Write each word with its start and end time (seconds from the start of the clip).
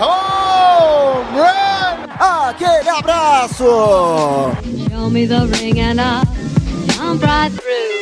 home 0.00 1.38
run! 1.38 2.48
Aquele 2.48 2.88
abraço! 2.88 3.64
Show 4.90 5.10
me 5.10 5.26
the 5.26 5.46
ring 5.58 5.80
and 5.80 6.00
I'll 6.00 6.24
jump 6.96 7.22
right 7.22 7.52
through. 7.52 7.98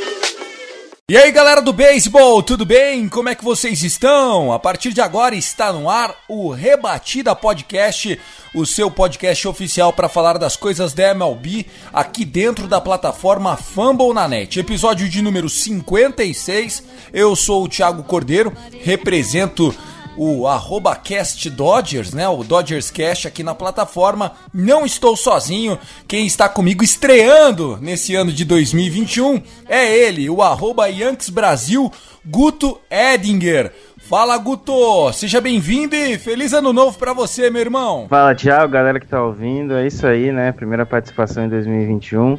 E 1.08 1.16
aí 1.16 1.30
galera 1.30 1.62
do 1.62 1.72
beisebol, 1.72 2.42
tudo 2.42 2.64
bem? 2.66 3.08
Como 3.08 3.28
é 3.28 3.34
que 3.36 3.44
vocês 3.44 3.84
estão? 3.84 4.52
A 4.52 4.58
partir 4.58 4.92
de 4.92 5.00
agora 5.00 5.36
está 5.36 5.72
no 5.72 5.88
ar 5.88 6.12
o 6.28 6.50
Rebatida 6.50 7.32
Podcast, 7.32 8.18
o 8.52 8.66
seu 8.66 8.90
podcast 8.90 9.46
oficial 9.46 9.92
para 9.92 10.08
falar 10.08 10.36
das 10.36 10.56
coisas 10.56 10.92
da 10.92 11.10
MLB 11.14 11.64
aqui 11.92 12.24
dentro 12.24 12.66
da 12.66 12.80
plataforma 12.80 13.56
Fumble 13.56 14.12
na 14.12 14.26
Net. 14.26 14.58
Episódio 14.58 15.08
de 15.08 15.22
número 15.22 15.48
56. 15.48 16.82
Eu 17.12 17.36
sou 17.36 17.62
o 17.62 17.68
Thiago 17.68 18.02
Cordeiro, 18.02 18.52
represento 18.82 19.72
o 20.16 20.46
arroba 20.46 20.96
Cast 20.96 21.48
Dodgers, 21.50 22.12
né? 22.12 22.28
O 22.28 22.42
Dodgers 22.42 22.90
Cast 22.90 23.28
aqui 23.28 23.42
na 23.42 23.54
plataforma. 23.54 24.32
Não 24.52 24.86
estou 24.86 25.16
sozinho. 25.16 25.78
Quem 26.08 26.26
está 26.26 26.48
comigo 26.48 26.82
estreando 26.82 27.78
nesse 27.80 28.14
ano 28.14 28.32
de 28.32 28.44
2021 28.44 29.42
é 29.68 29.94
ele, 29.96 30.30
o 30.30 30.42
arroba 30.42 30.88
Yankees 30.88 31.28
Brasil, 31.28 31.92
Guto 32.24 32.78
Edinger. 32.90 33.72
Fala 33.98 34.38
Guto, 34.38 35.12
seja 35.12 35.40
bem-vindo 35.40 35.96
e 35.96 36.16
feliz 36.16 36.52
ano 36.52 36.72
novo 36.72 36.96
para 36.96 37.12
você, 37.12 37.50
meu 37.50 37.60
irmão. 37.60 38.06
Fala, 38.08 38.36
Thiago, 38.36 38.72
galera 38.72 39.00
que 39.00 39.06
tá 39.06 39.20
ouvindo. 39.20 39.74
É 39.74 39.84
isso 39.84 40.06
aí, 40.06 40.30
né? 40.30 40.52
Primeira 40.52 40.86
participação 40.86 41.44
em 41.44 41.48
2021. 41.48 42.38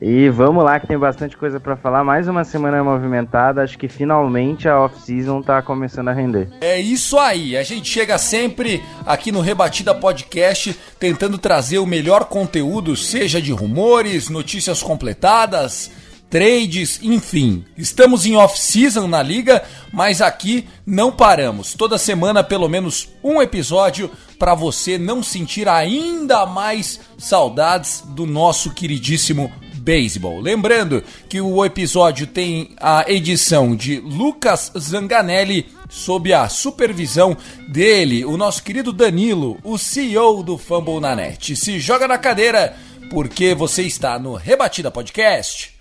E 0.00 0.28
vamos 0.28 0.62
lá 0.62 0.78
que 0.78 0.86
tem 0.86 0.96
bastante 0.96 1.36
coisa 1.36 1.58
para 1.58 1.76
falar. 1.76 2.04
Mais 2.04 2.28
uma 2.28 2.44
semana 2.44 2.82
movimentada. 2.84 3.62
Acho 3.62 3.76
que 3.76 3.88
finalmente 3.88 4.68
a 4.68 4.80
off-season 4.80 5.42
tá 5.42 5.60
começando 5.60 6.08
a 6.08 6.12
render. 6.12 6.48
É 6.60 6.78
isso 6.78 7.18
aí, 7.18 7.56
a 7.56 7.62
gente 7.62 7.88
chega 7.88 8.16
sempre 8.16 8.82
aqui 9.04 9.32
no 9.32 9.40
Rebatida 9.40 9.94
Podcast 9.94 10.78
tentando 10.98 11.36
trazer 11.36 11.78
o 11.78 11.86
melhor 11.86 12.26
conteúdo, 12.26 12.96
seja 12.96 13.42
de 13.42 13.50
rumores, 13.50 14.28
notícias 14.28 14.82
completadas, 14.82 15.90
trades, 16.30 17.00
enfim. 17.02 17.64
Estamos 17.76 18.24
em 18.24 18.36
off-season 18.36 19.08
na 19.08 19.22
liga, 19.22 19.62
mas 19.92 20.20
aqui 20.20 20.68
não 20.86 21.10
paramos. 21.10 21.74
Toda 21.74 21.98
semana 21.98 22.44
pelo 22.44 22.68
menos 22.68 23.08
um 23.22 23.42
episódio 23.42 24.10
para 24.38 24.54
você 24.54 24.96
não 24.96 25.22
sentir 25.24 25.68
ainda 25.68 26.46
mais 26.46 27.00
saudades 27.18 28.04
do 28.06 28.26
nosso 28.26 28.70
queridíssimo 28.70 29.52
beisebol. 29.88 30.38
Lembrando 30.38 31.02
que 31.30 31.40
o 31.40 31.64
episódio 31.64 32.26
tem 32.26 32.72
a 32.78 33.10
edição 33.10 33.74
de 33.74 33.98
Lucas 33.98 34.70
Zanganelli 34.78 35.66
sob 35.88 36.30
a 36.30 36.46
supervisão 36.46 37.34
dele, 37.66 38.22
o 38.22 38.36
nosso 38.36 38.62
querido 38.62 38.92
Danilo, 38.92 39.56
o 39.64 39.78
CEO 39.78 40.42
do 40.42 40.58
Fumble 40.58 41.00
na 41.00 41.16
Net. 41.16 41.56
Se 41.56 41.80
joga 41.80 42.06
na 42.06 42.18
cadeira 42.18 42.76
porque 43.08 43.54
você 43.54 43.82
está 43.82 44.18
no 44.18 44.34
Rebatida 44.34 44.90
Podcast. 44.90 45.77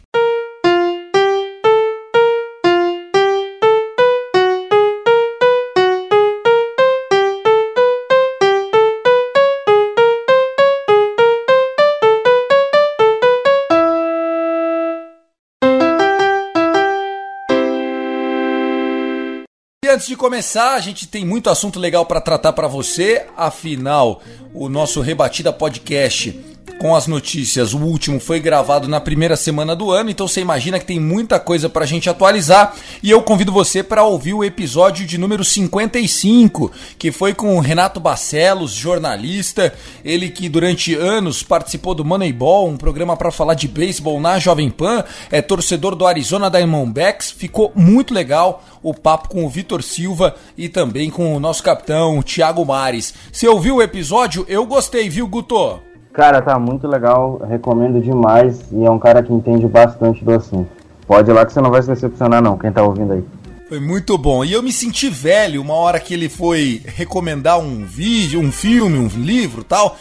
Antes 19.97 20.07
de 20.07 20.15
começar, 20.15 20.75
a 20.75 20.79
gente 20.79 21.07
tem 21.07 21.25
muito 21.25 21.49
assunto 21.49 21.79
legal 21.79 22.05
para 22.05 22.21
tratar 22.21 22.53
para 22.53 22.67
você. 22.67 23.25
Afinal, 23.35 24.21
o 24.53 24.69
nosso 24.69 25.01
Rebatida 25.01 25.51
Podcast 25.51 26.39
com 26.77 26.95
as 26.95 27.07
notícias, 27.07 27.73
o 27.73 27.79
último 27.79 28.19
foi 28.19 28.39
gravado 28.39 28.87
na 28.87 29.01
primeira 29.01 29.35
semana 29.35 29.75
do 29.75 29.91
ano, 29.91 30.09
então 30.09 30.27
você 30.27 30.41
imagina 30.41 30.79
que 30.79 30.85
tem 30.85 30.99
muita 30.99 31.39
coisa 31.39 31.67
pra 31.67 31.85
gente 31.85 32.09
atualizar. 32.09 32.75
E 33.01 33.09
eu 33.09 33.21
convido 33.21 33.51
você 33.51 33.81
para 33.81 34.03
ouvir 34.03 34.33
o 34.33 34.43
episódio 34.43 35.05
de 35.05 35.17
número 35.17 35.43
55, 35.43 36.71
que 36.97 37.11
foi 37.11 37.33
com 37.33 37.57
o 37.57 37.59
Renato 37.59 37.99
Barcelos, 37.99 38.71
jornalista, 38.71 39.73
ele 40.05 40.29
que 40.29 40.47
durante 40.47 40.93
anos 40.93 41.41
participou 41.43 41.95
do 41.95 42.05
Moneyball, 42.05 42.67
um 42.67 42.77
programa 42.77 43.17
para 43.17 43.31
falar 43.31 43.55
de 43.55 43.67
beisebol 43.67 44.19
na 44.19 44.37
Jovem 44.39 44.69
Pan, 44.69 45.03
é 45.31 45.41
torcedor 45.41 45.95
do 45.95 46.05
Arizona 46.05 46.49
Diamondbacks, 46.49 47.31
ficou 47.31 47.71
muito 47.75 48.13
legal 48.13 48.63
o 48.83 48.93
papo 48.93 49.29
com 49.29 49.45
o 49.45 49.49
Vitor 49.49 49.81
Silva 49.81 50.35
e 50.57 50.69
também 50.69 51.09
com 51.09 51.35
o 51.35 51.39
nosso 51.39 51.63
capitão 51.63 52.21
Thiago 52.21 52.63
Mares. 52.65 53.13
Você 53.31 53.47
ouviu 53.47 53.77
o 53.77 53.81
episódio? 53.81 54.45
Eu 54.47 54.65
gostei, 54.65 55.09
viu, 55.09 55.27
Guto? 55.27 55.86
Cara, 56.17 56.41
tá 56.41 56.57
muito 56.57 56.87
legal. 56.87 57.39
Recomendo 57.47 58.01
demais. 58.01 58.59
E 58.71 58.83
é 58.83 58.89
um 58.89 58.97
cara 58.97 59.21
que 59.21 59.31
entende 59.31 59.67
bastante 59.67 60.25
do 60.25 60.33
assunto. 60.33 60.67
Pode 61.05 61.29
ir 61.29 61.33
lá 61.33 61.45
que 61.45 61.53
você 61.53 61.61
não 61.61 61.69
vai 61.69 61.79
se 61.79 61.89
decepcionar, 61.89 62.41
não. 62.41 62.57
Quem 62.57 62.71
tá 62.71 62.81
ouvindo 62.81 63.13
aí. 63.13 63.23
Foi 63.69 63.79
muito 63.79 64.17
bom. 64.17 64.43
E 64.43 64.51
eu 64.51 64.63
me 64.63 64.71
senti 64.71 65.11
velho 65.11 65.61
uma 65.61 65.75
hora 65.75 65.99
que 65.99 66.15
ele 66.15 66.27
foi 66.27 66.81
recomendar 66.87 67.59
um 67.59 67.85
vídeo, 67.85 68.39
um 68.39 68.51
filme, 68.51 68.97
um 68.97 69.07
livro 69.07 69.63
tal. 69.63 69.95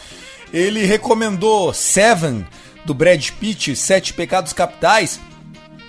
Ele 0.51 0.85
recomendou 0.85 1.71
Seven, 1.71 2.43
do 2.83 2.95
Brad 2.95 3.29
Pitt, 3.39 3.75
Sete 3.75 4.11
Pecados 4.11 4.53
Capitais. 4.53 5.19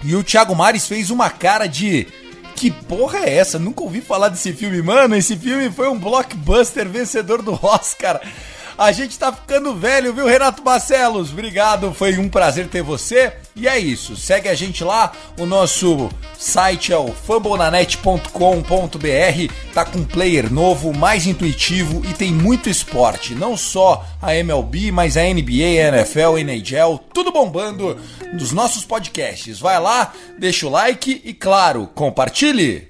E 0.05 0.15
o 0.15 0.22
Thiago 0.22 0.55
Mares 0.55 0.87
fez 0.87 1.09
uma 1.09 1.31
cara 1.31 1.66
de. 1.66 2.06
Que 2.55 2.71
porra 2.71 3.21
é 3.21 3.34
essa? 3.34 3.59
Nunca 3.59 3.83
ouvi 3.83 4.03
falar 4.03 4.28
desse 4.28 4.53
filme. 4.53 4.83
Mano, 4.83 5.16
esse 5.16 5.34
filme 5.39 5.71
foi 5.71 5.89
um 5.89 5.99
blockbuster 5.99 6.87
vencedor 6.87 7.41
do 7.41 7.59
Oscar. 7.62 8.21
A 8.78 8.93
gente 8.93 9.19
tá 9.19 9.33
ficando 9.33 9.75
velho, 9.75 10.15
viu, 10.15 10.25
Renato 10.25 10.62
Barcelos? 10.62 11.33
Obrigado, 11.33 11.93
foi 11.93 12.16
um 12.16 12.28
prazer 12.28 12.69
ter 12.69 12.81
você. 12.81 13.33
E 13.56 13.66
é 13.66 13.77
isso, 13.77 14.16
segue 14.16 14.49
a 14.49 14.55
gente 14.55 14.84
lá. 14.84 15.11
O 15.37 15.44
nosso 15.44 16.09
site 16.39 16.93
é 16.93 16.97
o 16.97 17.09
fambonanet.com.br. 17.09 19.53
Tá 19.75 19.84
com 19.84 19.99
um 19.99 20.05
player 20.05 20.53
novo, 20.53 20.94
mais 20.94 21.27
intuitivo 21.27 22.03
e 22.09 22.15
tem 22.15 22.33
muito 22.33 22.71
esporte. 22.71 23.34
Não 23.34 23.56
só 23.56 24.06
a 24.22 24.37
MLB, 24.37 24.93
mas 24.93 25.16
a 25.16 25.22
NBA, 25.22 25.83
a 25.83 25.89
NFL, 25.89 26.39
NHL, 26.39 27.00
tudo 27.12 27.33
bombando 27.33 27.99
nos 28.33 28.53
nossos 28.53 28.84
podcasts. 28.84 29.59
Vai 29.59 29.81
lá, 29.81 30.12
deixa 30.39 30.69
o 30.69 30.71
like 30.71 31.21
e, 31.25 31.34
claro, 31.34 31.89
compartilhe. 31.97 32.87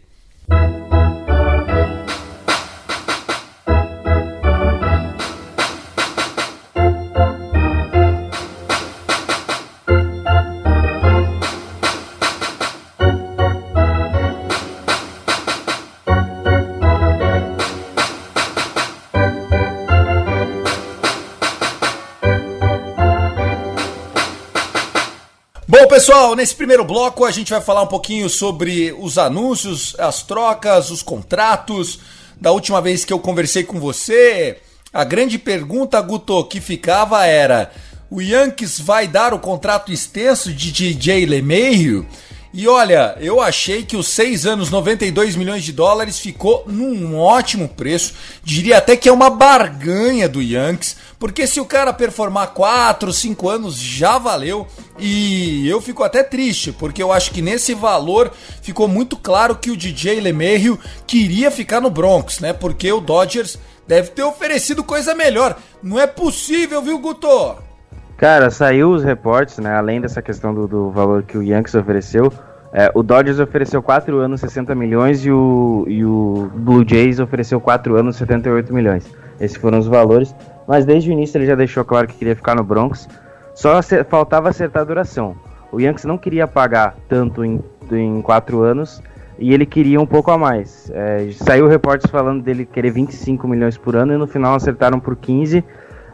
Pessoal, 26.09 26.35
nesse 26.35 26.55
primeiro 26.55 26.87
bloco 26.87 27.27
a 27.27 27.31
gente 27.31 27.51
vai 27.51 27.61
falar 27.61 27.83
um 27.83 27.87
pouquinho 27.87 28.31
sobre 28.31 28.97
os 28.99 29.19
anúncios, 29.19 29.95
as 29.99 30.23
trocas, 30.23 30.91
os 30.91 31.03
contratos. 31.03 32.01
Da 32.41 32.51
última 32.51 32.81
vez 32.81 33.05
que 33.05 33.13
eu 33.13 33.19
conversei 33.19 33.63
com 33.63 33.79
você, 33.79 34.57
a 34.91 35.05
grande 35.05 35.39
pergunta, 35.39 36.01
Guto, 36.01 36.43
que 36.45 36.63
ficava 36.63 37.27
era: 37.27 37.71
o 38.11 38.23
Yankees 38.23 38.81
vai 38.81 39.07
dar 39.07 39.35
o 39.35 39.39
contrato 39.39 39.93
extenso 39.93 40.51
de 40.51 40.73
DJ 40.73 41.27
LeMahieu? 41.27 42.07
E 42.53 42.67
olha, 42.67 43.15
eu 43.21 43.43
achei 43.43 43.85
que 43.85 43.97
os 43.97 44.09
6 44.09 44.47
anos, 44.47 44.71
92 44.71 45.37
milhões 45.37 45.63
de 45.63 45.71
dólares 45.71 46.19
ficou 46.19 46.65
num 46.67 47.19
ótimo 47.19 47.69
preço. 47.69 48.15
Diria 48.43 48.79
até 48.79 48.97
que 48.97 49.09
é 49.09 49.13
uma 49.13 49.29
barganha 49.29 50.27
do 50.27 50.41
Yankees, 50.41 50.97
porque 51.19 51.47
se 51.47 51.61
o 51.61 51.67
cara 51.67 51.93
performar 51.93 52.49
4, 52.49 53.13
5 53.13 53.49
anos 53.51 53.77
já 53.77 54.17
valeu. 54.17 54.67
E 54.99 55.69
eu 55.69 55.81
fico 55.81 56.03
até 56.03 56.23
triste, 56.23 56.73
porque 56.73 57.03
eu 57.03 57.13
acho 57.13 57.33
que 57.33 57.43
nesse 57.43 57.75
valor 57.75 58.33
ficou 58.63 58.89
muito 58.89 59.17
claro 59.17 59.55
que 59.55 59.71
o 59.71 59.77
DJ 59.77 60.19
LeMahieu 60.19 60.79
queria 61.07 61.51
ficar 61.51 61.81
no 61.81 61.91
Bronx, 61.91 62.41
né? 62.41 62.55
Porque 62.55 62.91
o 62.91 63.01
Dodgers 63.01 63.59
deve 63.87 64.11
ter 64.11 64.23
oferecido 64.23 64.83
coisa 64.83 65.15
melhor. 65.15 65.59
Não 65.83 66.01
é 66.01 66.07
possível, 66.07 66.81
viu, 66.81 66.99
Guto? 66.99 67.68
Cara, 68.19 68.51
saiu 68.51 68.91
os 68.91 69.05
reportes, 69.05 69.59
né? 69.59 69.73
Além 69.77 70.01
dessa 70.01 70.21
questão 70.21 70.53
do, 70.53 70.67
do 70.67 70.91
valor 70.91 71.23
que 71.23 71.39
o 71.39 71.43
Yankees 71.43 71.77
ofereceu, 71.77 72.33
é, 72.73 72.91
o 72.93 73.01
Dodgers 73.01 73.39
ofereceu 73.39 73.81
4 73.81 74.19
anos 74.19 74.41
60 74.41 74.75
milhões 74.75 75.25
e 75.25 75.31
o, 75.31 75.85
e 75.87 76.05
o 76.05 76.51
Blue 76.53 76.85
Jays 76.85 77.21
ofereceu 77.21 77.61
4 77.61 77.95
anos 77.95 78.17
78 78.17 78.75
milhões. 78.75 79.09
Esses 79.41 79.57
foram 79.57 79.79
os 79.79 79.87
valores, 79.87 80.35
mas 80.67 80.85
desde 80.85 81.09
o 81.09 81.13
início 81.13 81.39
ele 81.39 81.47
já 81.47 81.55
deixou 81.55 81.85
claro 81.85 82.09
que 82.09 82.17
queria 82.17 82.35
ficar 82.35 82.57
no 82.57 82.65
Bronx. 82.65 83.09
Só 83.55 83.81
faltava 84.09 84.49
acertar 84.49 84.83
a 84.83 84.87
duração. 84.87 85.37
O 85.71 85.81
Yankees 85.81 86.05
não 86.05 86.19
queria 86.19 86.49
pagar 86.49 86.97
tanto 87.09 87.45
em, 87.45 87.63
em 87.93 88.21
4 88.21 88.63
anos 88.63 89.01
e 89.39 89.55
ele 89.55 89.65
queria 89.65 90.01
um 90.01 90.07
pouco 90.07 90.33
a 90.33 90.37
mais. 90.37 90.91
É, 90.93 91.31
saiu 91.35 91.69
reportes 91.69 92.11
falando 92.11 92.43
dele 92.43 92.67
querer 92.67 92.91
25 92.91 93.47
milhões 93.47 93.79
por 93.79 93.95
ano 93.95 94.13
e 94.13 94.17
no 94.17 94.27
final 94.27 94.57
acertaram 94.57 94.99
por 94.99 95.15
15, 95.15 95.63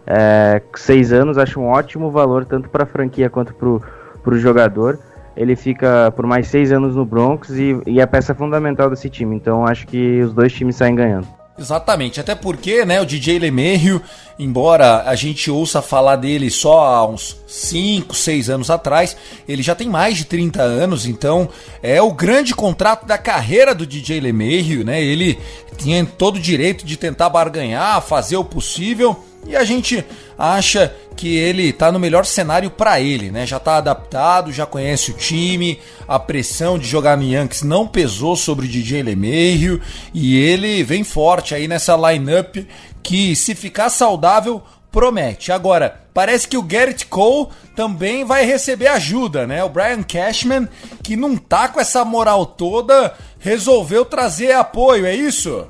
é, 0.07 0.63
6 0.75 1.13
anos. 1.13 1.39
Acho 1.39 1.61
um 1.61 1.67
ótimo 1.67 2.11
valor 2.11 2.45
tanto 2.45 2.69
para 2.69 2.85
a 2.85 2.87
franquia 2.87 3.31
quanto 3.31 3.55
para 3.55 4.35
o 4.35 4.39
jogador 4.39 4.99
ele 5.37 5.57
fica 5.57 6.13
por 6.15 6.27
mais 6.27 6.47
seis 6.47 6.71
anos 6.73 6.95
no 6.95 7.05
Broncos 7.05 7.51
e, 7.51 7.77
e 7.87 8.01
é 8.01 8.07
peça 8.07 8.35
fundamental 8.35 8.89
desse 8.89 9.11
time. 9.11 9.35
Então 9.37 9.67
acho 9.67 9.87
que 9.87 10.21
os 10.23 10.33
dois 10.33 10.53
times 10.53 10.77
saem 10.77 10.95
ganhando. 10.95 11.27
Exatamente, 11.57 12.19
até 12.19 12.35
porque, 12.35 12.85
né, 12.85 13.01
o 13.01 13.07
DJ 13.07 13.39
LeMahieu, 13.39 14.03
embora 14.37 15.05
a 15.09 15.15
gente 15.15 15.53
ouça 15.53 15.81
falar 15.81 16.17
dele 16.17 16.51
só 16.51 16.81
há 16.81 17.07
uns 17.07 17.37
5, 17.47 18.13
6 18.13 18.51
anos 18.51 18.71
atrás, 18.71 19.17
ele 19.47 19.63
já 19.63 19.73
tem 19.73 19.89
mais 19.89 20.17
de 20.17 20.25
30 20.25 20.61
anos, 20.61 21.07
então 21.07 21.49
é 21.81 22.03
o 22.03 22.13
grande 22.13 22.53
contrato 22.57 23.07
da 23.07 23.17
carreira 23.17 23.73
do 23.73 23.87
DJ 23.87 24.19
LeMahieu, 24.19 24.85
né? 24.85 25.01
Ele 25.01 25.39
tinha 25.77 26.05
todo 26.05 26.37
o 26.37 26.41
direito 26.41 26.85
de 26.85 26.97
tentar 26.97 27.29
barganhar, 27.29 28.01
fazer 28.03 28.37
o 28.37 28.45
possível, 28.45 29.25
e 29.47 29.55
a 29.55 29.65
gente 29.65 30.05
acha 30.39 30.95
que 31.17 31.37
ele 31.37 31.69
está 31.69 31.93
no 31.93 31.99
melhor 31.99 32.25
cenário 32.25 32.71
para 32.71 33.01
ele, 33.01 33.31
né? 33.31 33.47
Já 33.47 33.59
está 33.59 33.77
adaptado, 33.77 34.53
já 34.53 34.67
conhece 34.67 35.11
o 35.11 35.15
time, 35.15 35.79
a 36.09 36.19
pressão 36.19 36.79
de 36.79 36.87
jogar 36.87 37.17
no 37.17 37.23
Yankees 37.23 37.63
não 37.63 37.87
pesou 37.87 38.37
sobre 38.37 38.67
o 38.67 38.69
DJ 38.69 39.03
LeMahieu 39.03 39.81
e 40.13 40.37
ele 40.37 40.83
vem 40.83 41.05
forte 41.05 41.55
aí 41.55 41.69
nessa 41.69 41.97
lineup 41.97 42.57
que 43.03 43.37
se 43.37 43.55
ficar 43.55 43.91
saudável 43.91 44.63
promete. 44.91 45.53
Agora, 45.53 46.03
parece 46.15 46.47
que 46.49 46.57
o 46.57 46.63
Garrett 46.63 47.07
Cole 47.07 47.49
também 47.75 48.25
vai 48.25 48.45
receber 48.45 48.87
ajuda, 48.87 49.47
né? 49.47 49.63
O 49.63 49.69
Brian 49.69 50.03
Cashman, 50.03 50.69
que 51.03 51.17
não 51.17 51.37
tá 51.37 51.69
com 51.69 51.81
essa 51.81 52.05
moral 52.05 52.47
toda, 52.47 53.13
resolveu 53.45 54.07
trazer 54.07 54.53
apoio, 54.53 55.05
é 55.05 55.15
isso? 55.15 55.67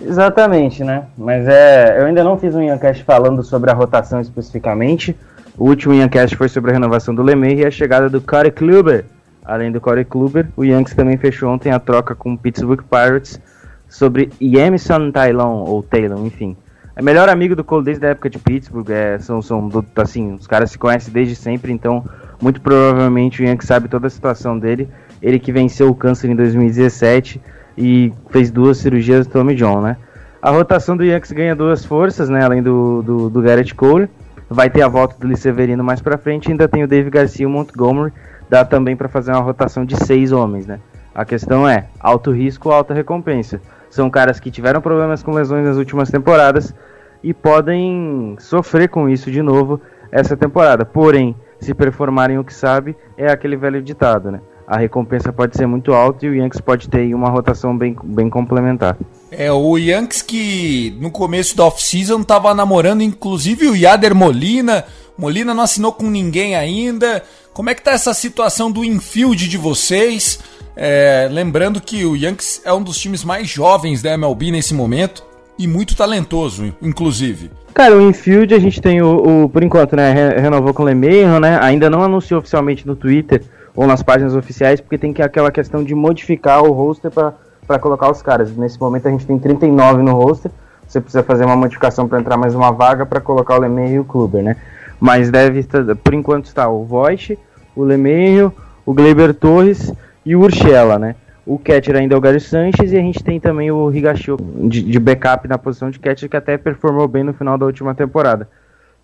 Exatamente, 0.00 0.82
né? 0.82 1.04
Mas 1.18 1.46
é, 1.46 2.00
eu 2.00 2.06
ainda 2.06 2.24
não 2.24 2.38
fiz 2.38 2.54
um 2.54 2.62
Yancast 2.62 3.04
falando 3.04 3.42
sobre 3.42 3.70
a 3.70 3.74
rotação 3.74 4.22
especificamente. 4.22 5.14
O 5.58 5.68
último 5.68 5.92
Yancast 5.92 6.34
foi 6.34 6.48
sobre 6.48 6.70
a 6.70 6.74
renovação 6.74 7.14
do 7.14 7.22
Lemay 7.22 7.56
e 7.56 7.66
a 7.66 7.70
chegada 7.70 8.08
do 8.08 8.22
Corey 8.22 8.50
Kluber. 8.50 9.04
Além 9.44 9.70
do 9.70 9.82
Corey 9.82 10.06
Kluber, 10.06 10.48
o 10.56 10.64
Yankees 10.64 10.94
também 10.94 11.18
fechou 11.18 11.50
ontem 11.50 11.70
a 11.70 11.78
troca 11.78 12.14
com 12.14 12.32
o 12.32 12.38
Pittsburgh 12.38 12.82
Pirates 12.90 13.38
sobre 13.86 14.30
Yemison 14.40 15.10
Taylon, 15.10 15.64
ou 15.66 15.82
Taylor, 15.82 16.24
enfim. 16.24 16.56
É 16.96 17.02
melhor 17.02 17.28
amigo 17.28 17.54
do 17.54 17.62
Cole 17.62 17.84
desde 17.84 18.06
a 18.06 18.10
época 18.10 18.30
de 18.30 18.38
Pittsburgh, 18.38 18.88
é, 18.90 19.18
são, 19.18 19.42
são 19.42 19.68
assim, 19.96 20.32
os 20.32 20.46
caras 20.46 20.70
se 20.70 20.78
conhecem 20.78 21.12
desde 21.12 21.34
sempre, 21.36 21.70
então 21.70 22.02
muito 22.40 22.62
provavelmente 22.62 23.42
o 23.42 23.44
Yankees 23.44 23.68
sabe 23.68 23.88
toda 23.88 24.06
a 24.06 24.10
situação 24.10 24.58
dele. 24.58 24.88
Ele 25.22 25.38
que 25.38 25.52
venceu 25.52 25.88
o 25.88 25.94
câncer 25.94 26.30
em 26.30 26.36
2017 26.36 27.40
e 27.76 28.12
fez 28.30 28.50
duas 28.50 28.78
cirurgias 28.78 29.26
do 29.26 29.32
Tommy 29.32 29.54
John, 29.54 29.80
né? 29.80 29.96
A 30.42 30.50
rotação 30.50 30.96
do 30.96 31.04
Yankees 31.04 31.32
ganha 31.32 31.54
duas 31.54 31.84
forças, 31.84 32.30
né? 32.30 32.42
Além 32.42 32.62
do, 32.62 33.02
do, 33.02 33.30
do 33.30 33.42
Garrett 33.42 33.74
Cole. 33.74 34.08
Vai 34.48 34.70
ter 34.70 34.82
a 34.82 34.88
volta 34.88 35.14
do 35.18 35.26
Liceverino 35.26 35.84
mais 35.84 36.00
pra 36.00 36.16
frente. 36.16 36.50
Ainda 36.50 36.66
tem 36.66 36.82
o 36.82 36.88
Dave 36.88 37.10
Garcia 37.10 37.44
e 37.44 37.46
o 37.46 37.50
Montgomery. 37.50 38.12
Dá 38.48 38.64
também 38.64 38.96
para 38.96 39.08
fazer 39.08 39.32
uma 39.32 39.40
rotação 39.40 39.84
de 39.84 39.96
seis 39.96 40.32
homens, 40.32 40.66
né? 40.66 40.80
A 41.14 41.24
questão 41.24 41.68
é 41.68 41.86
alto 42.00 42.30
risco, 42.30 42.70
alta 42.70 42.94
recompensa. 42.94 43.60
São 43.90 44.08
caras 44.08 44.40
que 44.40 44.50
tiveram 44.50 44.80
problemas 44.80 45.22
com 45.22 45.32
lesões 45.32 45.64
nas 45.64 45.76
últimas 45.76 46.10
temporadas 46.10 46.74
e 47.22 47.34
podem 47.34 48.36
sofrer 48.38 48.88
com 48.88 49.08
isso 49.08 49.30
de 49.30 49.42
novo 49.42 49.80
essa 50.10 50.36
temporada. 50.36 50.84
Porém, 50.84 51.36
se 51.60 51.74
performarem 51.74 52.38
o 52.38 52.44
que 52.44 52.54
sabe, 52.54 52.96
é 53.16 53.30
aquele 53.30 53.56
velho 53.56 53.82
ditado, 53.82 54.30
né? 54.30 54.40
A 54.70 54.76
recompensa 54.76 55.32
pode 55.32 55.56
ser 55.56 55.66
muito 55.66 55.92
alta 55.92 56.24
e 56.24 56.28
o 56.28 56.34
Yankees 56.34 56.60
pode 56.60 56.88
ter 56.88 57.12
uma 57.12 57.28
rotação 57.28 57.76
bem, 57.76 57.96
bem 58.04 58.30
complementar. 58.30 58.96
É, 59.28 59.50
o 59.50 59.76
Yankees 59.76 60.22
que 60.22 60.96
no 61.00 61.10
começo 61.10 61.56
da 61.56 61.64
off-season 61.64 62.20
estava 62.20 62.54
namorando 62.54 63.02
inclusive 63.02 63.66
o 63.66 63.74
Yader 63.74 64.14
Molina. 64.14 64.84
Molina 65.18 65.52
não 65.52 65.64
assinou 65.64 65.92
com 65.92 66.08
ninguém 66.08 66.54
ainda. 66.54 67.20
Como 67.52 67.68
é 67.68 67.74
que 67.74 67.82
tá 67.82 67.90
essa 67.90 68.14
situação 68.14 68.70
do 68.70 68.84
infield 68.84 69.48
de 69.48 69.58
vocês? 69.58 70.38
É, 70.76 71.28
lembrando 71.28 71.80
que 71.80 72.04
o 72.04 72.14
Yankees 72.14 72.62
é 72.64 72.72
um 72.72 72.80
dos 72.82 72.96
times 72.96 73.24
mais 73.24 73.48
jovens 73.48 74.00
da 74.02 74.12
MLB 74.12 74.52
nesse 74.52 74.72
momento 74.72 75.24
e 75.58 75.66
muito 75.66 75.96
talentoso, 75.96 76.72
inclusive. 76.80 77.50
Cara, 77.74 77.96
o 77.96 78.08
infield 78.08 78.54
a 78.54 78.58
gente 78.60 78.80
tem 78.80 79.02
o, 79.02 79.44
o 79.44 79.48
por 79.48 79.64
enquanto, 79.64 79.96
né, 79.96 80.12
renovou 80.38 80.72
com 80.72 80.84
o 80.84 80.86
LeMahieu, 80.86 81.40
né? 81.40 81.58
Ainda 81.60 81.90
não 81.90 82.04
anunciou 82.04 82.38
oficialmente 82.38 82.86
no 82.86 82.94
Twitter 82.94 83.42
ou 83.74 83.86
nas 83.86 84.02
páginas 84.02 84.34
oficiais, 84.34 84.80
porque 84.80 84.98
tem 84.98 85.12
que 85.12 85.22
aquela 85.22 85.50
questão 85.50 85.82
de 85.82 85.94
modificar 85.94 86.62
o 86.62 86.72
roster 86.72 87.10
para 87.10 87.78
colocar 87.78 88.10
os 88.10 88.22
caras. 88.22 88.56
Nesse 88.56 88.80
momento 88.80 89.08
a 89.08 89.10
gente 89.10 89.26
tem 89.26 89.38
39 89.38 90.02
no 90.02 90.12
roster, 90.12 90.50
você 90.86 91.00
precisa 91.00 91.22
fazer 91.22 91.44
uma 91.44 91.56
modificação 91.56 92.08
para 92.08 92.18
entrar 92.18 92.36
mais 92.36 92.54
uma 92.54 92.72
vaga 92.72 93.06
para 93.06 93.20
colocar 93.20 93.56
o 93.56 93.60
Lemeio 93.60 93.94
e 93.94 93.98
o 94.00 94.04
Kluber, 94.04 94.42
né? 94.42 94.56
Mas 94.98 95.30
deve 95.30 95.64
por 96.02 96.12
enquanto 96.12 96.46
está 96.46 96.68
o 96.68 96.84
Voight, 96.84 97.38
o 97.76 97.84
Lemeio, 97.84 98.52
o 98.84 98.92
Gleiber 98.92 99.32
Torres 99.32 99.92
e 100.26 100.34
o 100.34 100.40
Urshela, 100.40 100.98
né? 100.98 101.14
O 101.46 101.58
catcher 101.58 101.96
ainda 101.96 102.14
é 102.14 102.18
o 102.18 102.20
Gary 102.20 102.40
Sanches 102.40 102.92
e 102.92 102.96
a 102.96 103.00
gente 103.00 103.22
tem 103.24 103.40
também 103.40 103.70
o 103.70 103.92
Higasho 103.92 104.36
de, 104.68 104.82
de 104.82 104.98
backup 104.98 105.48
na 105.48 105.56
posição 105.56 105.90
de 105.90 105.98
catcher 105.98 106.28
que 106.28 106.36
até 106.36 106.58
performou 106.58 107.08
bem 107.08 107.24
no 107.24 107.32
final 107.32 107.56
da 107.56 107.66
última 107.66 107.94
temporada. 107.94 108.48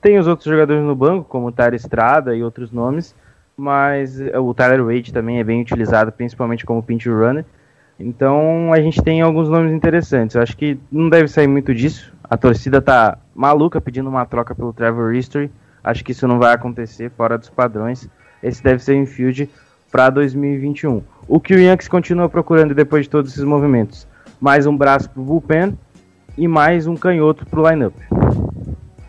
Tem 0.00 0.18
os 0.18 0.26
outros 0.26 0.48
jogadores 0.48 0.82
no 0.82 0.94
banco, 0.94 1.28
como 1.28 1.46
o 1.46 1.52
Tara 1.52 1.74
Estrada 1.74 2.36
e 2.36 2.42
outros 2.42 2.70
nomes, 2.70 3.14
mas 3.56 4.20
eh, 4.20 4.38
o 4.38 4.52
Tyler 4.52 4.84
Wade 4.84 5.12
também 5.12 5.38
é 5.38 5.44
bem 5.44 5.62
utilizado, 5.62 6.12
principalmente 6.12 6.66
como 6.66 6.82
pinch 6.82 7.08
runner. 7.08 7.44
Então 7.98 8.72
a 8.72 8.80
gente 8.80 9.02
tem 9.02 9.22
alguns 9.22 9.48
nomes 9.48 9.72
interessantes. 9.72 10.36
Eu 10.36 10.42
acho 10.42 10.56
que 10.56 10.78
não 10.92 11.08
deve 11.08 11.28
sair 11.28 11.46
muito 11.46 11.74
disso. 11.74 12.12
A 12.22 12.36
torcida 12.36 12.82
tá 12.82 13.18
maluca 13.34 13.80
pedindo 13.80 14.08
uma 14.10 14.26
troca 14.26 14.54
pelo 14.54 14.72
Trevor 14.72 15.14
History. 15.14 15.50
Acho 15.82 16.04
que 16.04 16.12
isso 16.12 16.28
não 16.28 16.38
vai 16.38 16.52
acontecer 16.52 17.10
fora 17.16 17.38
dos 17.38 17.48
padrões. 17.48 18.08
Esse 18.42 18.62
deve 18.62 18.82
ser 18.82 18.92
o 18.92 18.96
infield 18.96 19.48
para 19.90 20.10
2021. 20.10 21.02
O 21.26 21.40
que 21.40 21.54
o 21.54 21.58
Yankees 21.58 21.88
continua 21.88 22.28
procurando 22.28 22.74
depois 22.74 23.04
de 23.04 23.10
todos 23.10 23.32
esses 23.32 23.44
movimentos? 23.44 24.06
Mais 24.38 24.66
um 24.66 24.76
braço 24.76 25.08
pro 25.08 25.22
bullpen 25.22 25.78
e 26.36 26.46
mais 26.46 26.86
um 26.86 26.96
canhoto 26.96 27.46
pro 27.46 27.66
lineup. 27.66 27.94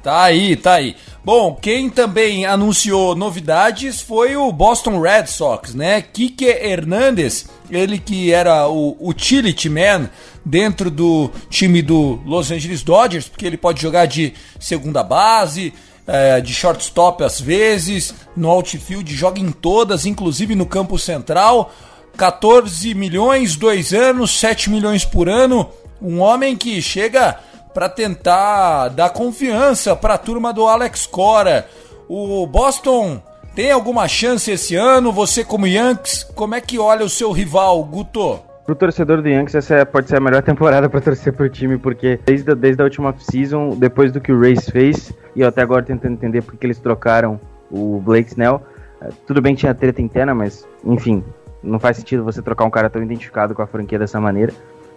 Tá 0.07 0.23
aí, 0.23 0.55
tá 0.55 0.75
aí. 0.75 0.95
Bom, 1.21 1.53
quem 1.53 1.89
também 1.89 2.45
anunciou 2.45 3.13
novidades 3.13 3.99
foi 3.99 4.37
o 4.37 4.49
Boston 4.53 5.01
Red 5.01 5.27
Sox, 5.27 5.75
né? 5.75 6.01
Kike 6.01 6.45
Hernandez, 6.45 7.49
ele 7.69 7.99
que 7.99 8.31
era 8.31 8.69
o 8.69 8.95
utility 9.01 9.67
man 9.67 10.09
dentro 10.45 10.89
do 10.89 11.29
time 11.49 11.81
do 11.81 12.21
Los 12.25 12.51
Angeles 12.51 12.83
Dodgers, 12.83 13.27
porque 13.27 13.45
ele 13.45 13.57
pode 13.57 13.81
jogar 13.81 14.05
de 14.05 14.33
segunda 14.57 15.03
base, 15.03 15.73
é, 16.07 16.39
de 16.39 16.53
shortstop 16.53 17.21
às 17.21 17.41
vezes, 17.41 18.13
no 18.33 18.47
outfield, 18.49 19.13
joga 19.13 19.41
em 19.41 19.51
todas, 19.51 20.05
inclusive 20.05 20.55
no 20.55 20.65
campo 20.65 20.97
central. 20.97 21.73
14 22.15 22.93
milhões, 22.93 23.57
dois 23.57 23.93
anos, 23.93 24.39
7 24.39 24.69
milhões 24.69 25.03
por 25.03 25.27
ano. 25.27 25.69
Um 26.01 26.21
homem 26.21 26.55
que 26.55 26.81
chega 26.81 27.37
para 27.77 27.89
tentar 27.89 28.87
dar 28.87 29.11
confiança 29.11 29.95
para 29.95 30.15
a 30.15 30.17
turma 30.17 30.51
do 30.51 30.65
Alex 30.65 31.05
Cora. 31.05 31.67
O 32.09 32.47
Boston 32.47 33.21
tem 33.53 33.71
alguma 33.71 34.07
chance 34.07 34.49
esse 34.49 34.73
ano? 34.73 35.11
Você 35.11 35.43
como 35.43 35.67
Yankees, 35.67 36.23
como 36.23 36.55
é 36.55 36.59
que 36.59 36.79
olha 36.79 37.05
o 37.05 37.09
seu 37.09 37.31
rival, 37.31 37.83
Guto? 37.83 38.39
Pro 38.65 38.73
torcedor 38.73 39.21
do 39.21 39.29
Yankees, 39.29 39.53
essa 39.53 39.75
é, 39.75 39.85
pode 39.85 40.09
ser 40.09 40.17
a 40.17 40.19
melhor 40.19 40.41
temporada 40.41 40.89
para 40.89 40.99
torcer 40.99 41.31
pro 41.33 41.47
time, 41.47 41.77
porque 41.77 42.19
desde, 42.25 42.55
desde 42.55 42.81
a 42.81 42.85
última 42.85 43.13
season, 43.19 43.75
depois 43.77 44.11
do 44.11 44.19
que 44.19 44.31
o 44.31 44.41
Race 44.41 44.71
fez, 44.71 45.13
e 45.35 45.41
eu 45.41 45.47
até 45.47 45.61
agora 45.61 45.83
tentando 45.83 46.13
entender 46.13 46.41
porque 46.41 46.65
eles 46.65 46.79
trocaram 46.79 47.39
o 47.69 48.01
Blake 48.03 48.29
Snell, 48.29 48.59
é, 48.99 49.09
tudo 49.27 49.39
bem 49.39 49.53
que 49.53 49.59
tinha 49.59 49.75
treta 49.75 50.01
interna, 50.01 50.33
mas 50.33 50.67
enfim, 50.83 51.23
não 51.61 51.77
faz 51.77 51.97
sentido 51.97 52.23
você 52.23 52.41
trocar 52.41 52.65
um 52.65 52.71
cara 52.71 52.89
tão 52.89 53.03
identificado 53.03 53.53
com 53.53 53.61
a 53.61 53.67
franquia 53.67 53.99
dessa 53.99 54.19
maneira 54.19 54.51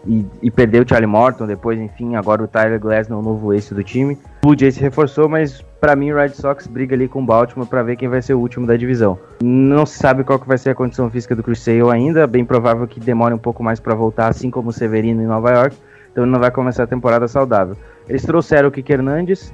e, 0.07 0.25
e 0.43 0.51
perdeu 0.51 0.83
o 0.83 0.89
Charlie 0.89 1.07
Morton, 1.07 1.47
depois, 1.47 1.79
enfim, 1.79 2.17
agora 2.17 2.43
o 2.43 2.49
Tyler 2.49 2.81
Glasnow, 2.81 3.21
o 3.21 3.23
novo 3.23 3.53
ace 3.53 3.75
do 3.75 3.83
time. 3.83 4.15
O 4.43 4.47
Blue 4.47 4.59
Jays 4.59 4.75
se 4.75 4.81
reforçou, 4.81 5.29
mas 5.29 5.63
para 5.81 5.95
mim 5.97 6.13
o 6.13 6.17
Red 6.17 6.31
Sox 6.31 6.67
briga 6.67 6.95
ali 6.95 7.09
com 7.09 7.23
o 7.23 7.25
Baltimore 7.25 7.67
para 7.67 7.83
ver 7.83 7.97
quem 7.97 8.09
vai 8.09 8.23
ser 8.23 8.35
o 8.35 8.41
último 8.41 8.67
da 8.67 8.77
divisão. 8.77 9.19
Não 9.43 9.85
se 9.85 9.99
sabe 9.99 10.25
qual 10.25 10.39
que 10.39 10.49
vai 10.49 10.59
ser 10.59 10.71
a 10.71 10.75
condição 10.75 11.11
física 11.11 11.35
do 11.35 11.55
Sale 11.55 11.91
ainda, 11.91 12.27
bem 12.27 12.45
provável 12.45 12.87
que 12.87 13.01
demore 13.01 13.35
um 13.35 13.39
pouco 13.39 13.63
mais 13.63 13.81
para 13.81 13.95
voltar, 13.95 14.29
assim 14.29 14.51
como 14.51 14.71
o 14.71 14.73
Severino 14.73 15.23
em 15.23 15.27
Nova 15.27 15.51
York. 15.51 15.77
então 16.11 16.25
ele 16.25 16.33
não 16.33 16.41
vai 16.41 16.51
começar 16.51 16.85
a 16.85 16.87
temporada 16.87 17.29
saudável. 17.29 17.77
Eles 18.09 18.23
trouxeram 18.23 18.69
o 18.69 18.73
Kike 18.73 18.93
Hernandes, 18.93 19.53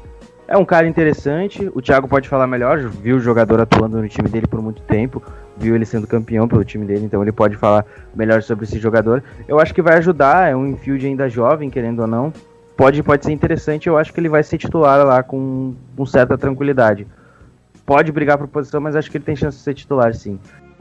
é 0.48 0.56
um 0.56 0.64
cara 0.64 0.86
interessante, 0.86 1.68
o 1.74 1.82
Thiago 1.82 2.06
pode 2.06 2.28
falar 2.28 2.46
melhor, 2.46 2.78
viu 2.78 3.16
o 3.16 3.20
jogador 3.20 3.60
atuando 3.60 4.00
no 4.00 4.08
time 4.08 4.28
dele 4.28 4.46
por 4.46 4.62
muito 4.62 4.80
tempo, 4.82 5.20
viu 5.56 5.75
ele 5.75 5.84
sendo 5.84 6.06
campeão 6.06 6.46
pelo 6.46 6.64
time 6.64 6.84
dele, 6.84 7.04
então 7.04 7.22
ele 7.22 7.32
pode 7.32 7.56
falar 7.56 7.84
melhor 8.14 8.42
sobre 8.42 8.64
esse 8.64 8.78
jogador. 8.78 9.22
Eu 9.48 9.58
acho 9.58 9.75
que 9.75 9.82
vai 9.82 9.96
ajudar, 9.98 10.50
é 10.50 10.56
um 10.56 10.66
infield 10.66 11.06
ainda 11.06 11.28
jovem, 11.28 11.70
querendo 11.70 12.00
ou 12.00 12.06
não. 12.06 12.32
Pode, 12.76 13.02
pode 13.02 13.25
ser 13.25 13.32
interessante, 13.32 13.88
eu 13.88 13.96
acho 13.96 14.12
que 14.12 14.20
ele 14.20 14.28
vai 14.28 14.42
ser 14.42 14.58
titular 14.58 15.04
lá 15.06 15.22
com, 15.22 15.75
com 15.96 16.04
certa 16.04 16.36
tranquilidade. 16.36 17.06
Pode 17.86 18.12
brigar 18.12 18.36
por 18.36 18.48
posição, 18.48 18.80
mas 18.80 18.94
acho 18.94 19.10
que 19.10 19.16
ele 19.16 19.25
tem 19.25 19.36
chance 19.36 19.56
de 19.56 19.64
ser 19.64 19.75
titular, 19.75 20.14
sim. 20.14 20.38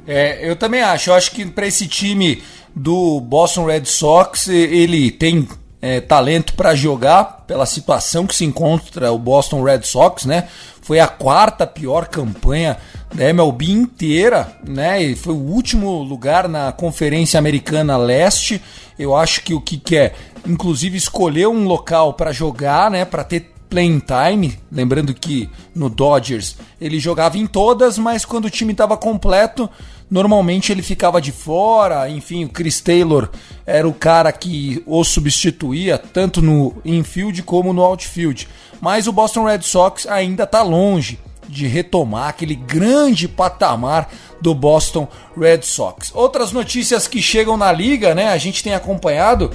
É, 0.07 0.47
eu 0.47 0.55
também 0.55 0.81
acho. 0.81 1.09
Eu 1.09 1.13
acho 1.15 1.31
que 1.31 1.45
para 1.45 1.65
esse 1.65 1.87
time 1.87 2.43
do 2.75 3.21
Boston 3.21 3.65
Red 3.65 3.85
Sox, 3.85 4.47
ele 4.47 5.09
tem 5.09 5.47
é, 5.81 6.01
talento 6.01 6.53
para 6.55 6.75
jogar 6.75 7.45
pela 7.47 7.65
situação 7.65 8.25
que 8.25 8.35
se 8.35 8.43
encontra 8.43 9.11
o 9.11 9.19
Boston 9.19 9.63
Red 9.63 9.83
Sox, 9.83 10.25
né? 10.25 10.47
Foi 10.85 10.99
a 10.99 11.07
quarta 11.07 11.65
pior 11.65 12.07
campanha 12.07 12.77
da 13.11 13.27
MLB 13.27 13.71
inteira, 13.71 14.55
né? 14.63 15.01
E 15.01 15.15
foi 15.15 15.33
o 15.33 15.37
último 15.37 16.03
lugar 16.03 16.47
na 16.47 16.71
Conferência 16.71 17.39
Americana 17.39 17.97
Leste. 17.97 18.61
Eu 18.97 19.15
acho 19.15 19.41
que 19.41 19.55
o 19.55 19.59
que 19.59 19.77
quer, 19.77 20.13
inclusive, 20.45 20.95
escolher 20.95 21.47
um 21.47 21.65
local 21.65 22.13
para 22.13 22.31
jogar, 22.31 22.91
né? 22.91 23.03
Para 23.03 23.23
ter 23.23 23.51
playing 23.67 23.99
time. 23.99 24.59
Lembrando 24.71 25.11
que 25.11 25.49
no 25.73 25.89
Dodgers 25.89 26.55
ele 26.79 26.99
jogava 26.99 27.35
em 27.39 27.47
todas, 27.47 27.97
mas 27.97 28.23
quando 28.23 28.45
o 28.45 28.51
time 28.51 28.71
estava 28.71 28.95
completo 28.95 29.67
Normalmente 30.09 30.71
ele 30.71 30.83
ficava 30.83 31.19
de 31.19 31.31
fora, 31.31 32.07
enfim, 32.09 32.45
o 32.45 32.49
Chris 32.49 32.79
Taylor 32.79 33.29
era 33.65 33.87
o 33.87 33.93
cara 33.93 34.31
que 34.31 34.83
o 34.85 35.03
substituía 35.03 35.97
tanto 35.97 36.41
no 36.41 36.75
infield 36.85 37.41
como 37.43 37.73
no 37.73 37.81
outfield. 37.81 38.47
Mas 38.79 39.07
o 39.07 39.11
Boston 39.11 39.45
Red 39.45 39.61
Sox 39.61 40.05
ainda 40.05 40.43
está 40.43 40.61
longe 40.61 41.19
de 41.47 41.67
retomar 41.67 42.29
aquele 42.29 42.55
grande 42.55 43.27
patamar 43.27 44.09
do 44.41 44.53
Boston 44.53 45.07
Red 45.37 45.61
Sox. 45.63 46.11
Outras 46.13 46.51
notícias 46.51 47.07
que 47.07 47.21
chegam 47.21 47.57
na 47.57 47.71
liga, 47.71 48.13
né? 48.13 48.29
A 48.29 48.37
gente 48.37 48.63
tem 48.63 48.73
acompanhado 48.73 49.51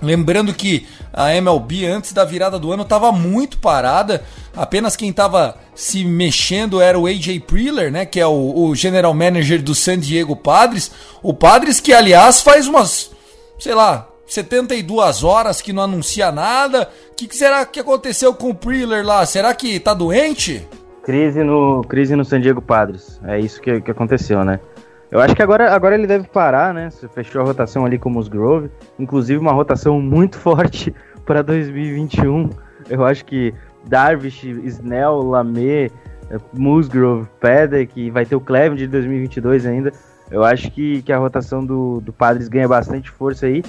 Lembrando 0.00 0.54
que 0.54 0.86
a 1.12 1.34
MLB 1.34 1.86
antes 1.86 2.12
da 2.12 2.24
virada 2.24 2.58
do 2.58 2.72
ano 2.72 2.84
estava 2.84 3.10
muito 3.10 3.58
parada, 3.58 4.22
apenas 4.56 4.94
quem 4.94 5.10
estava 5.10 5.56
se 5.74 6.04
mexendo 6.04 6.80
era 6.80 6.98
o 6.98 7.06
AJ 7.06 7.40
Preller, 7.40 7.90
né, 7.90 8.06
que 8.06 8.20
é 8.20 8.26
o, 8.26 8.68
o, 8.68 8.74
general 8.74 9.12
manager 9.12 9.62
do 9.62 9.74
San 9.74 9.98
Diego 9.98 10.36
Padres. 10.36 10.90
O 11.22 11.34
Padres 11.34 11.80
que 11.80 11.92
aliás 11.92 12.40
faz 12.40 12.68
umas, 12.68 13.10
sei 13.58 13.74
lá, 13.74 14.08
72 14.26 15.24
horas 15.24 15.60
que 15.60 15.72
não 15.72 15.82
anuncia 15.82 16.30
nada. 16.30 16.88
O 17.10 17.14
que, 17.14 17.26
que, 17.26 17.36
será 17.36 17.64
que 17.66 17.80
aconteceu 17.80 18.32
com 18.34 18.50
o 18.50 18.54
Preller 18.54 19.04
lá? 19.04 19.24
Será 19.26 19.52
que 19.54 19.80
tá 19.80 19.94
doente? 19.94 20.66
Crise 21.02 21.42
no, 21.42 21.82
crise 21.88 22.14
no 22.14 22.24
San 22.24 22.40
Diego 22.40 22.60
Padres. 22.60 23.18
É 23.24 23.40
isso 23.40 23.60
que, 23.60 23.80
que 23.80 23.90
aconteceu, 23.90 24.44
né? 24.44 24.60
Eu 25.10 25.20
acho 25.20 25.34
que 25.34 25.42
agora, 25.42 25.72
agora 25.72 25.94
ele 25.94 26.06
deve 26.06 26.28
parar, 26.28 26.74
né? 26.74 26.90
Você 26.90 27.08
fechou 27.08 27.40
a 27.40 27.44
rotação 27.44 27.84
ali 27.86 27.98
com 27.98 28.08
o 28.08 28.12
Musgrove. 28.12 28.70
Inclusive 28.98 29.38
uma 29.38 29.52
rotação 29.52 30.00
muito 30.00 30.36
forte 30.38 30.94
para 31.24 31.42
2021. 31.42 32.50
Eu 32.90 33.04
acho 33.04 33.24
que 33.24 33.54
Darvish, 33.86 34.44
Snell, 34.44 35.22
Lamé, 35.22 35.90
Musgrove, 36.52 37.26
Pedek 37.40 37.98
e 37.98 38.10
vai 38.10 38.26
ter 38.26 38.36
o 38.36 38.40
Clevin 38.40 38.76
de 38.76 38.86
2022 38.86 39.66
ainda. 39.66 39.92
Eu 40.30 40.44
acho 40.44 40.70
que, 40.70 41.00
que 41.02 41.12
a 41.12 41.18
rotação 41.18 41.64
do, 41.64 42.00
do 42.00 42.12
Padres 42.12 42.48
ganha 42.48 42.68
bastante 42.68 43.10
força 43.10 43.46
aí. 43.46 43.62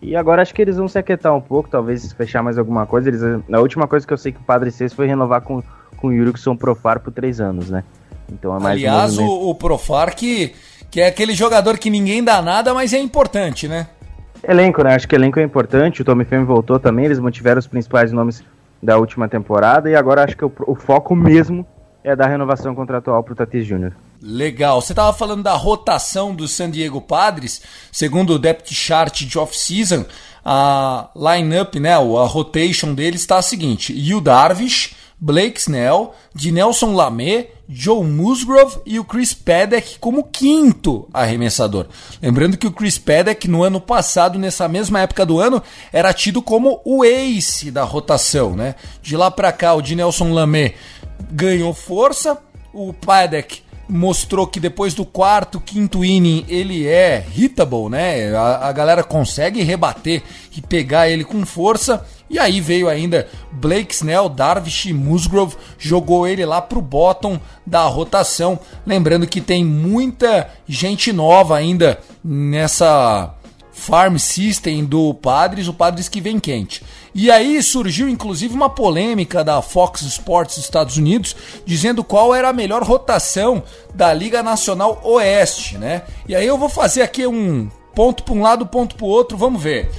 E 0.00 0.14
agora 0.16 0.42
acho 0.42 0.54
que 0.54 0.62
eles 0.62 0.76
vão 0.76 0.88
se 0.88 0.98
aquietar 0.98 1.34
um 1.34 1.40
pouco, 1.40 1.68
talvez 1.68 2.12
fechar 2.12 2.42
mais 2.42 2.58
alguma 2.58 2.86
coisa. 2.86 3.08
Eles, 3.08 3.22
a 3.22 3.60
última 3.60 3.86
coisa 3.86 4.06
que 4.06 4.12
eu 4.12 4.18
sei 4.18 4.32
que 4.32 4.40
o 4.40 4.44
Padres 4.44 4.76
fez 4.76 4.92
foi 4.94 5.06
renovar 5.06 5.42
com, 5.42 5.62
com 5.96 6.08
o 6.08 6.12
Yurickson 6.12 6.56
Profar 6.56 7.00
por 7.00 7.12
três 7.12 7.40
anos, 7.40 7.70
né? 7.70 7.84
Então 8.32 8.56
é 8.56 8.60
mais 8.60 8.76
Aliás, 8.78 9.18
um 9.18 9.26
o, 9.26 9.50
o 9.50 9.54
Profar 9.54 10.14
que 10.14 10.54
que 10.90 11.00
é 11.00 11.06
aquele 11.06 11.34
jogador 11.34 11.78
que 11.78 11.90
ninguém 11.90 12.22
dá 12.22 12.40
nada, 12.40 12.72
mas 12.72 12.92
é 12.92 12.98
importante, 12.98 13.68
né? 13.68 13.88
Elenco, 14.46 14.82
né? 14.82 14.94
Acho 14.94 15.08
que 15.08 15.14
elenco 15.14 15.40
é 15.40 15.42
importante. 15.42 16.02
O 16.02 16.04
Tommy 16.04 16.24
Femme 16.24 16.44
voltou 16.44 16.78
também, 16.78 17.06
eles 17.06 17.18
mantiveram 17.18 17.58
os 17.58 17.66
principais 17.66 18.12
nomes 18.12 18.42
da 18.82 18.98
última 18.98 19.28
temporada 19.28 19.90
e 19.90 19.96
agora 19.96 20.24
acho 20.24 20.36
que 20.36 20.44
o, 20.44 20.52
o 20.66 20.74
foco 20.74 21.14
mesmo 21.14 21.66
é 22.04 22.14
dar 22.14 22.28
renovação 22.28 22.74
contratual 22.74 23.22
para 23.24 23.32
o 23.32 23.36
Tatis 23.36 23.66
Jr. 23.66 23.92
Legal. 24.22 24.80
Você 24.80 24.92
estava 24.92 25.12
falando 25.12 25.42
da 25.42 25.54
rotação 25.54 26.34
do 26.34 26.46
San 26.46 26.70
Diego 26.70 27.00
Padres, 27.00 27.62
segundo 27.90 28.34
o 28.34 28.38
depth 28.38 28.68
chart 28.70 29.22
de 29.22 29.38
off-season, 29.38 30.04
a 30.44 31.08
lineup, 31.16 31.74
né, 31.76 31.94
a 31.94 31.98
rotation 31.98 32.94
deles 32.94 33.22
está 33.22 33.38
a 33.38 33.42
seguinte: 33.42 33.92
Yu 33.92 34.20
Darvish, 34.20 34.94
Blake 35.18 35.58
Snell, 35.58 36.12
de 36.34 36.52
Nelson 36.52 36.94
Lamé, 36.94 37.48
Joe 37.68 38.04
Musgrove 38.04 38.78
e 38.84 38.98
o 38.98 39.04
Chris 39.04 39.32
Paddock 39.32 39.98
como 39.98 40.24
quinto 40.24 41.08
arremessador. 41.12 41.86
Lembrando 42.20 42.56
que 42.56 42.66
o 42.66 42.72
Chris 42.72 42.98
Paddock 42.98 43.48
no 43.48 43.62
ano 43.62 43.80
passado, 43.80 44.38
nessa 44.38 44.68
mesma 44.68 45.00
época 45.00 45.24
do 45.24 45.40
ano, 45.40 45.62
era 45.92 46.12
tido 46.12 46.42
como 46.42 46.80
o 46.84 47.02
ace 47.04 47.70
da 47.70 47.82
rotação, 47.82 48.54
né? 48.54 48.74
De 49.02 49.16
lá 49.16 49.30
para 49.30 49.52
cá, 49.52 49.74
o 49.74 49.82
de 49.82 49.96
Nelson 49.96 50.32
Lamé 50.32 50.74
ganhou 51.32 51.72
força, 51.72 52.38
o 52.72 52.92
Paddock 52.92 53.62
mostrou 53.88 54.46
que 54.46 54.58
depois 54.58 54.94
do 54.94 55.04
quarto, 55.04 55.60
quinto 55.60 56.04
inning 56.04 56.44
ele 56.48 56.86
é 56.86 57.24
hittable, 57.34 57.88
né? 57.88 58.34
A, 58.34 58.68
a 58.68 58.72
galera 58.72 59.02
consegue 59.02 59.62
rebater 59.62 60.22
e 60.56 60.60
pegar 60.60 61.08
ele 61.08 61.24
com 61.24 61.44
força. 61.46 62.04
E 62.28 62.38
aí 62.38 62.60
veio 62.60 62.88
ainda 62.88 63.28
Blake 63.52 63.94
Snell, 63.94 64.28
Darvish 64.28 64.86
e 64.86 64.92
Musgrove, 64.92 65.56
jogou 65.78 66.26
ele 66.26 66.44
lá 66.44 66.60
pro 66.60 66.80
bottom 66.80 67.40
da 67.64 67.84
rotação. 67.84 68.58
Lembrando 68.84 69.26
que 69.26 69.40
tem 69.40 69.64
muita 69.64 70.50
gente 70.66 71.12
nova 71.12 71.56
ainda 71.56 71.98
nessa 72.24 73.32
farm 73.76 74.16
system 74.16 74.84
do 74.86 75.12
Padres, 75.12 75.68
o 75.68 75.74
Padres 75.74 76.08
que 76.08 76.20
vem 76.20 76.40
quente. 76.40 76.82
E 77.14 77.30
aí 77.30 77.62
surgiu 77.62 78.08
inclusive 78.08 78.54
uma 78.54 78.70
polêmica 78.70 79.44
da 79.44 79.60
Fox 79.60 80.00
Sports 80.02 80.56
dos 80.56 80.64
Estados 80.64 80.96
Unidos 80.96 81.36
dizendo 81.64 82.02
qual 82.02 82.34
era 82.34 82.48
a 82.48 82.54
melhor 82.54 82.82
rotação 82.82 83.62
da 83.94 84.12
Liga 84.12 84.42
Nacional 84.42 85.00
Oeste, 85.04 85.78
né? 85.78 86.02
E 86.26 86.34
aí 86.34 86.46
eu 86.46 86.58
vou 86.58 86.70
fazer 86.70 87.02
aqui 87.02 87.26
um 87.26 87.70
ponto 87.94 88.24
para 88.24 88.34
um 88.34 88.42
lado, 88.42 88.66
ponto 88.66 88.96
para 88.96 89.04
o 89.04 89.08
outro, 89.08 89.36
vamos 89.36 89.62
ver. 89.62 89.90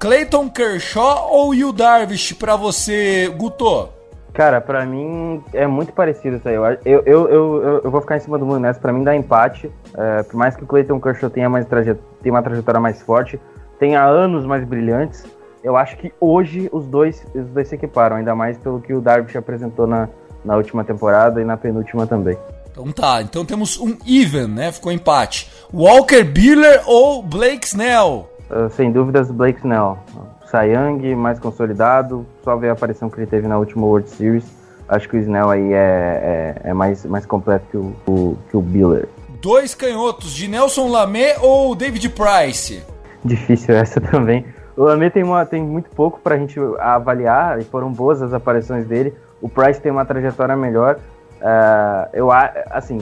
Clayton 0.00 0.48
Kershaw 0.48 1.28
ou 1.30 1.54
Yu 1.54 1.74
Darvish 1.74 2.32
para 2.32 2.56
você, 2.56 3.28
Guto? 3.36 3.90
Cara, 4.32 4.58
para 4.58 4.86
mim 4.86 5.44
é 5.52 5.66
muito 5.66 5.92
parecido 5.92 6.38
isso 6.38 6.48
aí. 6.48 6.54
Eu, 6.54 7.02
eu, 7.04 7.28
eu, 7.28 7.80
eu, 7.84 7.90
vou 7.90 8.00
ficar 8.00 8.16
em 8.16 8.20
cima 8.20 8.38
do 8.38 8.46
mundo 8.46 8.60
nessa. 8.60 8.80
Pra 8.80 8.94
mim 8.94 9.04
dá 9.04 9.14
empate. 9.14 9.70
É, 9.94 10.22
por 10.22 10.36
mais 10.36 10.56
que 10.56 10.64
o 10.64 10.66
Clayton 10.66 10.98
Kershaw 10.98 11.28
tenha, 11.28 11.50
mais 11.50 11.66
tenha 11.66 12.34
uma 12.34 12.42
trajetória 12.42 12.80
mais 12.80 13.02
forte, 13.02 13.38
tenha 13.78 14.02
anos 14.02 14.46
mais 14.46 14.64
brilhantes, 14.64 15.26
eu 15.62 15.76
acho 15.76 15.98
que 15.98 16.10
hoje 16.18 16.70
os 16.72 16.86
dois, 16.86 17.22
os 17.34 17.50
dois 17.50 17.68
se 17.68 17.74
equiparam. 17.74 18.16
Ainda 18.16 18.34
mais 18.34 18.56
pelo 18.56 18.80
que 18.80 18.94
o 18.94 19.02
Darvish 19.02 19.36
apresentou 19.36 19.86
na, 19.86 20.08
na 20.42 20.56
última 20.56 20.82
temporada 20.82 21.42
e 21.42 21.44
na 21.44 21.58
penúltima 21.58 22.06
também. 22.06 22.38
Então 22.72 22.90
tá, 22.90 23.20
então 23.20 23.44
temos 23.44 23.78
um 23.78 23.98
even, 24.06 24.46
né? 24.46 24.72
Ficou 24.72 24.90
empate. 24.90 25.50
Walker 25.70 26.24
Buehler 26.24 26.84
ou 26.86 27.22
Blake 27.22 27.66
Snell? 27.66 28.29
Uh, 28.50 28.68
sem 28.70 28.90
dúvidas, 28.90 29.30
Blake 29.30 29.60
Snell. 29.60 29.98
Sayang 30.46 31.14
mais 31.14 31.38
consolidado, 31.38 32.26
só 32.42 32.56
ver 32.56 32.70
a 32.70 32.72
aparição 32.72 33.08
que 33.08 33.20
ele 33.20 33.26
teve 33.26 33.46
na 33.46 33.56
última 33.56 33.86
World 33.86 34.10
Series. 34.10 34.44
Acho 34.88 35.08
que 35.08 35.16
o 35.16 35.20
Snell 35.20 35.48
aí 35.48 35.72
é, 35.72 36.56
é, 36.64 36.70
é 36.70 36.74
mais, 36.74 37.06
mais 37.06 37.24
completo 37.24 37.64
que 37.70 37.76
o, 37.76 37.94
o, 38.08 38.38
que 38.50 38.56
o 38.56 38.60
Biller. 38.60 39.08
Dois 39.40 39.74
canhotos, 39.74 40.32
de 40.32 40.48
Nelson 40.48 40.88
Lamé 40.88 41.36
ou 41.40 41.74
David 41.76 42.08
Price? 42.08 42.82
Difícil 43.24 43.76
essa 43.76 44.00
também. 44.02 44.44
O 44.76 44.82
Lamé 44.82 45.08
tem, 45.10 45.22
uma, 45.22 45.46
tem 45.46 45.62
muito 45.62 45.90
pouco 45.90 46.18
pra 46.18 46.36
gente 46.36 46.58
avaliar, 46.80 47.60
e 47.60 47.64
foram 47.64 47.92
boas 47.92 48.20
as 48.20 48.32
aparições 48.32 48.84
dele. 48.86 49.14
O 49.40 49.48
Price 49.48 49.80
tem 49.80 49.92
uma 49.92 50.04
trajetória 50.04 50.56
melhor. 50.56 50.98
Uh, 51.40 52.08
eu 52.12 52.28
assim, 52.70 52.98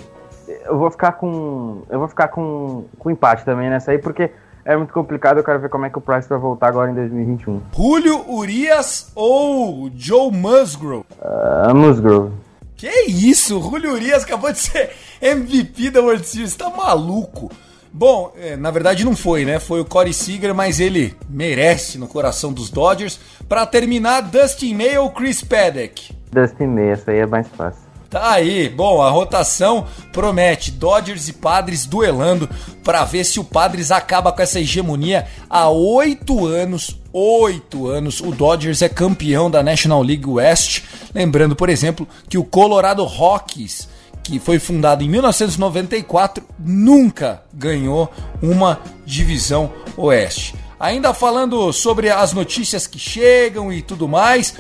eu 0.66 0.78
vou 0.78 0.90
ficar 0.90 1.12
com. 1.12 1.82
Eu 1.88 1.98
vou 1.98 2.08
ficar 2.08 2.28
com, 2.28 2.84
com 2.98 3.10
empate 3.10 3.44
também 3.44 3.70
nessa 3.70 3.92
aí, 3.92 3.98
porque 3.98 4.30
é 4.68 4.76
muito 4.76 4.92
complicado. 4.92 5.38
Eu 5.38 5.44
quero 5.44 5.58
ver 5.58 5.70
como 5.70 5.86
é 5.86 5.90
que 5.90 5.96
o 5.96 6.00
Price 6.00 6.28
vai 6.28 6.38
voltar 6.38 6.68
agora 6.68 6.90
em 6.90 6.94
2021. 6.94 7.62
Julio 7.74 8.30
Urias 8.30 9.10
ou 9.14 9.90
Joe 9.96 10.30
Musgrove? 10.30 11.06
Uh, 11.18 11.74
Musgrove. 11.74 12.34
Que 12.76 13.06
isso? 13.08 13.60
Julio 13.62 13.94
Urias 13.94 14.24
acabou 14.24 14.52
de 14.52 14.58
ser 14.58 14.90
MVP 15.22 15.90
da 15.90 16.02
World 16.02 16.24
Series. 16.26 16.54
Tá 16.54 16.68
maluco? 16.68 17.50
Bom, 17.90 18.34
é, 18.36 18.58
na 18.58 18.70
verdade 18.70 19.06
não 19.06 19.16
foi, 19.16 19.46
né? 19.46 19.58
Foi 19.58 19.80
o 19.80 19.86
Corey 19.86 20.12
Seager, 20.12 20.54
mas 20.54 20.78
ele 20.78 21.16
merece 21.30 21.96
no 21.96 22.06
coração 22.06 22.52
dos 22.52 22.68
Dodgers. 22.68 23.18
Para 23.48 23.64
terminar, 23.64 24.20
Dustin 24.20 24.74
May 24.74 24.98
ou 24.98 25.10
Chris 25.10 25.42
Paddock? 25.42 26.14
Dustin 26.30 26.66
May, 26.66 26.90
essa 26.90 27.10
aí 27.10 27.20
é 27.20 27.26
mais 27.26 27.48
fácil. 27.48 27.87
Tá 28.10 28.32
aí. 28.32 28.68
Bom, 28.68 29.02
a 29.02 29.10
rotação 29.10 29.86
promete 30.12 30.70
Dodgers 30.70 31.28
e 31.28 31.32
Padres 31.32 31.84
duelando 31.84 32.48
para 32.82 33.04
ver 33.04 33.24
se 33.24 33.38
o 33.38 33.44
Padres 33.44 33.90
acaba 33.90 34.32
com 34.32 34.40
essa 34.40 34.60
hegemonia 34.60 35.26
há 35.48 35.68
oito 35.68 36.46
anos. 36.46 36.98
Oito 37.12 37.86
anos. 37.86 38.20
O 38.20 38.30
Dodgers 38.30 38.80
é 38.80 38.88
campeão 38.88 39.50
da 39.50 39.62
National 39.62 40.02
League 40.02 40.26
West. 40.26 40.84
Lembrando, 41.14 41.54
por 41.54 41.68
exemplo, 41.68 42.08
que 42.28 42.38
o 42.38 42.44
Colorado 42.44 43.04
Rockies 43.04 43.88
que 44.28 44.38
foi 44.38 44.58
fundado 44.58 45.02
em 45.02 45.08
1994, 45.08 46.44
nunca 46.58 47.42
ganhou 47.50 48.12
uma 48.42 48.78
divisão 49.06 49.72
oeste. 49.96 50.54
Ainda 50.78 51.14
falando 51.14 51.72
sobre 51.72 52.10
as 52.10 52.34
notícias 52.34 52.86
que 52.86 52.98
chegam 52.98 53.72
e 53.72 53.80
tudo 53.80 54.06
mais, 54.06 54.54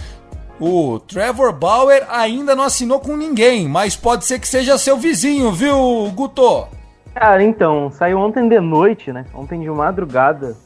o 0.60 0.98
Trevor 0.98 1.52
Bauer 1.52 2.06
ainda 2.10 2.54
não 2.54 2.64
assinou 2.64 2.98
com 2.98 3.16
ninguém, 3.16 3.68
mas 3.68 3.96
pode 3.96 4.24
ser 4.24 4.38
que 4.38 4.48
seja 4.48 4.76
seu 4.76 4.96
vizinho, 4.96 5.52
viu, 5.52 6.10
Guto? 6.14 6.66
Cara, 7.14 7.42
então, 7.42 7.90
saiu 7.90 8.18
ontem 8.18 8.48
de 8.48 8.60
noite, 8.60 9.12
né? 9.12 9.24
Ontem 9.34 9.60
de 9.60 9.70
madrugada, 9.70 10.56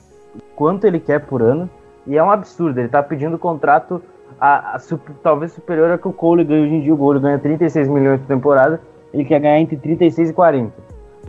quanto 0.57 0.87
ele 0.87 1.01
quer 1.01 1.21
por 1.21 1.43
ano. 1.43 1.69
E 2.07 2.17
é 2.17 2.23
um 2.23 2.31
absurdo, 2.31 2.79
ele 2.79 2.89
tá 2.89 3.03
pedindo 3.03 3.39
contrato 3.39 4.03
a, 4.41 4.77
a, 4.77 4.81
talvez 5.23 5.53
superior 5.53 5.91
ao 5.91 5.99
que 5.99 6.09
o 6.09 6.13
Cole 6.13 6.45
ganha 6.45 6.63
hoje 6.63 6.75
em 6.75 6.81
dia. 6.81 6.95
O 6.95 6.99
Cole 6.99 7.21
ganha 7.21 7.39
36 7.39 7.89
milhões 7.89 8.21
por 8.21 8.27
temporada, 8.27 8.81
ele 9.13 9.25
quer 9.25 9.41
ganhar 9.41 9.61
entre 9.61 9.77
36 9.77 10.31
e 10.31 10.33
40. 10.33 10.73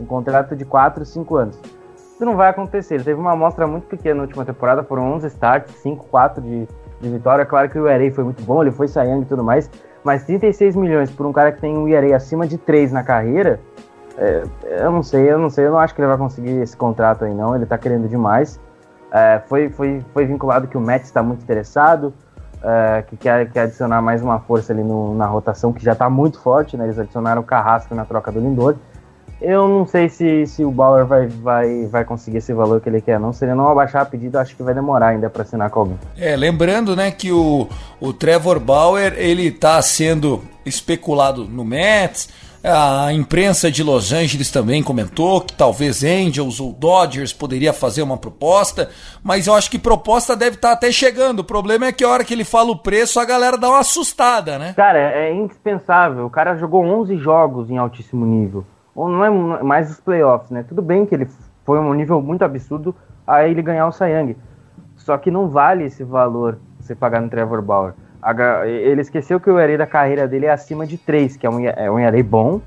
Um 0.00 0.04
contrato 0.06 0.56
de 0.56 0.64
4, 0.64 1.04
5 1.04 1.36
anos. 1.36 1.60
Isso 1.94 2.24
não 2.24 2.36
vai 2.36 2.50
acontecer. 2.50 2.94
Ele 2.94 3.04
teve 3.04 3.20
uma 3.20 3.32
amostra 3.32 3.66
muito 3.66 3.86
pequena 3.86 4.16
na 4.16 4.22
última 4.22 4.44
temporada, 4.44 4.82
foram 4.82 5.12
11 5.14 5.26
starts, 5.28 5.74
5, 5.76 6.06
4 6.06 6.42
de 6.42 6.68
de 7.04 7.10
vitória. 7.10 7.44
Claro 7.44 7.68
que 7.68 7.78
o 7.78 7.86
ERA 7.86 8.12
foi 8.12 8.24
muito 8.24 8.42
bom, 8.42 8.62
ele 8.62 8.72
foi 8.72 8.88
saindo 8.88 9.22
e 9.22 9.26
tudo 9.26 9.44
mais, 9.44 9.70
mas 10.02 10.24
36 10.24 10.74
milhões 10.76 11.10
por 11.10 11.26
um 11.26 11.32
cara 11.32 11.52
que 11.52 11.60
tem 11.60 11.76
um 11.76 11.86
ERA 11.86 12.16
acima 12.16 12.46
de 12.46 12.58
3 12.58 12.92
na 12.92 13.02
carreira, 13.02 13.60
é, 14.16 14.44
eu 14.80 14.92
não 14.92 15.02
sei, 15.02 15.30
eu 15.30 15.38
não 15.38 15.50
sei, 15.50 15.66
eu 15.66 15.72
não 15.72 15.78
acho 15.78 15.94
que 15.94 16.00
ele 16.00 16.08
vai 16.08 16.18
conseguir 16.18 16.60
esse 16.60 16.76
contrato 16.76 17.24
aí 17.24 17.34
não, 17.34 17.54
ele 17.54 17.66
tá 17.66 17.76
querendo 17.76 18.08
demais. 18.08 18.60
É, 19.12 19.40
foi, 19.46 19.68
foi, 19.70 20.04
foi 20.12 20.26
vinculado 20.26 20.66
que 20.66 20.76
o 20.76 20.80
Mets 20.80 21.06
está 21.06 21.22
muito 21.22 21.42
interessado, 21.42 22.12
é, 22.62 23.02
que 23.02 23.16
quer, 23.16 23.50
quer 23.50 23.62
adicionar 23.62 24.00
mais 24.02 24.22
uma 24.22 24.40
força 24.40 24.72
ali 24.72 24.82
no, 24.82 25.14
na 25.14 25.26
rotação, 25.26 25.72
que 25.72 25.84
já 25.84 25.92
está 25.92 26.08
muito 26.08 26.40
forte, 26.40 26.76
né? 26.76 26.84
Eles 26.84 26.98
adicionaram 26.98 27.42
o 27.42 27.44
Carrasco 27.44 27.94
na 27.94 28.04
troca 28.04 28.32
do 28.32 28.40
Lindor. 28.40 28.76
Eu 29.44 29.68
não 29.68 29.86
sei 29.86 30.08
se, 30.08 30.46
se 30.46 30.64
o 30.64 30.70
Bauer 30.70 31.04
vai, 31.04 31.26
vai, 31.26 31.86
vai 31.86 32.04
conseguir 32.04 32.38
esse 32.38 32.52
valor 32.52 32.80
que 32.80 32.88
ele 32.88 33.00
quer, 33.00 33.20
não. 33.20 33.32
Se 33.32 33.44
ele 33.44 33.54
não 33.54 33.68
abaixar 33.68 34.02
a 34.02 34.06
pedida, 34.06 34.40
acho 34.40 34.56
que 34.56 34.62
vai 34.62 34.72
demorar 34.72 35.08
ainda 35.08 35.28
para 35.28 35.42
assinar 35.42 35.68
com 35.68 35.80
alguém. 35.80 35.98
É, 36.16 36.34
lembrando, 36.34 36.96
né, 36.96 37.10
que 37.10 37.30
o, 37.30 37.68
o 38.00 38.12
Trevor 38.12 38.58
Bauer, 38.58 39.14
ele 39.18 39.50
tá 39.50 39.80
sendo 39.82 40.42
especulado 40.64 41.44
no 41.44 41.64
Mets. 41.64 42.28
A 42.66 43.12
imprensa 43.12 43.70
de 43.70 43.82
Los 43.82 44.10
Angeles 44.10 44.50
também 44.50 44.82
comentou 44.82 45.42
que 45.42 45.52
talvez 45.52 46.02
Angels 46.02 46.60
ou 46.60 46.72
Dodgers 46.72 47.30
poderia 47.30 47.74
fazer 47.74 48.00
uma 48.00 48.16
proposta, 48.16 48.88
mas 49.22 49.46
eu 49.46 49.54
acho 49.54 49.70
que 49.70 49.78
proposta 49.78 50.34
deve 50.34 50.56
estar 50.56 50.68
tá 50.68 50.74
até 50.74 50.90
chegando. 50.90 51.40
O 51.40 51.44
problema 51.44 51.84
é 51.84 51.92
que 51.92 52.02
a 52.02 52.08
hora 52.08 52.24
que 52.24 52.32
ele 52.32 52.44
fala 52.44 52.70
o 52.70 52.78
preço, 52.78 53.20
a 53.20 53.24
galera 53.26 53.58
dá 53.58 53.68
uma 53.68 53.80
assustada, 53.80 54.58
né? 54.58 54.72
Cara, 54.74 54.98
é 54.98 55.34
indispensável. 55.34 56.24
O 56.24 56.30
cara 56.30 56.56
jogou 56.56 56.82
11 56.82 57.18
jogos 57.18 57.68
em 57.68 57.76
altíssimo 57.76 58.24
nível 58.24 58.64
não 58.96 59.24
é 59.24 59.62
mais 59.62 59.90
os 59.90 60.00
playoffs, 60.00 60.50
né? 60.50 60.64
Tudo 60.68 60.80
bem 60.80 61.04
que 61.04 61.14
ele 61.14 61.28
foi 61.64 61.78
um 61.78 61.92
nível 61.94 62.20
muito 62.20 62.44
absurdo 62.44 62.94
a 63.26 63.46
ele 63.46 63.62
ganhar 63.62 63.86
o 63.86 63.92
Sayang. 63.92 64.36
Só 64.96 65.18
que 65.18 65.30
não 65.30 65.48
vale 65.48 65.84
esse 65.84 66.04
valor 66.04 66.58
você 66.78 66.94
pagar 66.94 67.20
no 67.20 67.28
Trevor 67.28 67.60
Bauer. 67.62 67.94
Ele 68.66 69.00
esqueceu 69.00 69.38
que 69.38 69.50
o 69.50 69.58
ERA 69.58 69.76
da 69.76 69.86
carreira 69.86 70.26
dele 70.26 70.46
é 70.46 70.50
acima 70.50 70.86
de 70.86 70.96
3, 70.96 71.36
que 71.36 71.46
é 71.46 71.50
um, 71.50 71.60
é 71.60 71.90
um 71.90 71.98
ERA 71.98 72.22
bom, 72.22 72.60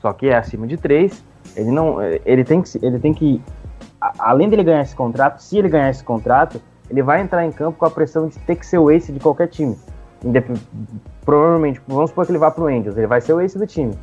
só 0.00 0.12
que 0.12 0.28
é 0.28 0.36
acima 0.36 0.66
de 0.66 0.76
3. 0.76 1.24
Ele 1.56 1.70
não, 1.70 1.98
ele 2.02 2.42
tem 2.42 2.62
que, 2.62 2.84
ele 2.84 2.98
tem 2.98 3.12
que, 3.12 3.40
além 4.18 4.48
dele 4.48 4.64
ganhar 4.64 4.82
esse 4.82 4.96
contrato, 4.96 5.40
se 5.40 5.58
ele 5.58 5.68
ganhar 5.68 5.90
esse 5.90 6.02
contrato, 6.02 6.60
ele 6.90 7.02
vai 7.02 7.20
entrar 7.20 7.44
em 7.44 7.52
campo 7.52 7.78
com 7.78 7.86
a 7.86 7.90
pressão 7.90 8.28
de 8.28 8.38
ter 8.40 8.56
que 8.56 8.66
ser 8.66 8.78
o 8.78 8.90
ace 8.90 9.12
de 9.12 9.20
qualquer 9.20 9.48
time. 9.48 9.76
Indep 10.24 10.52
provavelmente, 11.24 11.80
vamos 11.86 12.10
supor 12.10 12.26
que 12.26 12.32
ele 12.32 12.38
vá 12.38 12.50
pro 12.50 12.66
Angels, 12.66 12.96
ele 12.96 13.06
vai 13.06 13.20
ser 13.20 13.34
o 13.34 13.40
ace 13.40 13.58
do 13.58 13.66
time. 13.66 13.94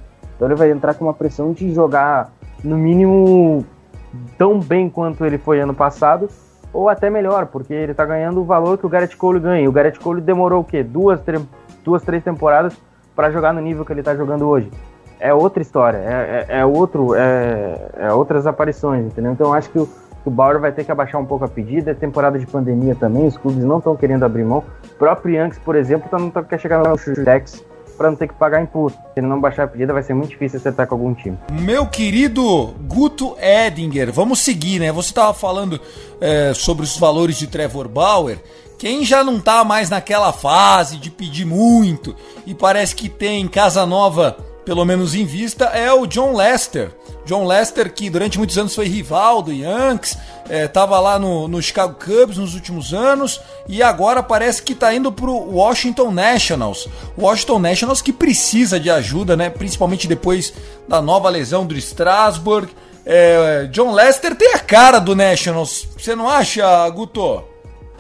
Então 0.42 0.50
ele 0.50 0.58
vai 0.58 0.72
entrar 0.72 0.96
com 0.96 1.06
uma 1.06 1.14
pressão 1.14 1.54
de 1.54 1.72
jogar, 1.72 2.32
no 2.64 2.76
mínimo, 2.76 3.64
tão 4.40 4.60
bem 4.60 4.90
quanto 4.90 5.24
ele 5.24 5.38
foi 5.38 5.60
ano 5.60 5.72
passado, 5.72 6.28
ou 6.74 6.90
até 6.90 7.12
melhor, 7.12 7.46
porque 7.46 7.72
ele 7.72 7.94
tá 7.94 8.04
ganhando 8.04 8.42
o 8.42 8.44
valor 8.44 8.76
que 8.80 8.84
o 8.88 8.90
Garrett 8.90 9.16
Cole 9.16 9.40
ganha. 9.40 9.70
O 9.70 9.72
Garrett 9.72 10.00
Cole 10.00 10.20
demorou 10.20 10.62
o 10.62 10.64
quê? 10.64 10.82
Duas, 10.82 11.20
duas 11.84 12.02
três 12.02 12.24
temporadas 12.24 12.76
para 13.16 13.30
jogar 13.30 13.54
no 13.54 13.62
nível 13.62 13.86
que 13.86 13.94
ele 13.94 14.02
tá 14.02 14.16
jogando 14.16 14.48
hoje. 14.48 14.72
É 15.20 15.32
outra 15.32 15.62
história, 15.62 15.98
é, 15.98 16.46
é, 16.50 16.60
é 16.62 16.66
outro, 16.66 17.14
é, 17.14 17.90
é, 17.98 18.12
outras 18.12 18.48
aparições, 18.48 19.06
entendeu? 19.06 19.34
Então 19.34 19.54
acho 19.54 19.70
que 19.70 19.78
o, 19.78 19.88
o 20.26 20.32
Bauer 20.32 20.60
vai 20.60 20.72
ter 20.72 20.84
que 20.84 20.92
abaixar 20.92 21.22
um 21.22 21.26
pouco 21.26 21.46
a 21.46 21.48
pedida. 21.48 21.92
É 21.92 21.94
temporada 21.94 22.40
de 22.40 22.48
pandemia 22.48 22.96
também, 22.96 23.28
os 23.28 23.38
clubes 23.38 23.64
não 23.64 23.78
estão 23.78 23.96
querendo 23.96 24.24
abrir 24.24 24.44
mão. 24.44 24.64
O 24.86 24.96
próprio 24.96 25.36
Yankees, 25.36 25.60
por 25.60 25.76
exemplo, 25.76 26.10
tá, 26.10 26.18
não 26.18 26.32
tá, 26.32 26.42
quer 26.42 26.60
chegar 26.60 26.80
no 26.80 27.24
Dex 27.24 27.64
para 28.02 28.10
não 28.10 28.18
ter 28.18 28.28
que 28.28 28.34
pagar 28.34 28.64
imposto. 28.64 28.98
Se 29.14 29.20
ele 29.20 29.28
não 29.28 29.40
baixar 29.40 29.66
a 29.66 29.68
pedida, 29.68 29.94
vai 29.94 30.02
ser 30.02 30.16
muito 30.16 30.32
difícil 30.32 30.58
acertar 30.58 30.88
com 30.88 30.96
algum 30.96 31.14
time. 31.14 31.38
Meu 31.52 31.86
querido 31.86 32.74
Guto 32.88 33.38
Edinger, 33.40 34.12
vamos 34.12 34.40
seguir, 34.40 34.80
né? 34.80 34.92
Você 34.92 35.10
estava 35.10 35.34
falando 35.36 35.80
é, 36.20 36.52
sobre 36.56 36.84
os 36.84 36.98
valores 36.98 37.38
de 37.38 37.46
Trevor 37.46 37.88
Bauer. 37.88 38.40
Quem 38.80 39.06
já 39.06 39.24
não 39.24 39.40
tá 39.40 39.64
mais 39.64 39.92
naquela 39.92 40.34
fase 40.34 40.98
de 40.98 41.12
pedir 41.12 41.46
muito 41.46 42.16
e 42.48 42.56
parece 42.56 42.96
que 42.96 43.08
tem 43.08 43.48
casa 43.48 43.86
nova 43.86 44.36
pelo 44.66 44.86
menos 44.86 45.16
em 45.16 45.26
vista, 45.26 45.66
é 45.66 45.92
o 45.92 46.06
John 46.06 46.36
Lester. 46.36 46.92
John 47.26 47.46
Lester, 47.46 47.94
que 47.94 48.10
durante 48.10 48.38
muitos 48.38 48.58
anos 48.58 48.76
foi 48.76 48.88
rival 48.88 49.42
do 49.42 49.52
Yankees, 49.52 50.18
estava 50.50 50.98
é, 50.98 51.00
lá 51.00 51.20
no, 51.20 51.48
no, 51.48 51.62
Chicago 51.62 51.96
Cubs 51.96 52.38
nos 52.38 52.56
últimos 52.56 52.94
anos 52.94 53.42
e 53.68 53.82
agora 53.82 54.24
parece 54.24 54.62
que 54.62 54.74
está 54.74 54.94
indo 54.94 55.12
para 55.12 55.30
o 55.30 55.56
Washington 55.56 56.12
Nationals. 56.12 56.90
Washington 57.18 57.60
Nationals 57.60 58.02
que 58.02 58.12
precisa 58.12 58.80
de 58.80 58.90
ajuda, 58.90 59.38
né? 59.38 59.50
principalmente 59.50 60.08
depois 60.08 60.54
da 60.88 61.02
nova 61.02 61.30
lesão 61.30 61.66
do 61.66 61.76
Strasburg. 61.76 62.70
É, 63.06 63.68
John 63.72 63.94
Lester 63.94 64.36
tem 64.36 64.54
a 64.54 64.60
cara 64.60 65.00
do 65.00 65.16
Nationals, 65.16 65.88
você 65.98 66.16
não 66.16 66.30
acha, 66.30 66.88
Guto? 66.90 67.44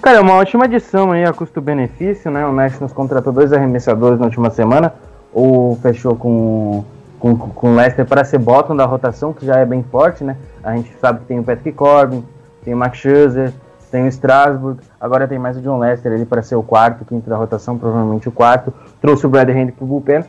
Cara, 0.01 0.17
é 0.17 0.21
uma 0.21 0.35
ótima 0.35 0.65
adição 0.65 1.11
aí 1.11 1.23
a 1.23 1.31
custo-benefício, 1.31 2.31
né? 2.31 2.45
O 2.45 2.51
Nationals 2.51 2.91
contratou 2.91 3.31
dois 3.31 3.53
arremessadores 3.53 4.19
na 4.19 4.25
última 4.25 4.49
semana 4.49 4.93
ou 5.33 5.75
fechou 5.77 6.15
com 6.15 6.83
com, 7.21 7.37
com 7.37 7.71
o 7.71 7.75
Leicester 7.75 8.03
para 8.03 8.23
ser 8.25 8.39
bottom 8.39 8.75
da 8.75 8.83
rotação, 8.83 9.31
que 9.31 9.45
já 9.45 9.57
é 9.57 9.65
bem 9.65 9.83
forte, 9.83 10.23
né? 10.23 10.35
A 10.63 10.75
gente 10.75 10.91
sabe 10.99 11.19
que 11.19 11.25
tem 11.25 11.39
o 11.39 11.43
Patrick 11.43 11.77
Corbin, 11.77 12.25
tem 12.65 12.73
o 12.73 12.77
Max 12.77 12.97
Scherzer, 12.97 13.53
tem 13.91 14.05
o 14.05 14.07
Strasburg, 14.07 14.79
agora 14.99 15.27
tem 15.27 15.37
mais 15.37 15.55
o 15.55 15.61
John 15.61 15.77
Lester 15.77 16.11
ali 16.11 16.25
para 16.25 16.41
ser 16.41 16.55
o 16.55 16.63
quarto, 16.63 17.05
quinto 17.05 17.29
da 17.29 17.37
rotação, 17.37 17.77
provavelmente 17.77 18.27
o 18.27 18.31
quarto. 18.31 18.73
Trouxe 18.99 19.25
o 19.27 19.29
Brad 19.29 19.49
Hand 19.49 19.73
pro 19.73 19.85
bullpen. 19.85 20.23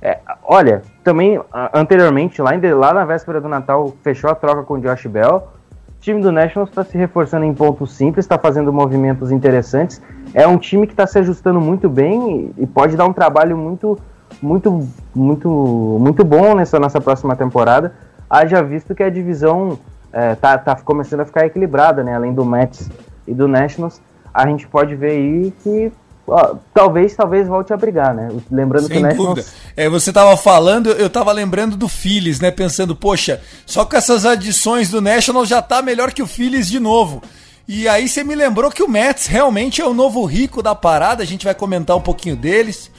É, 0.00 0.18
olha, 0.42 0.82
também 1.04 1.38
anteriormente, 1.74 2.40
lá, 2.40 2.54
em, 2.54 2.60
lá 2.72 2.94
na 2.94 3.04
véspera 3.04 3.40
do 3.40 3.48
Natal, 3.48 3.92
fechou 4.02 4.30
a 4.30 4.34
troca 4.34 4.62
com 4.62 4.74
o 4.74 4.80
Josh 4.80 5.06
Bell. 5.06 5.48
O 5.88 6.00
time 6.00 6.22
do 6.22 6.32
Nationals 6.32 6.70
está 6.70 6.82
se 6.84 6.96
reforçando 6.96 7.44
em 7.44 7.52
pontos 7.52 7.92
simples, 7.92 8.24
está 8.24 8.38
fazendo 8.38 8.72
movimentos 8.72 9.30
interessantes. 9.32 10.00
É 10.32 10.46
um 10.46 10.56
time 10.56 10.86
que 10.86 10.92
está 10.92 11.06
se 11.06 11.18
ajustando 11.18 11.60
muito 11.60 11.90
bem 11.90 12.54
e, 12.56 12.62
e 12.62 12.66
pode 12.66 12.96
dar 12.96 13.04
um 13.04 13.12
trabalho 13.12 13.56
muito 13.56 13.98
muito, 14.40 14.88
muito, 15.14 15.48
muito 16.00 16.24
bom 16.24 16.54
nessa 16.54 16.78
nossa 16.78 17.00
próxima 17.00 17.36
temporada. 17.36 17.92
Haja 18.28 18.62
visto 18.62 18.94
que 18.94 19.02
a 19.02 19.10
divisão 19.10 19.78
é, 20.12 20.34
tá, 20.34 20.56
tá 20.58 20.76
começando 20.76 21.20
a 21.20 21.24
ficar 21.24 21.46
equilibrada, 21.46 22.02
né? 22.04 22.14
Além 22.14 22.32
do 22.32 22.44
Mets 22.44 22.90
e 23.26 23.34
do 23.34 23.48
Nationals, 23.48 24.00
a 24.32 24.46
gente 24.46 24.66
pode 24.66 24.94
ver 24.94 25.10
aí 25.10 25.52
que 25.62 25.92
ó, 26.26 26.56
talvez, 26.72 27.14
talvez 27.14 27.48
volte 27.48 27.72
a 27.72 27.76
brigar, 27.76 28.14
né? 28.14 28.28
Lembrando 28.50 28.86
Sem 28.86 28.96
que 28.96 28.98
o 28.98 29.02
Nationals... 29.02 29.34
dúvida. 29.36 29.56
É, 29.76 29.88
você 29.88 30.12
tava 30.12 30.36
falando, 30.36 30.90
eu 30.90 31.10
tava 31.10 31.32
lembrando 31.32 31.76
do 31.76 31.88
Phillies, 31.88 32.40
né? 32.40 32.50
Pensando, 32.50 32.94
poxa, 32.94 33.40
só 33.66 33.84
com 33.84 33.96
essas 33.96 34.24
adições 34.24 34.90
do 34.90 35.00
National 35.00 35.44
já 35.44 35.62
tá 35.62 35.82
melhor 35.82 36.12
que 36.12 36.22
o 36.22 36.26
Phillies 36.26 36.68
de 36.68 36.78
novo. 36.78 37.22
E 37.66 37.86
aí 37.86 38.08
você 38.08 38.24
me 38.24 38.34
lembrou 38.34 38.70
que 38.70 38.82
o 38.82 38.88
Mets 38.88 39.26
realmente 39.26 39.82
é 39.82 39.86
o 39.86 39.92
novo 39.92 40.24
rico 40.24 40.62
da 40.62 40.74
parada, 40.74 41.22
a 41.22 41.26
gente 41.26 41.44
vai 41.44 41.54
comentar 41.54 41.94
um 41.96 42.00
pouquinho 42.00 42.34
deles. 42.34 42.90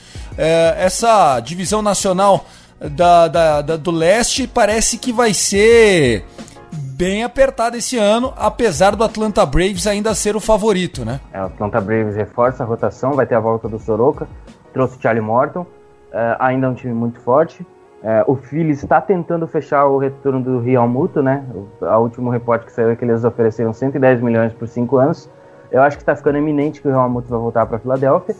É, 0.42 0.86
essa 0.86 1.38
divisão 1.40 1.82
nacional 1.82 2.46
da, 2.80 3.28
da, 3.28 3.60
da, 3.60 3.76
do 3.76 3.90
leste 3.90 4.48
parece 4.48 4.96
que 4.96 5.12
vai 5.12 5.34
ser 5.34 6.24
bem 6.72 7.22
apertada 7.22 7.76
esse 7.76 7.98
ano, 7.98 8.32
apesar 8.38 8.96
do 8.96 9.04
Atlanta 9.04 9.44
Braves 9.44 9.86
ainda 9.86 10.14
ser 10.14 10.34
o 10.36 10.40
favorito, 10.40 11.04
né? 11.04 11.20
É, 11.30 11.42
o 11.42 11.44
Atlanta 11.44 11.78
Braves 11.78 12.16
reforça 12.16 12.62
a 12.62 12.66
rotação, 12.66 13.12
vai 13.12 13.26
ter 13.26 13.34
a 13.34 13.40
volta 13.40 13.68
do 13.68 13.78
Soroka, 13.78 14.26
trouxe 14.72 14.96
o 14.96 15.02
Charlie 15.02 15.22
Morton, 15.22 15.66
é, 16.10 16.36
ainda 16.38 16.68
é 16.68 16.70
um 16.70 16.74
time 16.74 16.94
muito 16.94 17.20
forte. 17.20 17.66
É, 18.02 18.24
o 18.26 18.34
Phillies 18.34 18.82
está 18.82 18.98
tentando 18.98 19.46
fechar 19.46 19.84
o 19.84 19.98
retorno 19.98 20.40
do 20.40 20.58
Real 20.60 20.88
Muto, 20.88 21.22
né? 21.22 21.44
O 21.54 21.84
a 21.84 21.98
último 21.98 22.30
reporte 22.30 22.64
que 22.64 22.72
saiu 22.72 22.88
é 22.88 22.96
que 22.96 23.04
eles 23.04 23.24
ofereceram 23.24 23.74
110 23.74 24.22
milhões 24.22 24.54
por 24.54 24.66
5 24.66 24.96
anos. 24.96 25.28
Eu 25.70 25.82
acho 25.82 25.98
que 25.98 26.02
está 26.02 26.16
ficando 26.16 26.38
eminente 26.38 26.80
que 26.80 26.88
o 26.88 26.90
Real 26.90 27.10
Muto 27.10 27.28
vai 27.28 27.38
voltar 27.38 27.66
para 27.66 27.78
Filadélfia. 27.78 28.34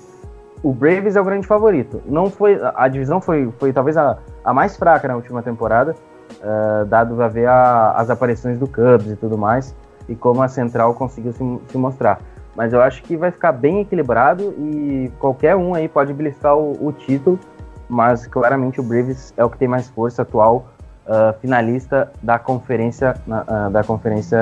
O 0.63 0.73
Braves 0.73 1.17
é 1.17 1.21
o 1.21 1.25
grande 1.25 1.47
favorito. 1.47 2.03
Não 2.07 2.31
foi 2.31 2.61
a 2.75 2.89
divisão 2.89 3.21
foi, 3.21 3.51
foi 3.59 3.73
talvez 3.73 3.97
a, 3.97 4.19
a 4.45 4.53
mais 4.53 4.77
fraca 4.77 5.09
na 5.09 5.17
última 5.17 5.43
temporada, 5.43 5.95
uh, 6.41 6.85
dado 6.87 7.21
a 7.23 7.29
ver 7.29 7.47
a, 7.49 7.93
as 7.93 8.11
aparições 8.11 8.59
do 8.59 8.67
Cubs 8.67 9.11
e 9.11 9.17
tudo 9.17 9.39
mais 9.39 9.75
e 10.09 10.17
como 10.17 10.43
a 10.43 10.49
Central 10.49 10.93
conseguiu 10.95 11.33
se, 11.33 11.39
se, 11.69 11.79
mostrar. 11.79 12.21
Mas 12.57 12.73
eu 12.73 12.83
acho 12.83 13.03
que 13.05 13.17
vai 13.17 13.31
ficar 13.31 13.53
bem 13.53 13.81
equilibrado 13.81 14.55
e 14.59 15.11
qualquer 15.21 15.55
um 15.55 15.75
aí 15.75 15.89
pode 15.89 16.13
beliscar 16.13 16.57
o, 16.57 16.73
o 16.85 16.93
título, 16.93 17.39
mas 17.89 18.27
claramente 18.27 18.81
o 18.81 18.83
Braves 18.83 19.33
é 19.37 19.45
o 19.45 19.49
que 19.49 19.57
tem 19.57 19.69
mais 19.69 19.89
força 19.89 20.23
atual 20.23 20.69
uh, 21.07 21.39
finalista 21.41 22.13
da 22.21 22.39
conferência, 22.39 23.15
uh, 23.27 23.71
da 23.71 23.85
conferência 23.85 24.39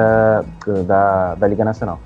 da, 0.87 1.35
da 1.35 1.46
Liga 1.46 1.64
Nacional. 1.64 2.00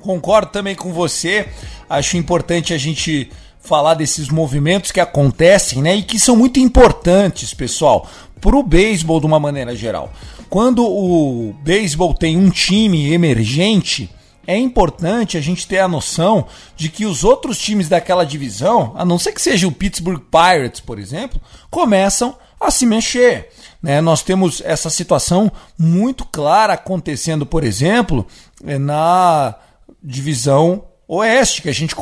Concordo 0.00 0.52
também 0.52 0.76
com 0.76 0.92
você. 0.92 1.48
Acho 1.90 2.16
importante 2.16 2.72
a 2.72 2.78
gente 2.78 3.32
falar 3.60 3.94
desses 3.94 4.28
movimentos 4.28 4.90
que 4.90 5.00
acontecem, 5.00 5.82
né? 5.82 5.96
E 5.96 6.02
que 6.02 6.18
são 6.18 6.36
muito 6.36 6.58
importantes, 6.58 7.52
pessoal, 7.52 8.08
para 8.40 8.56
o 8.56 8.62
beisebol 8.62 9.20
de 9.20 9.26
uma 9.26 9.40
maneira 9.40 9.74
geral. 9.76 10.12
Quando 10.48 10.86
o 10.86 11.54
beisebol 11.62 12.14
tem 12.14 12.36
um 12.36 12.48
time 12.48 13.12
emergente, 13.12 14.10
é 14.46 14.56
importante 14.56 15.36
a 15.36 15.40
gente 15.42 15.66
ter 15.66 15.78
a 15.78 15.86
noção 15.86 16.46
de 16.74 16.88
que 16.88 17.04
os 17.04 17.22
outros 17.22 17.58
times 17.58 17.86
daquela 17.86 18.24
divisão, 18.24 18.94
a 18.96 19.04
não 19.04 19.18
ser 19.18 19.32
que 19.32 19.42
seja 19.42 19.68
o 19.68 19.72
Pittsburgh 19.72 20.22
Pirates, 20.30 20.80
por 20.80 20.98
exemplo, 20.98 21.38
começam 21.70 22.34
a 22.58 22.70
se 22.70 22.86
mexer. 22.86 23.50
Né? 23.82 24.00
Nós 24.00 24.22
temos 24.22 24.62
essa 24.64 24.88
situação 24.88 25.52
muito 25.78 26.24
clara 26.24 26.72
acontecendo, 26.72 27.44
por 27.44 27.62
exemplo, 27.62 28.26
eh, 28.66 28.78
na 28.78 29.54
divisão 30.02 30.84
oeste, 31.08 31.62
que 31.62 31.70
a 31.70 31.74
gente 31.74 31.96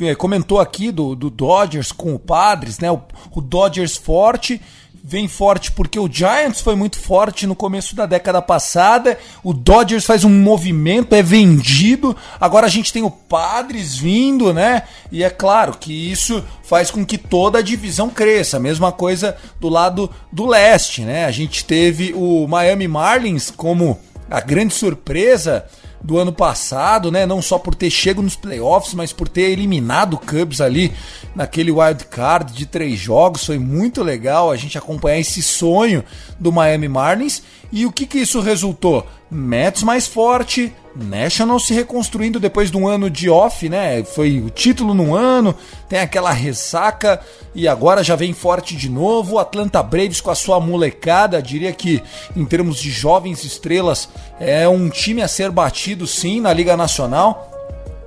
eh, 0.00 0.14
comentou 0.14 0.58
aqui 0.58 0.90
do, 0.90 1.14
do 1.14 1.28
Dodgers 1.28 1.92
com 1.92 2.14
o 2.14 2.18
Padres, 2.18 2.78
né? 2.78 2.90
o, 2.90 3.00
o 3.30 3.40
Dodgers 3.42 3.96
forte 3.96 4.60
vem 5.08 5.28
forte 5.28 5.70
porque 5.70 6.00
o 6.00 6.10
Giants 6.12 6.60
foi 6.60 6.74
muito 6.74 6.98
forte 6.98 7.46
no 7.46 7.54
começo 7.54 7.94
da 7.94 8.06
década 8.06 8.42
passada. 8.42 9.16
O 9.44 9.52
Dodgers 9.52 10.04
faz 10.04 10.24
um 10.24 10.30
movimento, 10.42 11.14
é 11.14 11.22
vendido. 11.22 12.16
Agora 12.40 12.66
a 12.66 12.68
gente 12.68 12.92
tem 12.92 13.04
o 13.04 13.10
Padres 13.10 13.96
vindo, 13.96 14.52
né? 14.52 14.82
E 15.12 15.22
é 15.22 15.30
claro 15.30 15.78
que 15.78 15.92
isso 15.92 16.42
faz 16.64 16.90
com 16.90 17.06
que 17.06 17.16
toda 17.16 17.60
a 17.60 17.62
divisão 17.62 18.10
cresça. 18.10 18.58
Mesma 18.58 18.90
coisa 18.90 19.36
do 19.60 19.68
lado 19.68 20.10
do 20.32 20.44
leste, 20.44 21.02
né? 21.02 21.24
A 21.24 21.30
gente 21.30 21.64
teve 21.64 22.12
o 22.12 22.48
Miami 22.48 22.88
Marlins 22.88 23.48
como 23.48 24.00
a 24.28 24.40
grande 24.40 24.74
surpresa 24.74 25.66
do 26.06 26.18
ano 26.18 26.32
passado, 26.32 27.10
né? 27.10 27.26
Não 27.26 27.42
só 27.42 27.58
por 27.58 27.74
ter 27.74 27.90
chego 27.90 28.22
nos 28.22 28.36
playoffs, 28.36 28.94
mas 28.94 29.12
por 29.12 29.28
ter 29.28 29.50
eliminado 29.50 30.14
o 30.14 30.18
Cubs 30.18 30.60
ali 30.60 30.92
naquele 31.34 31.72
wild 31.72 32.04
card 32.04 32.52
de 32.52 32.64
três 32.64 32.96
jogos. 32.96 33.44
Foi 33.44 33.58
muito 33.58 34.04
legal 34.04 34.52
a 34.52 34.56
gente 34.56 34.78
acompanhar 34.78 35.18
esse 35.18 35.42
sonho 35.42 36.04
do 36.38 36.52
Miami 36.52 36.86
Marlins. 36.86 37.42
E 37.72 37.84
o 37.84 37.92
que 37.92 38.06
que 38.06 38.18
isso 38.18 38.40
resultou? 38.40 39.06
Mets 39.30 39.82
mais 39.82 40.06
forte, 40.06 40.72
National 40.94 41.58
se 41.58 41.74
reconstruindo 41.74 42.40
depois 42.40 42.70
de 42.70 42.76
um 42.76 42.88
ano 42.88 43.10
de 43.10 43.28
off, 43.28 43.68
né? 43.68 44.02
Foi 44.04 44.40
o 44.40 44.48
título 44.48 44.94
num 44.94 45.14
ano, 45.14 45.54
tem 45.88 45.98
aquela 45.98 46.32
ressaca 46.32 47.20
e 47.54 47.68
agora 47.68 48.02
já 48.02 48.16
vem 48.16 48.32
forte 48.32 48.76
de 48.76 48.88
novo. 48.88 49.38
Atlanta 49.38 49.82
Braves 49.82 50.20
com 50.20 50.30
a 50.30 50.34
sua 50.34 50.58
molecada, 50.60 51.42
diria 51.42 51.72
que 51.72 52.02
em 52.34 52.44
termos 52.44 52.78
de 52.78 52.90
jovens 52.90 53.44
estrelas 53.44 54.08
é 54.40 54.68
um 54.68 54.88
time 54.88 55.22
a 55.22 55.28
ser 55.28 55.50
batido 55.50 56.06
sim 56.06 56.40
na 56.40 56.52
Liga 56.52 56.76
Nacional. 56.76 57.55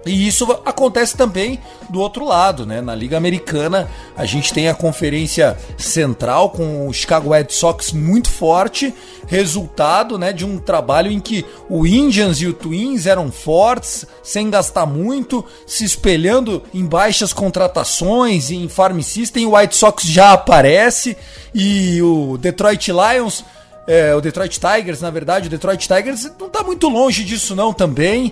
E 0.10 0.28
isso 0.28 0.52
acontece 0.66 1.16
também 1.16 1.60
do 1.88 2.00
outro 2.00 2.26
lado, 2.26 2.66
né? 2.66 2.82
Na 2.82 2.96
Liga 2.96 3.16
Americana, 3.16 3.88
a 4.18 4.26
gente 4.26 4.52
tem 4.52 4.68
a 4.68 4.74
conferência 4.74 5.56
central 5.78 6.50
com 6.50 6.88
o 6.88 6.94
Chicago 6.94 7.30
Red 7.30 7.48
Sox 7.50 7.92
muito 7.92 8.28
forte, 8.28 8.92
resultado, 9.28 10.18
né, 10.18 10.34
de 10.34 10.44
um 10.44 10.58
trabalho 10.58 11.12
em 11.12 11.20
que 11.20 11.46
o 11.70 11.86
Indians 11.86 12.42
e 12.42 12.48
o 12.48 12.54
Twins 12.54 13.06
eram 13.06 13.32
fortes, 13.32 14.04
sem 14.24 14.50
gastar 14.50 14.88
muito, 14.88 15.46
se 15.68 15.86
espelhando 15.86 16.64
em 16.74 16.84
baixas 16.84 17.32
contratações, 17.32 18.50
em 18.50 18.68
farm 18.68 19.02
system, 19.02 19.46
o 19.46 19.56
White 19.56 19.76
Sox 19.76 20.04
já 20.04 20.34
aparece 20.34 21.16
e 21.54 22.02
o 22.02 22.38
Detroit 22.40 22.92
Lions 22.92 23.46
é, 23.90 24.14
o 24.14 24.22
Detroit 24.22 24.60
Tigers, 24.60 25.02
na 25.02 25.10
verdade, 25.10 25.48
o 25.48 25.50
Detroit 25.50 25.88
Tigers 25.88 26.32
não 26.40 26.46
está 26.46 26.62
muito 26.62 26.88
longe 26.88 27.24
disso 27.24 27.56
não 27.56 27.74
também. 27.74 28.32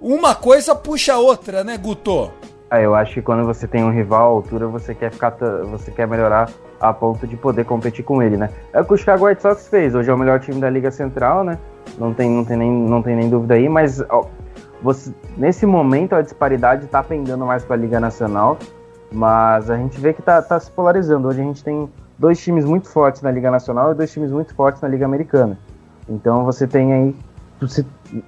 Uma 0.00 0.34
coisa 0.34 0.74
puxa 0.74 1.14
a 1.14 1.18
outra, 1.18 1.64
né, 1.64 1.76
Guto? 1.76 2.30
Ah, 2.70 2.80
eu 2.80 2.94
acho 2.94 3.14
que 3.14 3.22
quando 3.22 3.44
você 3.44 3.66
tem 3.66 3.84
um 3.84 3.90
rival 3.90 4.22
à 4.22 4.24
altura, 4.24 4.66
você 4.66 4.94
quer 4.94 5.10
ficar, 5.10 5.36
você 5.70 5.90
quer 5.90 6.06
melhorar 6.06 6.50
a 6.80 6.92
ponto 6.92 7.26
de 7.26 7.36
poder 7.36 7.64
competir 7.64 8.04
com 8.04 8.22
ele, 8.22 8.36
né? 8.36 8.50
É 8.72 8.80
o 8.80 8.84
que 8.84 8.94
o 8.94 8.96
Chicago 8.96 9.26
White 9.26 9.42
Sox 9.42 9.68
fez. 9.68 9.94
Hoje 9.94 10.10
é 10.10 10.14
o 10.14 10.18
melhor 10.18 10.40
time 10.40 10.60
da 10.60 10.70
Liga 10.70 10.90
Central, 10.90 11.44
né? 11.44 11.58
Não 11.98 12.12
tem, 12.14 12.30
não 12.30 12.44
tem, 12.44 12.56
nem, 12.56 12.70
não 12.70 13.02
tem 13.02 13.16
nem 13.16 13.28
dúvida 13.28 13.54
aí, 13.54 13.68
mas 13.68 14.00
ó, 14.10 14.26
você, 14.82 15.12
nesse 15.36 15.66
momento 15.66 16.14
a 16.14 16.22
disparidade 16.22 16.84
está 16.84 17.02
pendendo 17.02 17.44
mais 17.44 17.64
para 17.64 17.74
a 17.74 17.78
Liga 17.78 17.98
Nacional, 17.98 18.58
mas 19.12 19.70
a 19.70 19.76
gente 19.76 20.00
vê 20.00 20.12
que 20.12 20.20
está 20.20 20.42
tá 20.42 20.58
se 20.58 20.70
polarizando. 20.70 21.28
Hoje 21.28 21.40
a 21.40 21.44
gente 21.44 21.62
tem 21.64 21.88
dois 22.18 22.42
times 22.42 22.64
muito 22.64 22.88
fortes 22.88 23.22
na 23.22 23.30
Liga 23.30 23.50
Nacional 23.50 23.92
e 23.92 23.94
dois 23.94 24.12
times 24.12 24.30
muito 24.30 24.54
fortes 24.54 24.80
na 24.82 24.88
Liga 24.88 25.04
Americana. 25.04 25.58
Então 26.08 26.44
você 26.44 26.66
tem 26.66 26.92
aí, 26.92 27.16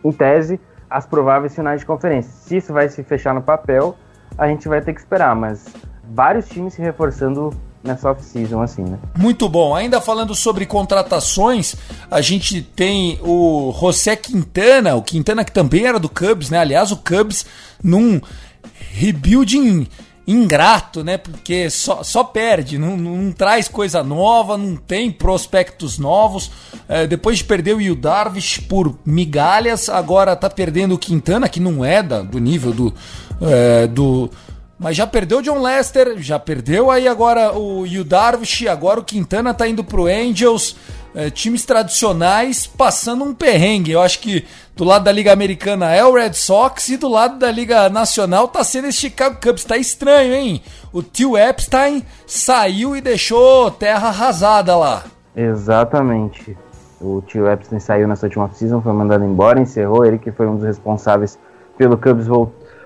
em 0.04 0.12
tese, 0.12 0.60
as 0.88 1.06
prováveis 1.06 1.54
finais 1.54 1.80
de 1.80 1.86
conferência. 1.86 2.30
Se 2.32 2.56
isso 2.56 2.72
vai 2.72 2.88
se 2.88 3.02
fechar 3.02 3.34
no 3.34 3.42
papel, 3.42 3.96
a 4.38 4.46
gente 4.48 4.68
vai 4.68 4.80
ter 4.80 4.92
que 4.92 5.00
esperar, 5.00 5.34
mas 5.34 5.66
vários 6.04 6.48
times 6.48 6.74
se 6.74 6.82
reforçando 6.82 7.50
nessa 7.82 8.10
off-season, 8.10 8.60
assim, 8.60 8.82
né? 8.82 8.98
Muito 9.16 9.48
bom. 9.48 9.74
Ainda 9.74 10.00
falando 10.00 10.34
sobre 10.34 10.66
contratações, 10.66 11.76
a 12.10 12.20
gente 12.20 12.60
tem 12.60 13.18
o 13.22 13.72
José 13.78 14.16
Quintana, 14.16 14.96
o 14.96 15.02
Quintana 15.02 15.44
que 15.44 15.52
também 15.52 15.86
era 15.86 15.98
do 15.98 16.08
Cubs, 16.08 16.50
né? 16.50 16.58
Aliás, 16.58 16.90
o 16.90 16.96
Cubs 16.96 17.46
num 17.82 18.20
rebuilding 18.92 19.88
ingrato, 20.26 21.04
né? 21.04 21.16
Porque 21.16 21.70
só, 21.70 22.02
só 22.02 22.24
perde, 22.24 22.78
não, 22.78 22.96
não 22.96 23.32
traz 23.32 23.68
coisa 23.68 24.02
nova, 24.02 24.58
não 24.58 24.74
tem 24.74 25.10
prospectos 25.10 25.98
novos. 25.98 26.50
É, 26.88 27.06
depois 27.06 27.38
de 27.38 27.44
perder 27.44 27.74
o 27.74 27.78
Will 27.78 27.94
Darvish 27.94 28.58
por 28.58 28.98
migalhas, 29.04 29.88
agora 29.88 30.34
tá 30.34 30.50
perdendo 30.50 30.94
o 30.94 30.98
Quintana, 30.98 31.48
que 31.48 31.60
não 31.60 31.84
é 31.84 32.02
da, 32.02 32.22
do 32.22 32.38
nível 32.38 32.72
do, 32.72 32.94
é, 33.40 33.86
do. 33.86 34.30
Mas 34.78 34.96
já 34.96 35.06
perdeu 35.06 35.38
o 35.38 35.42
John 35.42 35.62
Lester, 35.62 36.18
já 36.18 36.38
perdeu 36.38 36.90
aí 36.90 37.08
agora 37.08 37.56
o 37.56 37.86
Yu 37.86 38.04
Darvish, 38.04 38.66
agora 38.66 39.00
o 39.00 39.04
Quintana 39.04 39.54
tá 39.54 39.66
indo 39.66 39.82
pro 39.82 40.06
Angels 40.06 40.76
é, 41.14 41.30
times 41.30 41.64
tradicionais 41.64 42.66
passando 42.66 43.24
um 43.24 43.32
perrengue. 43.32 43.92
Eu 43.92 44.02
acho 44.02 44.18
que 44.18 44.44
do 44.76 44.84
lado 44.84 45.04
da 45.04 45.12
Liga 45.12 45.32
Americana 45.32 45.90
é 45.90 46.04
o 46.04 46.12
Red 46.12 46.34
Sox 46.34 46.90
e 46.90 46.98
do 46.98 47.08
lado 47.08 47.38
da 47.38 47.50
Liga 47.50 47.88
Nacional 47.88 48.46
tá 48.46 48.62
sendo 48.62 48.88
esse 48.88 48.98
Chicago 48.98 49.38
Cubs. 49.42 49.64
Tá 49.64 49.78
estranho, 49.78 50.34
hein? 50.34 50.62
O 50.92 51.02
tio 51.02 51.36
Epstein 51.36 52.04
saiu 52.26 52.94
e 52.94 53.00
deixou 53.00 53.70
terra 53.70 54.08
arrasada 54.08 54.76
lá. 54.76 55.04
Exatamente. 55.34 56.54
O 57.00 57.22
tio 57.22 57.50
Epstein 57.50 57.80
saiu 57.80 58.06
nessa 58.06 58.26
última 58.26 58.50
season, 58.52 58.82
foi 58.82 58.92
mandado 58.92 59.24
embora, 59.24 59.58
encerrou. 59.58 60.04
Ele 60.04 60.18
que 60.18 60.30
foi 60.30 60.46
um 60.46 60.56
dos 60.56 60.64
responsáveis 60.64 61.38
pelo 61.78 61.96
Cubs 61.96 62.26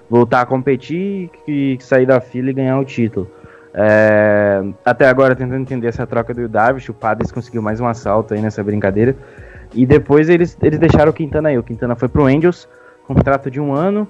voltar 0.09 0.43
a 0.43 0.47
competir 0.47 1.29
e 1.49 1.77
sair 1.81 2.07
da 2.07 2.21
fila 2.21 2.51
e 2.51 2.53
ganhar 2.53 2.79
o 2.79 2.85
título. 2.85 3.29
É, 3.75 4.63
até 4.85 5.09
agora 5.09 5.35
tentando 5.35 5.61
entender 5.61 5.89
essa 5.89 6.07
troca 6.07 6.33
do 6.33 6.49
Davis, 6.49 6.89
o 6.89 6.95
Padres 6.95 7.33
conseguiu 7.33 7.63
mais 7.63 7.81
um 7.81 7.87
assalto 7.87 8.33
aí 8.33 8.41
nessa 8.41 8.63
brincadeira. 8.63 9.17
E 9.75 9.87
depois 9.87 10.29
eles, 10.29 10.57
eles 10.63 10.79
deixaram 10.79 11.11
o 11.11 11.15
Quintana 11.15 11.49
aí. 11.49 11.59
O 11.59 11.63
Quintana 11.63 11.95
foi 11.95 12.09
pro 12.09 12.27
Angels, 12.27 12.69
contrato 13.07 13.51
de 13.51 13.61
um 13.61 13.73
ano. 13.73 14.07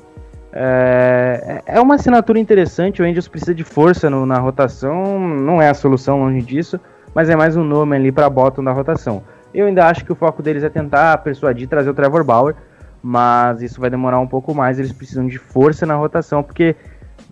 É, 0.53 1.63
é 1.67 1.81
uma 1.81 1.95
assinatura 1.95 2.39
interessante. 2.39 3.03
O 3.03 3.05
Angels 3.05 3.29
precisa 3.29 3.55
de 3.55 3.65
força 3.65 4.09
no, 4.09 4.27
na 4.27 4.39
rotação. 4.39 5.19
Não 5.19 5.61
é 5.61 5.69
a 5.69 5.75
solução 5.75 6.21
longe 6.21 6.43
disso, 6.43 6.81
mas 7.15 7.29
é 7.29 7.37
mais 7.37 7.57
um 7.57 7.65
nome 7.65 7.97
ali 7.97 8.11
para 8.11 8.29
bottom 8.29 8.65
da 8.65 8.73
rotação. 8.73 9.23
Eu 9.53 9.67
ainda 9.67 9.87
acho 9.87 10.05
que 10.05 10.13
o 10.13 10.17
foco 10.17 10.43
deles 10.43 10.63
é 10.63 10.69
tentar 10.69 11.19
persuadir 11.19 11.69
trazer 11.69 11.91
o 11.91 11.95
Trevor 11.95 12.25
Bauer, 12.25 12.55
mas 13.03 13.63
isso 13.63 13.81
vai 13.81 13.91
demorar 13.91 14.21
um 14.21 14.27
pouco 14.27 14.55
mais. 14.55 14.79
Eles 14.79 14.93
precisam 14.93 15.27
de 15.27 15.39
força 15.39 15.85
na 15.85 15.95
rotação, 15.95 16.43
porque 16.43 16.77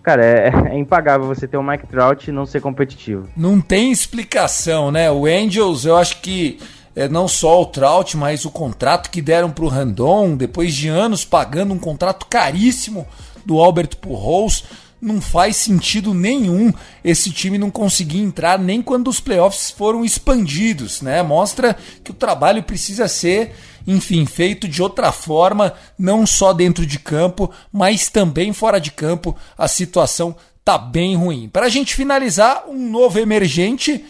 Cara, 0.01 0.25
é, 0.25 0.51
é, 0.71 0.77
impagável 0.77 1.27
você 1.27 1.47
ter 1.47 1.57
o 1.57 1.63
Mike 1.63 1.87
Trout 1.87 2.29
e 2.29 2.33
não 2.33 2.45
ser 2.45 2.61
competitivo. 2.61 3.27
Não 3.35 3.59
tem 3.59 3.91
explicação, 3.91 4.91
né? 4.91 5.11
O 5.11 5.25
Angels, 5.25 5.85
eu 5.85 5.97
acho 5.97 6.21
que 6.21 6.59
é, 6.99 7.07
não 7.07 7.29
só 7.29 7.61
o 7.61 7.65
Trout, 7.65 8.17
mas 8.17 8.43
o 8.43 8.51
contrato 8.51 9.09
que 9.09 9.21
deram 9.21 9.51
para 9.51 9.63
o 9.63 9.69
Randon, 9.69 10.35
depois 10.35 10.75
de 10.75 10.89
anos 10.89 11.23
pagando 11.23 11.73
um 11.73 11.79
contrato 11.79 12.25
caríssimo 12.25 13.07
do 13.45 13.57
Albert 13.57 13.95
Pujols, 14.01 14.65
não 15.01 15.21
faz 15.21 15.55
sentido 15.55 16.13
nenhum 16.13 16.73
esse 17.01 17.31
time 17.31 17.57
não 17.57 17.71
conseguir 17.71 18.19
entrar 18.19 18.59
nem 18.59 18.81
quando 18.81 19.07
os 19.07 19.21
playoffs 19.21 19.71
foram 19.71 20.03
expandidos, 20.03 21.01
né? 21.01 21.23
Mostra 21.23 21.77
que 22.03 22.11
o 22.11 22.13
trabalho 22.13 22.63
precisa 22.63 23.07
ser 23.07 23.55
enfim, 23.87 24.25
feito 24.25 24.67
de 24.67 24.83
outra 24.83 25.11
forma, 25.11 25.73
não 25.97 26.27
só 26.27 26.51
dentro 26.51 26.85
de 26.85 26.99
campo, 26.99 27.49
mas 27.71 28.09
também 28.09 28.51
fora 28.51 28.77
de 28.77 28.91
campo. 28.91 29.35
A 29.57 29.67
situação 29.67 30.35
tá 30.65 30.77
bem 30.77 31.15
ruim. 31.15 31.49
Para 31.49 31.65
a 31.65 31.69
gente 31.69 31.95
finalizar, 31.95 32.65
um 32.67 32.89
novo 32.89 33.17
emergente 33.17 34.05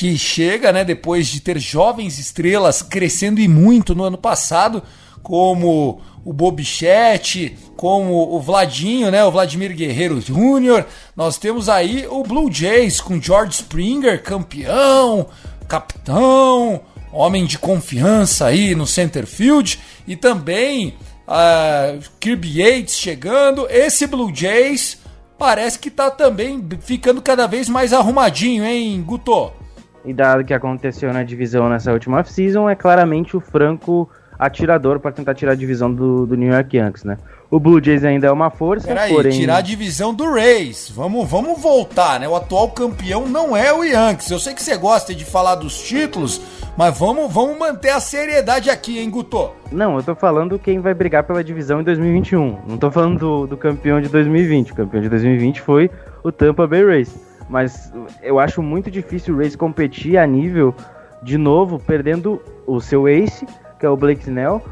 que 0.00 0.16
chega, 0.16 0.72
né, 0.72 0.82
depois 0.82 1.26
de 1.28 1.40
ter 1.40 1.58
jovens 1.58 2.18
estrelas 2.18 2.80
crescendo 2.80 3.38
e 3.38 3.46
muito 3.46 3.94
no 3.94 4.02
ano 4.02 4.16
passado, 4.16 4.82
como 5.22 6.00
o 6.24 6.32
Bobichete, 6.32 7.54
como 7.76 8.34
o 8.34 8.40
Vladinho, 8.40 9.10
né, 9.10 9.22
o 9.22 9.30
Vladimir 9.30 9.76
Guerreiro 9.76 10.18
Jr. 10.18 10.86
Nós 11.14 11.36
temos 11.36 11.68
aí 11.68 12.06
o 12.08 12.22
Blue 12.22 12.50
Jays 12.50 12.98
com 12.98 13.20
George 13.20 13.56
Springer, 13.56 14.22
campeão, 14.22 15.26
capitão, 15.68 16.80
homem 17.12 17.44
de 17.44 17.58
confiança 17.58 18.46
aí 18.46 18.74
no 18.74 18.86
center 18.86 19.26
field 19.26 19.78
e 20.08 20.16
também 20.16 20.94
uh, 21.28 22.02
Kirby 22.18 22.58
Yates 22.58 22.96
chegando. 22.96 23.66
Esse 23.68 24.06
Blue 24.06 24.34
Jays 24.34 24.96
parece 25.38 25.78
que 25.78 25.90
tá 25.90 26.10
também 26.10 26.66
ficando 26.80 27.20
cada 27.20 27.46
vez 27.46 27.68
mais 27.68 27.92
arrumadinho, 27.92 28.64
hein, 28.64 29.04
Guto? 29.06 29.60
E 30.04 30.12
dado 30.12 30.44
que 30.44 30.54
aconteceu 30.54 31.12
na 31.12 31.22
divisão 31.22 31.68
nessa 31.68 31.92
última 31.92 32.20
off-season, 32.20 32.68
é 32.68 32.74
claramente 32.74 33.36
o 33.36 33.40
franco 33.40 34.08
atirador 34.40 34.98
para 34.98 35.12
tentar 35.12 35.34
tirar 35.34 35.52
a 35.52 35.54
divisão 35.54 35.92
do, 35.92 36.24
do 36.24 36.34
New 36.34 36.50
York 36.50 36.74
Yankees, 36.74 37.04
né? 37.04 37.18
O 37.50 37.60
Blue 37.60 37.82
Jays 37.82 38.04
ainda 38.04 38.28
é 38.28 38.30
uma 38.30 38.48
força, 38.48 38.88
Peraí, 38.88 39.12
porém... 39.12 39.32
tirar 39.32 39.56
a 39.56 39.60
divisão 39.60 40.14
do 40.14 40.24
Rays. 40.32 40.88
Vamos, 40.88 41.28
vamos 41.28 41.60
voltar, 41.60 42.18
né? 42.18 42.26
O 42.26 42.34
atual 42.34 42.70
campeão 42.70 43.28
não 43.28 43.54
é 43.54 43.70
o 43.72 43.84
Yankees. 43.84 44.30
Eu 44.30 44.38
sei 44.38 44.54
que 44.54 44.62
você 44.62 44.76
gosta 44.78 45.14
de 45.14 45.26
falar 45.26 45.56
dos 45.56 45.78
títulos, 45.82 46.40
mas 46.74 46.96
vamos, 46.96 47.30
vamos 47.30 47.58
manter 47.58 47.90
a 47.90 48.00
seriedade 48.00 48.70
aqui, 48.70 48.98
hein, 48.98 49.10
Guto? 49.10 49.50
Não, 49.70 49.96
eu 49.96 50.02
tô 50.02 50.14
falando 50.14 50.58
quem 50.58 50.80
vai 50.80 50.94
brigar 50.94 51.24
pela 51.24 51.44
divisão 51.44 51.80
em 51.80 51.84
2021. 51.84 52.60
Não 52.66 52.78
tô 52.78 52.90
falando 52.90 53.18
do, 53.18 53.46
do 53.48 53.56
campeão 53.58 54.00
de 54.00 54.08
2020. 54.08 54.72
O 54.72 54.76
campeão 54.76 55.02
de 55.02 55.08
2020 55.10 55.60
foi 55.60 55.90
o 56.22 56.32
Tampa 56.32 56.66
Bay 56.66 56.84
Rays. 56.84 57.29
Mas 57.50 57.92
eu 58.22 58.38
acho 58.38 58.62
muito 58.62 58.90
difícil 58.90 59.34
o 59.34 59.38
Rays 59.38 59.56
competir 59.56 60.16
a 60.16 60.24
nível, 60.24 60.72
de 61.20 61.36
novo, 61.36 61.80
perdendo 61.80 62.40
o 62.64 62.80
seu 62.80 63.08
ace, 63.08 63.44
que 63.78 63.84
é 63.84 63.88
o 63.90 63.96
Blake 63.96 64.22
Snell, 64.22 64.62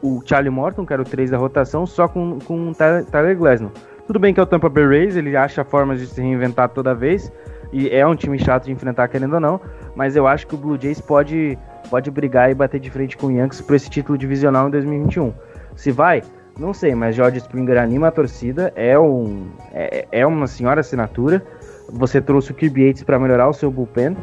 o 0.00 0.22
Charlie 0.24 0.50
Morton, 0.50 0.86
que 0.86 0.92
era 0.92 1.02
o 1.02 1.04
3 1.04 1.30
da 1.30 1.36
rotação, 1.36 1.84
só 1.84 2.06
com, 2.06 2.38
com 2.38 2.70
o 2.70 2.72
Tyler 2.74 3.36
Glasnow. 3.36 3.72
Tudo 4.06 4.20
bem 4.20 4.32
que 4.32 4.38
é 4.38 4.42
o 4.42 4.46
Tampa 4.46 4.68
Bay 4.68 4.86
Rays, 4.86 5.16
ele 5.16 5.36
acha 5.36 5.64
formas 5.64 5.98
de 5.98 6.06
se 6.06 6.22
reinventar 6.22 6.68
toda 6.68 6.94
vez, 6.94 7.30
e 7.72 7.90
é 7.90 8.06
um 8.06 8.14
time 8.14 8.38
chato 8.38 8.66
de 8.66 8.72
enfrentar, 8.72 9.08
querendo 9.08 9.34
ou 9.34 9.40
não, 9.40 9.60
mas 9.96 10.14
eu 10.14 10.26
acho 10.26 10.46
que 10.46 10.54
o 10.54 10.58
Blue 10.58 10.80
Jays 10.80 11.00
pode, 11.00 11.58
pode 11.90 12.08
brigar 12.10 12.50
e 12.50 12.54
bater 12.54 12.78
de 12.78 12.88
frente 12.88 13.16
com 13.16 13.26
o 13.26 13.32
Yankees 13.32 13.60
por 13.60 13.74
esse 13.74 13.90
título 13.90 14.16
divisional 14.16 14.68
em 14.68 14.70
2021. 14.70 15.34
Se 15.74 15.90
vai, 15.90 16.22
não 16.58 16.74
sei, 16.74 16.94
mas 16.94 17.14
George 17.14 17.38
Springer 17.38 17.78
anima 17.78 18.08
a 18.08 18.10
torcida, 18.10 18.72
é, 18.74 18.98
um, 18.98 19.48
é, 19.72 20.06
é 20.10 20.26
uma 20.26 20.46
senhora 20.46 20.80
assinatura. 20.80 21.42
Você 21.90 22.20
trouxe 22.20 22.52
o 22.52 22.54
Kirby 22.54 22.86
Yates 22.86 23.02
para 23.02 23.18
melhorar 23.18 23.48
o 23.48 23.52
seu 23.52 23.70
bullpen, 23.70 24.16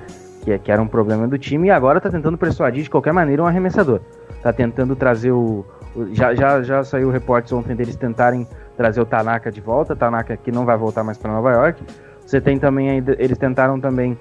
que, 0.43 0.57
que 0.59 0.71
era 0.71 0.81
um 0.81 0.87
problema 0.87 1.27
do 1.27 1.37
time, 1.37 1.67
e 1.67 1.71
agora 1.71 1.97
está 1.97 2.09
tentando 2.09 2.37
persuadir 2.37 2.83
de 2.83 2.89
qualquer 2.89 3.13
maneira 3.13 3.41
um 3.43 3.47
arremessador 3.47 4.01
tá 4.45 4.53
tentando 4.53 4.95
trazer 4.95 5.31
o. 5.31 5.65
já, 6.11 6.35
já, 6.35 6.61
já 6.61 6.83
saiu 6.83 7.09
reportes 7.09 7.51
ontem 7.51 7.75
deles 7.75 7.95
tentarem 7.95 8.47
trazer 8.77 9.01
o 9.01 9.05
Tanaka 9.05 9.51
de 9.51 9.59
volta, 9.59 9.95
Tanaka 9.95 10.37
que 10.37 10.51
não 10.51 10.65
vai 10.65 10.77
voltar 10.77 11.03
mais 11.03 11.17
para 11.17 11.31
Nova 11.31 11.51
York. 11.51 11.83
Você 12.23 12.39
tem 12.39 12.59
também 12.59 13.03
eles 13.17 13.39
tentaram 13.39 13.79
também 13.79 14.15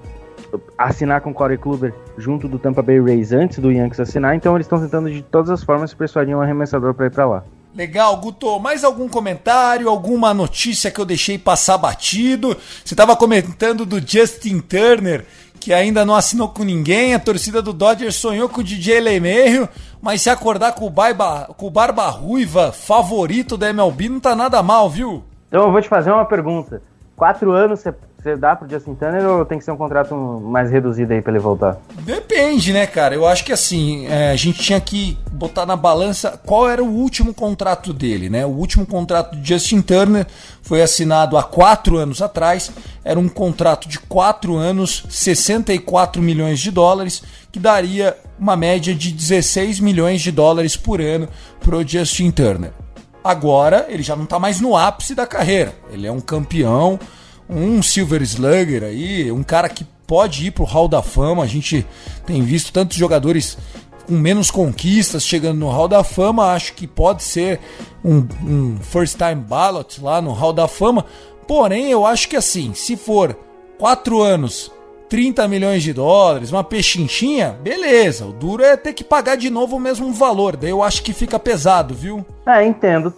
assinar 0.75 1.21
com 1.21 1.29
o 1.29 1.33
Corey 1.33 1.59
Kluber 1.59 1.93
junto 2.17 2.47
do 2.47 2.57
Tampa 2.57 2.81
Bay 2.81 2.99
Rays 2.99 3.31
antes 3.33 3.59
do 3.59 3.71
Yankees 3.71 3.99
assinar, 3.99 4.35
então 4.35 4.55
eles 4.55 4.65
estão 4.65 4.79
tentando 4.79 5.11
de 5.11 5.21
todas 5.21 5.51
as 5.51 5.63
formas 5.63 5.93
persuadir 5.93 6.35
um 6.35 6.41
arremessador 6.41 6.95
para 6.95 7.05
ir 7.05 7.11
para 7.11 7.25
lá. 7.27 7.43
Legal, 7.75 8.15
Guto. 8.15 8.57
Mais 8.57 8.85
algum 8.85 9.09
comentário, 9.09 9.89
alguma 9.89 10.33
notícia 10.33 10.89
que 10.89 10.99
eu 10.99 11.03
deixei 11.03 11.37
passar 11.37 11.77
batido? 11.77 12.55
Você 12.83 12.93
estava 12.93 13.17
comentando 13.17 13.85
do 13.85 13.99
Justin 13.99 14.61
Turner, 14.61 15.25
que 15.59 15.73
ainda 15.73 16.05
não 16.05 16.15
assinou 16.15 16.47
com 16.47 16.63
ninguém. 16.63 17.13
A 17.13 17.19
torcida 17.19 17.61
do 17.61 17.73
Dodgers 17.73 18.15
sonhou 18.15 18.47
com 18.47 18.61
o 18.61 18.63
DJ 18.63 19.01
LeMahieu, 19.01 19.67
mas 20.01 20.21
se 20.21 20.29
acordar 20.29 20.71
com 20.71 20.85
o, 20.85 20.89
Baiba, 20.89 21.53
com 21.57 21.67
o 21.67 21.69
Barba 21.69 22.07
Ruiva, 22.07 22.71
favorito 22.71 23.57
da 23.57 23.69
MLB, 23.69 24.07
não 24.07 24.21
tá 24.21 24.33
nada 24.33 24.63
mal, 24.63 24.89
viu? 24.89 25.25
Então 25.49 25.65
eu 25.65 25.71
vou 25.71 25.81
te 25.81 25.89
fazer 25.89 26.11
uma 26.11 26.23
pergunta. 26.23 26.81
Quatro 27.13 27.51
anos 27.51 27.81
você 27.81 27.93
você 28.25 28.35
dá 28.35 28.55
pro 28.55 28.67
Justin 28.67 28.95
Turner 28.95 29.23
ou 29.23 29.45
tem 29.45 29.59
que 29.59 29.63
ser 29.63 29.71
um 29.71 29.77
contrato 29.77 30.15
mais 30.15 30.71
reduzido 30.71 31.13
aí 31.13 31.21
pra 31.21 31.31
ele 31.31 31.39
voltar? 31.39 31.77
Depende, 31.99 32.73
né, 32.73 32.87
cara? 32.87 33.13
Eu 33.13 33.27
acho 33.27 33.45
que 33.45 33.53
assim, 33.53 34.07
é, 34.07 34.31
a 34.31 34.35
gente 34.35 34.59
tinha 34.63 34.81
que 34.81 35.15
botar 35.31 35.63
na 35.63 35.75
balança 35.75 36.39
qual 36.43 36.67
era 36.67 36.83
o 36.83 36.87
último 36.87 37.35
contrato 37.35 37.93
dele, 37.93 38.27
né? 38.27 38.43
O 38.43 38.49
último 38.49 38.83
contrato 38.83 39.35
de 39.35 39.47
Justin 39.47 39.79
Turner 39.79 40.25
foi 40.63 40.81
assinado 40.81 41.37
há 41.37 41.43
quatro 41.43 41.97
anos 41.97 42.19
atrás. 42.19 42.71
Era 43.03 43.19
um 43.19 43.29
contrato 43.29 43.87
de 43.87 43.99
quatro 43.99 44.55
anos, 44.55 45.05
64 45.07 46.19
milhões 46.19 46.59
de 46.59 46.71
dólares, 46.71 47.21
que 47.51 47.59
daria 47.59 48.17
uma 48.39 48.55
média 48.55 48.95
de 48.95 49.11
16 49.11 49.79
milhões 49.79 50.21
de 50.21 50.31
dólares 50.31 50.75
por 50.75 50.99
ano 50.99 51.27
pro 51.59 51.87
Justin 51.87 52.31
Turner. 52.31 52.71
Agora 53.23 53.85
ele 53.87 54.01
já 54.01 54.15
não 54.15 54.23
está 54.23 54.39
mais 54.39 54.59
no 54.59 54.75
ápice 54.75 55.13
da 55.13 55.27
carreira. 55.27 55.75
Ele 55.91 56.07
é 56.07 56.11
um 56.11 56.19
campeão 56.19 56.99
um 57.49 57.81
Silver 57.81 58.21
Slugger 58.21 58.83
aí, 58.83 59.31
um 59.31 59.43
cara 59.43 59.69
que 59.69 59.85
pode 60.05 60.47
ir 60.47 60.51
pro 60.51 60.63
Hall 60.63 60.87
da 60.87 61.01
Fama. 61.01 61.43
A 61.43 61.47
gente 61.47 61.85
tem 62.25 62.41
visto 62.41 62.71
tantos 62.71 62.97
jogadores 62.97 63.57
com 64.05 64.13
menos 64.13 64.51
conquistas 64.51 65.25
chegando 65.25 65.59
no 65.59 65.69
Hall 65.69 65.87
da 65.87 66.03
Fama. 66.03 66.53
Acho 66.53 66.73
que 66.73 66.87
pode 66.87 67.23
ser 67.23 67.59
um, 68.03 68.27
um 68.43 68.77
first 68.81 69.17
time 69.17 69.35
ballot 69.35 70.01
lá 70.01 70.21
no 70.21 70.31
Hall 70.31 70.53
da 70.53 70.67
Fama. 70.67 71.05
Porém, 71.47 71.91
eu 71.91 72.05
acho 72.05 72.27
que 72.27 72.35
assim, 72.35 72.73
se 72.73 72.95
for 72.95 73.37
quatro 73.77 74.21
anos 74.21 74.71
30 75.15 75.47
milhões 75.47 75.81
de 75.81 75.93
dólares, 75.93 76.51
uma 76.51 76.61
pechinchinha, 76.61 77.55
beleza. 77.63 78.25
O 78.25 78.33
duro 78.33 78.61
é 78.61 78.75
ter 78.75 78.91
que 78.91 79.01
pagar 79.01 79.37
de 79.37 79.49
novo 79.49 79.77
o 79.77 79.79
mesmo 79.79 80.11
valor. 80.11 80.57
Daí 80.57 80.71
eu 80.71 80.83
acho 80.83 81.01
que 81.01 81.13
fica 81.13 81.39
pesado, 81.39 81.93
viu? 81.93 82.25
É, 82.45 82.65
entendo. 82.65 83.05
O 83.05 83.11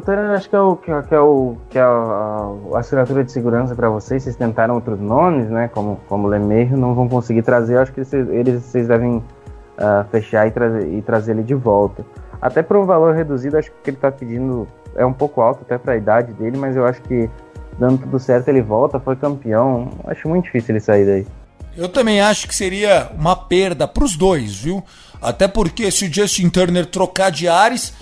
Turner, 0.00 0.30
acho 0.34 0.50
que 0.50 0.56
é 0.56 0.58
o 0.58 0.74
que 0.74 0.90
é, 0.90 1.02
que 1.02 1.14
é 1.14 1.20
o 1.20 1.56
que 1.70 1.78
é 1.78 1.82
a, 1.82 2.50
assinatura 2.74 3.22
de 3.22 3.30
segurança 3.30 3.72
para 3.72 3.88
vocês. 3.88 4.24
Vocês 4.24 4.34
tentaram 4.34 4.74
outros 4.74 4.98
nomes, 4.98 5.48
né? 5.48 5.70
Como 5.72 6.00
como 6.08 6.26
Lemeiro, 6.26 6.76
não 6.76 6.92
vão 6.92 7.08
conseguir 7.08 7.42
trazer. 7.42 7.76
Eu 7.76 7.82
acho 7.82 7.92
que 7.92 8.00
eles, 8.00 8.12
eles 8.12 8.62
vocês 8.64 8.88
devem 8.88 9.18
uh, 9.18 10.04
fechar 10.10 10.48
e 10.48 10.50
trazer 10.50 10.88
e 10.88 11.02
trazer 11.02 11.32
ele 11.34 11.44
de 11.44 11.54
volta. 11.54 12.04
Até 12.42 12.64
por 12.64 12.78
um 12.78 12.84
valor 12.84 13.14
reduzido, 13.14 13.56
acho 13.56 13.70
que 13.80 13.90
ele 13.90 13.96
tá 13.96 14.10
pedindo 14.10 14.66
é 14.96 15.06
um 15.06 15.12
pouco 15.12 15.40
alto 15.40 15.60
até 15.62 15.78
para 15.78 15.92
a 15.92 15.96
idade 15.96 16.32
dele, 16.32 16.58
mas 16.58 16.74
eu 16.74 16.84
acho 16.84 17.00
que 17.02 17.30
dando 17.78 17.98
tudo 17.98 18.18
certo, 18.18 18.48
ele 18.48 18.60
volta, 18.60 18.98
foi 18.98 19.14
campeão. 19.14 19.88
Acho 20.04 20.28
muito 20.28 20.46
difícil 20.46 20.72
ele 20.72 20.80
sair 20.80 21.06
daí. 21.06 21.43
Eu 21.76 21.88
também 21.88 22.20
acho 22.20 22.46
que 22.46 22.54
seria 22.54 23.10
uma 23.18 23.34
perda 23.34 23.86
para 23.88 24.04
os 24.04 24.16
dois, 24.16 24.54
viu? 24.54 24.82
Até 25.20 25.48
porque 25.48 25.90
se 25.90 26.06
o 26.06 26.12
Justin 26.12 26.48
Turner 26.48 26.86
trocar 26.86 27.30
de 27.30 27.48
ares, 27.48 27.92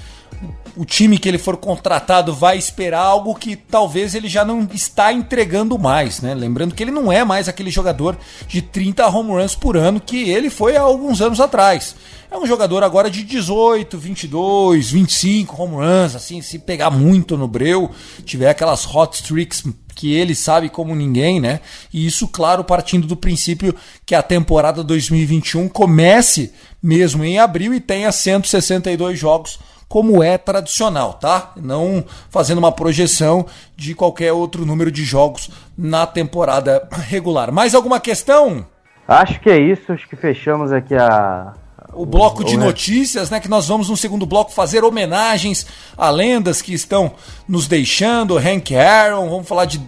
o 0.76 0.84
time 0.84 1.18
que 1.18 1.28
ele 1.28 1.38
for 1.38 1.56
contratado 1.56 2.34
vai 2.34 2.56
esperar 2.56 3.00
algo 3.00 3.34
que 3.34 3.56
talvez 3.56 4.14
ele 4.14 4.28
já 4.28 4.44
não 4.44 4.68
está 4.72 5.12
entregando 5.12 5.78
mais, 5.78 6.20
né? 6.20 6.34
Lembrando 6.34 6.74
que 6.74 6.82
ele 6.82 6.90
não 6.90 7.12
é 7.12 7.24
mais 7.24 7.48
aquele 7.48 7.70
jogador 7.70 8.16
de 8.48 8.62
30 8.62 9.06
home 9.06 9.30
runs 9.30 9.54
por 9.54 9.76
ano 9.76 10.00
que 10.00 10.30
ele 10.30 10.50
foi 10.50 10.76
há 10.76 10.80
alguns 10.80 11.20
anos 11.20 11.40
atrás. 11.40 11.94
É 12.30 12.38
um 12.38 12.46
jogador 12.46 12.82
agora 12.82 13.10
de 13.10 13.22
18, 13.22 13.98
22, 13.98 14.90
25 14.90 15.62
home 15.62 15.74
runs, 15.74 16.16
assim, 16.16 16.40
se 16.40 16.58
pegar 16.58 16.90
muito 16.90 17.36
no 17.36 17.46
breu, 17.46 17.90
tiver 18.24 18.48
aquelas 18.48 18.86
hot 18.86 19.16
streaks 19.16 19.62
que 19.94 20.14
ele 20.14 20.34
sabe 20.34 20.68
como 20.68 20.94
ninguém, 20.94 21.40
né? 21.40 21.60
E 21.92 22.06
isso, 22.06 22.28
claro, 22.28 22.64
partindo 22.64 23.06
do 23.06 23.16
princípio 23.16 23.74
que 24.04 24.14
a 24.14 24.22
temporada 24.22 24.82
2021 24.82 25.68
comece 25.68 26.52
mesmo 26.82 27.24
em 27.24 27.38
abril 27.38 27.72
e 27.74 27.80
tenha 27.80 28.10
162 28.10 29.18
jogos 29.18 29.58
como 29.88 30.22
é 30.22 30.38
tradicional, 30.38 31.12
tá? 31.12 31.52
Não 31.56 32.02
fazendo 32.30 32.56
uma 32.56 32.72
projeção 32.72 33.44
de 33.76 33.94
qualquer 33.94 34.32
outro 34.32 34.64
número 34.64 34.90
de 34.90 35.04
jogos 35.04 35.50
na 35.76 36.06
temporada 36.06 36.88
regular. 36.90 37.52
Mais 37.52 37.74
alguma 37.74 38.00
questão? 38.00 38.66
Acho 39.06 39.38
que 39.40 39.50
é 39.50 39.58
isso, 39.58 39.92
acho 39.92 40.08
que 40.08 40.16
fechamos 40.16 40.72
aqui 40.72 40.94
a, 40.94 41.52
o 41.92 42.06
bloco 42.06 42.44
de 42.44 42.56
notícias, 42.56 43.30
né? 43.30 43.38
Que 43.40 43.48
nós 43.48 43.68
vamos 43.68 43.88
no 43.88 43.96
segundo 43.96 44.24
bloco 44.24 44.52
fazer 44.52 44.84
homenagens 44.84 45.66
a 45.96 46.10
lendas 46.10 46.62
que 46.62 46.72
estão 46.72 47.12
nos 47.46 47.66
deixando. 47.66 48.38
Hank 48.38 48.74
Aaron, 48.74 49.28
vamos 49.28 49.46
falar 49.46 49.66
de 49.66 49.80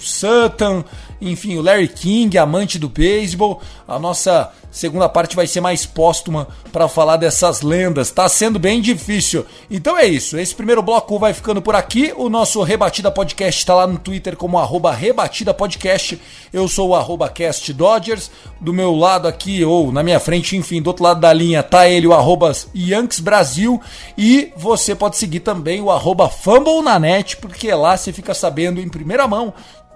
Sutton, 0.00 0.84
enfim, 1.30 1.56
o 1.56 1.62
Larry 1.62 1.88
King, 1.88 2.36
amante 2.36 2.78
do 2.78 2.88
beisebol. 2.88 3.60
A 3.86 3.98
nossa 3.98 4.50
segunda 4.72 5.08
parte 5.08 5.36
vai 5.36 5.46
ser 5.46 5.60
mais 5.60 5.86
póstuma 5.86 6.48
para 6.72 6.88
falar 6.88 7.16
dessas 7.16 7.60
lendas. 7.60 8.10
Tá 8.10 8.28
sendo 8.28 8.58
bem 8.58 8.80
difícil. 8.80 9.46
Então 9.70 9.96
é 9.96 10.06
isso. 10.06 10.36
Esse 10.38 10.54
primeiro 10.54 10.82
bloco 10.82 11.18
vai 11.18 11.32
ficando 11.32 11.62
por 11.62 11.76
aqui. 11.76 12.12
O 12.16 12.28
nosso 12.28 12.62
Rebatida 12.62 13.10
Podcast 13.10 13.60
está 13.60 13.74
lá 13.74 13.86
no 13.86 13.98
Twitter 13.98 14.36
como 14.36 14.58
arroba 14.58 14.90
Rebatida 14.92 15.54
Podcast. 15.54 16.20
Eu 16.52 16.66
sou 16.66 16.88
o 16.88 16.94
arroba 16.94 17.28
Cast 17.28 17.72
Dodgers. 17.72 18.30
Do 18.60 18.72
meu 18.72 18.94
lado 18.96 19.28
aqui, 19.28 19.64
ou 19.64 19.92
na 19.92 20.02
minha 20.02 20.18
frente, 20.18 20.56
enfim, 20.56 20.80
do 20.80 20.88
outro 20.88 21.04
lado 21.04 21.20
da 21.20 21.32
linha, 21.32 21.62
tá 21.62 21.88
ele, 21.88 22.06
o 22.06 22.12
arroba 22.12 22.52
Yanks 22.74 23.20
Brasil. 23.20 23.80
E 24.16 24.52
você 24.56 24.94
pode 24.94 25.16
seguir 25.16 25.40
também 25.40 25.80
o 25.80 25.90
arroba 25.90 26.28
Fumble 26.28 26.82
na 26.82 26.98
net, 26.98 27.36
porque 27.36 27.72
lá 27.74 27.96
você 27.96 28.12
fica 28.12 28.34
sabendo 28.34 28.80
em 28.80 28.88
primeira 28.88 29.28
mão 29.28 29.52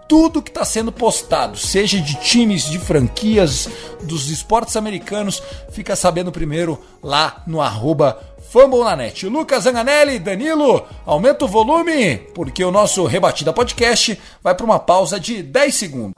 tudo 0.08 0.42
que 0.42 0.50
está 0.50 0.64
sendo 0.64 0.92
postado, 0.92 1.56
seja 1.56 2.00
de 2.00 2.14
times, 2.20 2.70
de 2.70 2.78
franquias, 2.78 3.68
dos 4.02 4.30
esportes 4.30 4.76
americanos, 4.76 5.42
fica 5.70 5.96
sabendo 5.96 6.32
primeiro 6.32 6.80
lá 7.02 7.42
no 7.46 7.60
arroba 7.60 8.20
Fambonanet. 8.50 9.26
Lucas 9.26 9.64
Zanganelli, 9.64 10.18
Danilo, 10.18 10.84
aumenta 11.04 11.44
o 11.44 11.48
volume, 11.48 12.16
porque 12.34 12.64
o 12.64 12.70
nosso 12.70 13.04
Rebatida 13.04 13.52
Podcast 13.52 14.18
vai 14.42 14.54
para 14.54 14.64
uma 14.64 14.78
pausa 14.78 15.18
de 15.18 15.42
10 15.42 15.74
segundos. 15.74 16.12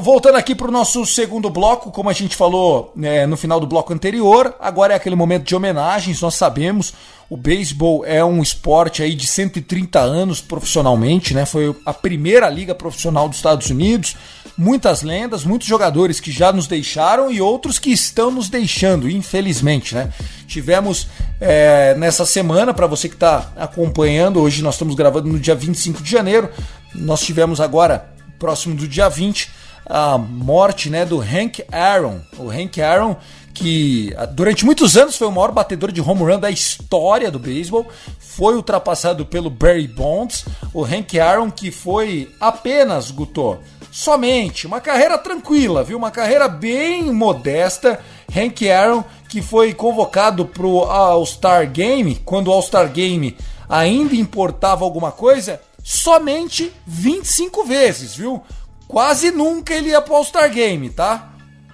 Voltando 0.00 0.36
aqui 0.36 0.54
para 0.54 0.68
o 0.68 0.72
nosso 0.72 1.04
segundo 1.06 1.50
bloco, 1.50 1.90
como 1.90 2.08
a 2.08 2.12
gente 2.12 2.36
falou 2.36 2.92
né, 2.94 3.26
no 3.26 3.36
final 3.36 3.60
do 3.60 3.66
bloco 3.66 3.92
anterior, 3.92 4.54
agora 4.60 4.92
é 4.94 4.96
aquele 4.96 5.16
momento 5.16 5.44
de 5.44 5.54
homenagens. 5.54 6.20
Nós 6.20 6.34
sabemos 6.34 6.92
o 7.30 7.36
beisebol 7.36 8.04
é 8.04 8.24
um 8.24 8.42
esporte 8.42 9.04
aí 9.04 9.14
de 9.14 9.24
130 9.24 10.00
anos 10.00 10.40
profissionalmente, 10.40 11.32
né? 11.32 11.46
Foi 11.46 11.76
a 11.86 11.94
primeira 11.94 12.50
liga 12.50 12.74
profissional 12.74 13.28
dos 13.28 13.36
Estados 13.36 13.70
Unidos. 13.70 14.16
Muitas 14.58 15.02
lendas, 15.02 15.44
muitos 15.44 15.68
jogadores 15.68 16.18
que 16.18 16.32
já 16.32 16.52
nos 16.52 16.66
deixaram 16.66 17.30
e 17.30 17.40
outros 17.40 17.78
que 17.78 17.92
estão 17.92 18.32
nos 18.32 18.48
deixando, 18.48 19.08
infelizmente, 19.08 19.94
né? 19.94 20.12
Tivemos 20.48 21.06
é, 21.40 21.94
nessa 21.94 22.26
semana, 22.26 22.74
para 22.74 22.88
você 22.88 23.08
que 23.08 23.14
está 23.14 23.52
acompanhando, 23.56 24.40
hoje 24.40 24.60
nós 24.60 24.74
estamos 24.74 24.96
gravando 24.96 25.28
no 25.28 25.38
dia 25.38 25.54
25 25.54 26.02
de 26.02 26.10
janeiro, 26.10 26.50
nós 26.92 27.20
tivemos 27.20 27.60
agora, 27.60 28.12
próximo 28.40 28.74
do 28.74 28.88
dia 28.88 29.08
20, 29.08 29.48
a 29.86 30.16
morte 30.18 30.90
né, 30.90 31.04
do 31.04 31.20
Hank 31.20 31.64
Aaron. 31.70 32.20
O 32.38 32.50
Hank 32.50 32.80
Aaron, 32.80 33.16
que 33.52 34.14
ah, 34.16 34.26
durante 34.26 34.64
muitos 34.64 34.96
anos 34.96 35.16
foi 35.16 35.26
o 35.26 35.32
maior 35.32 35.52
batedor 35.52 35.92
de 35.92 36.00
home 36.00 36.22
run 36.22 36.38
da 36.38 36.50
história 36.50 37.30
do 37.30 37.38
beisebol, 37.38 37.86
foi 38.18 38.54
ultrapassado 38.54 39.26
pelo 39.26 39.50
Barry 39.50 39.88
Bonds. 39.88 40.44
O 40.72 40.84
Hank 40.84 41.18
Aaron, 41.18 41.50
que 41.50 41.70
foi 41.70 42.30
apenas, 42.40 43.10
Guto, 43.10 43.58
somente 43.90 44.66
uma 44.66 44.80
carreira 44.80 45.18
tranquila, 45.18 45.82
viu? 45.82 45.98
Uma 45.98 46.10
carreira 46.10 46.48
bem 46.48 47.12
modesta. 47.12 47.98
Hank 48.34 48.68
Aaron, 48.68 49.04
que 49.28 49.42
foi 49.42 49.74
convocado 49.74 50.46
para 50.46 50.66
o 50.66 50.84
All-Star 50.84 51.68
Game, 51.70 52.16
quando 52.24 52.48
o 52.48 52.52
All-Star 52.52 52.90
Game 52.90 53.36
ainda 53.68 54.14
importava 54.14 54.84
alguma 54.84 55.12
coisa, 55.12 55.60
somente 55.82 56.72
25 56.86 57.64
vezes, 57.64 58.14
viu? 58.14 58.42
Quase 58.90 59.30
nunca 59.30 59.72
ele 59.72 59.90
ia 59.90 60.02
pro 60.02 60.16
All-Star 60.16 60.52
Game, 60.52 60.90
tá? 60.90 61.30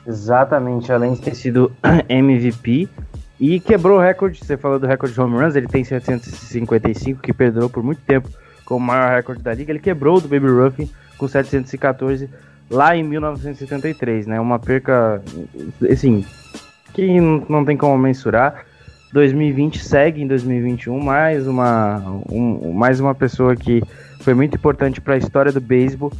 Exatamente, 0.06 0.92
além 0.92 1.14
de 1.14 1.22
ter 1.22 1.34
sido 1.34 1.72
MVP 2.08 2.88
e 3.40 3.58
quebrou 3.58 3.98
o 3.98 4.00
recorde, 4.00 4.38
você 4.38 4.56
falou 4.56 4.78
do 4.78 4.86
recorde 4.86 5.14
de 5.14 5.20
home 5.20 5.36
runs, 5.38 5.56
ele 5.56 5.66
tem 5.66 5.82
755, 5.82 7.22
que 7.22 7.32
perdeu 7.32 7.70
por 7.70 7.82
muito 7.82 8.02
tempo 8.02 8.28
como 8.66 8.84
o 8.84 8.86
maior 8.86 9.16
recorde 9.16 9.42
da 9.42 9.54
liga, 9.54 9.72
ele 9.72 9.78
quebrou 9.78 10.20
do 10.20 10.28
Baby 10.28 10.48
Ruffin 10.48 10.90
com 11.16 11.26
714 11.26 12.28
lá 12.70 12.94
em 12.94 13.02
1973, 13.02 14.26
né? 14.26 14.38
Uma 14.38 14.58
perca, 14.58 15.22
assim, 15.90 16.24
que 16.92 17.18
não 17.48 17.64
tem 17.64 17.76
como 17.76 17.96
mensurar. 17.96 18.66
2020 19.12 19.82
segue 19.82 20.22
em 20.22 20.26
2021 20.26 21.00
mais 21.00 21.46
uma, 21.46 22.20
um, 22.30 22.72
mais 22.72 23.00
uma 23.00 23.14
pessoa 23.14 23.56
que 23.56 23.82
foi 24.20 24.34
muito 24.34 24.56
importante 24.56 25.00
para 25.00 25.14
a 25.14 25.18
história 25.18 25.52
do 25.52 25.60
beisebol 25.60 26.12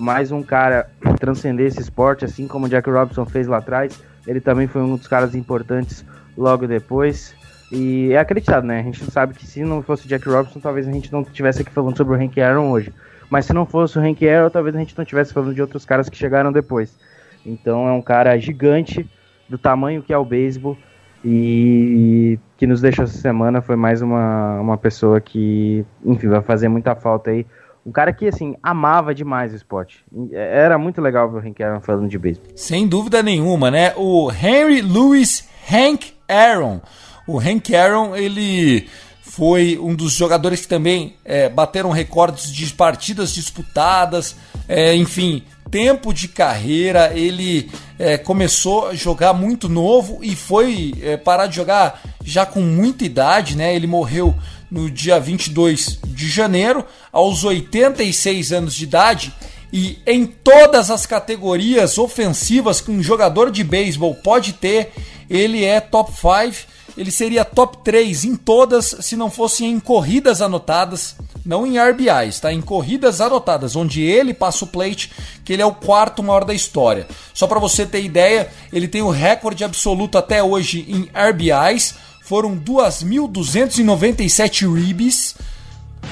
mais 0.00 0.32
um 0.32 0.42
cara 0.42 0.90
transcender 1.18 1.66
esse 1.66 1.80
esporte, 1.80 2.24
assim 2.24 2.46
como 2.46 2.66
o 2.66 2.68
Jack 2.68 2.88
Robinson 2.88 3.24
fez 3.24 3.46
lá 3.46 3.58
atrás. 3.58 4.02
Ele 4.26 4.40
também 4.40 4.66
foi 4.66 4.82
um 4.82 4.96
dos 4.96 5.06
caras 5.06 5.34
importantes 5.34 6.04
logo 6.36 6.66
depois. 6.66 7.34
E 7.70 8.12
é 8.12 8.18
acreditado, 8.18 8.64
né? 8.64 8.80
A 8.80 8.82
gente 8.82 9.04
sabe 9.10 9.34
que 9.34 9.46
se 9.46 9.62
não 9.62 9.82
fosse 9.82 10.06
o 10.06 10.08
Jack 10.08 10.28
Robinson, 10.28 10.60
talvez 10.60 10.88
a 10.88 10.92
gente 10.92 11.12
não 11.12 11.22
estivesse 11.22 11.62
aqui 11.62 11.70
falando 11.70 11.96
sobre 11.96 12.16
o 12.16 12.20
Hank 12.20 12.40
Aaron 12.40 12.70
hoje. 12.70 12.92
Mas 13.28 13.46
se 13.46 13.52
não 13.52 13.66
fosse 13.66 13.98
o 13.98 14.02
Hank 14.02 14.26
Aaron, 14.26 14.50
talvez 14.50 14.74
a 14.74 14.78
gente 14.78 14.96
não 14.96 15.02
estivesse 15.02 15.32
falando 15.32 15.54
de 15.54 15.60
outros 15.60 15.84
caras 15.84 16.08
que 16.08 16.16
chegaram 16.16 16.50
depois. 16.50 16.96
Então 17.44 17.86
é 17.86 17.92
um 17.92 18.02
cara 18.02 18.38
gigante, 18.38 19.08
do 19.48 19.58
tamanho 19.58 20.02
que 20.02 20.12
é 20.12 20.18
o 20.18 20.24
beisebol, 20.24 20.76
e 21.24 22.38
que 22.56 22.66
nos 22.66 22.80
deixou 22.80 23.04
essa 23.04 23.18
semana 23.18 23.60
foi 23.60 23.76
mais 23.76 24.02
uma, 24.02 24.60
uma 24.60 24.78
pessoa 24.78 25.20
que, 25.20 25.84
enfim, 26.04 26.28
vai 26.28 26.40
fazer 26.42 26.68
muita 26.68 26.94
falta 26.94 27.30
aí 27.30 27.44
um 27.88 27.92
cara 27.92 28.12
que, 28.12 28.28
assim, 28.28 28.54
amava 28.62 29.14
demais 29.14 29.52
o 29.52 29.56
esporte. 29.56 30.04
Era 30.30 30.76
muito 30.76 31.00
legal 31.00 31.30
ver 31.30 31.38
o 31.38 31.48
Hank 31.48 31.62
Aaron 31.62 31.80
falando 31.80 32.08
de 32.08 32.18
beisebol. 32.18 32.50
Sem 32.54 32.86
dúvida 32.86 33.22
nenhuma, 33.22 33.70
né? 33.70 33.94
O 33.96 34.30
Henry 34.30 34.82
Louis 34.82 35.48
Hank 35.72 36.12
Aaron. 36.28 36.82
O 37.26 37.38
Hank 37.40 37.74
Aaron, 37.74 38.14
ele 38.14 38.86
foi 39.22 39.78
um 39.80 39.94
dos 39.94 40.12
jogadores 40.12 40.60
que 40.60 40.68
também 40.68 41.16
é, 41.24 41.48
bateram 41.48 41.90
recordes 41.90 42.52
de 42.52 42.66
partidas 42.74 43.32
disputadas, 43.32 44.36
é, 44.68 44.94
enfim, 44.94 45.42
tempo 45.70 46.12
de 46.12 46.28
carreira. 46.28 47.12
Ele 47.14 47.70
é, 47.98 48.18
começou 48.18 48.88
a 48.88 48.94
jogar 48.94 49.32
muito 49.32 49.66
novo 49.66 50.18
e 50.22 50.36
foi 50.36 50.92
é, 51.02 51.16
parar 51.16 51.46
de 51.46 51.56
jogar 51.56 52.02
já 52.22 52.44
com 52.44 52.60
muita 52.60 53.06
idade, 53.06 53.56
né? 53.56 53.74
Ele 53.74 53.86
morreu 53.86 54.34
no 54.70 54.90
dia 54.90 55.18
22 55.18 55.98
de 56.06 56.28
janeiro, 56.28 56.84
aos 57.12 57.44
86 57.44 58.52
anos 58.52 58.74
de 58.74 58.84
idade, 58.84 59.32
e 59.72 59.98
em 60.06 60.26
todas 60.26 60.90
as 60.90 61.04
categorias 61.04 61.98
ofensivas 61.98 62.80
que 62.80 62.90
um 62.90 63.02
jogador 63.02 63.50
de 63.50 63.62
beisebol 63.62 64.14
pode 64.14 64.54
ter, 64.54 64.92
ele 65.28 65.64
é 65.64 65.80
top 65.80 66.10
5. 66.12 66.78
Ele 66.96 67.12
seria 67.12 67.44
top 67.44 67.78
3 67.84 68.24
em 68.24 68.34
todas 68.34 68.96
se 69.00 69.14
não 69.14 69.30
fossem 69.30 69.70
em 69.70 69.78
corridas 69.78 70.42
anotadas, 70.42 71.14
não 71.46 71.64
em 71.64 71.78
RBIs, 71.78 72.40
tá? 72.40 72.52
Em 72.52 72.60
corridas 72.60 73.20
anotadas, 73.20 73.76
onde 73.76 74.02
ele 74.02 74.34
passa 74.34 74.64
o 74.64 74.68
plate, 74.68 75.12
que 75.44 75.52
ele 75.52 75.62
é 75.62 75.66
o 75.66 75.74
quarto 75.74 76.24
maior 76.24 76.44
da 76.44 76.52
história. 76.52 77.06
Só 77.32 77.46
para 77.46 77.60
você 77.60 77.86
ter 77.86 78.02
ideia, 78.02 78.50
ele 78.72 78.88
tem 78.88 79.00
o 79.00 79.10
recorde 79.10 79.62
absoluto 79.62 80.18
até 80.18 80.42
hoje 80.42 80.86
em 80.88 81.08
RBIs, 81.14 81.94
foram 82.28 82.56
2.297 82.58 84.70
ribs. 84.70 85.34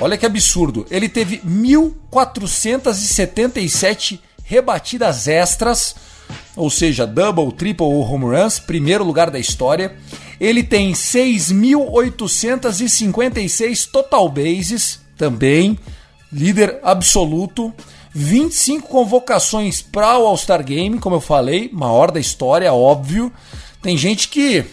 Olha 0.00 0.16
que 0.16 0.24
absurdo. 0.24 0.86
Ele 0.90 1.10
teve 1.10 1.42
1.477 1.46 4.18
rebatidas 4.42 5.28
extras, 5.28 5.94
ou 6.56 6.70
seja, 6.70 7.06
double, 7.06 7.52
triple 7.52 7.84
ou 7.84 8.00
home 8.00 8.34
runs, 8.34 8.58
primeiro 8.58 9.04
lugar 9.04 9.30
da 9.30 9.38
história. 9.38 9.94
Ele 10.40 10.62
tem 10.62 10.94
6.856 10.94 13.90
total 13.90 14.30
bases, 14.30 15.00
também 15.18 15.78
líder 16.32 16.80
absoluto. 16.82 17.74
25 18.14 18.88
convocações 18.88 19.82
para 19.82 20.18
o 20.18 20.26
All-Star 20.26 20.64
Game, 20.64 20.98
como 20.98 21.16
eu 21.16 21.20
falei, 21.20 21.68
maior 21.70 22.10
da 22.10 22.18
história, 22.18 22.72
óbvio. 22.72 23.30
Tem 23.82 23.98
gente 23.98 24.28
que 24.28 24.64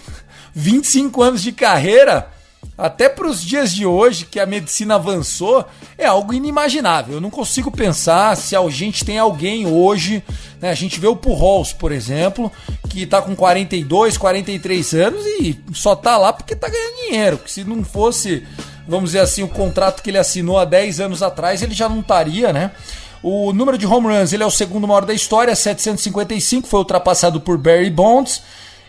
25 0.54 1.22
anos 1.22 1.42
de 1.42 1.52
carreira, 1.52 2.30
até 2.78 3.08
para 3.08 3.28
os 3.28 3.44
dias 3.44 3.74
de 3.74 3.86
hoje 3.86 4.26
que 4.26 4.40
a 4.40 4.46
medicina 4.46 4.96
avançou, 4.96 5.66
é 5.98 6.06
algo 6.06 6.34
inimaginável. 6.34 7.16
Eu 7.16 7.22
não 7.22 7.30
consigo 7.30 7.70
pensar 7.70 8.36
se 8.36 8.56
a 8.56 8.70
gente 8.70 9.06
tem 9.06 9.20
alguém 9.20 9.68
hoje, 9.68 10.24
né? 10.62 10.72
A 10.72 10.76
gente 10.76 11.00
vê 11.00 11.08
o 11.08 11.16
Pujols, 11.16 11.74
por 11.74 11.92
exemplo, 11.92 12.52
que 12.90 13.04
está 13.04 13.22
com 13.22 13.36
42, 13.36 14.18
43 14.18 14.94
anos 14.94 15.24
e 15.40 15.60
só 15.74 15.94
está 15.94 16.18
lá 16.18 16.34
porque 16.34 16.54
está 16.54 16.68
ganhando 16.68 17.08
dinheiro. 17.08 17.38
Que 17.38 17.52
se 17.52 17.64
não 17.64 17.84
fosse, 17.84 18.44
vamos 18.88 19.12
dizer 19.12 19.20
assim, 19.20 19.44
o 19.44 19.50
contrato 19.50 20.02
que 20.02 20.10
ele 20.10 20.18
assinou 20.18 20.58
há 20.58 20.66
10 20.66 21.00
anos 21.00 21.22
atrás, 21.22 21.62
ele 21.62 21.74
já 21.74 21.88
não 21.88 22.00
estaria, 22.00 22.52
né? 22.52 22.72
O 23.22 23.54
número 23.54 23.78
de 23.78 23.86
home 23.86 24.08
runs, 24.08 24.34
ele 24.34 24.44
é 24.44 24.46
o 24.46 24.52
segundo 24.52 24.88
maior 24.88 25.06
da 25.06 25.14
história, 25.14 25.56
755, 25.56 26.68
foi 26.68 26.80
ultrapassado 26.80 27.40
por 27.40 27.58
Barry 27.58 27.90
Bonds. 27.90 28.42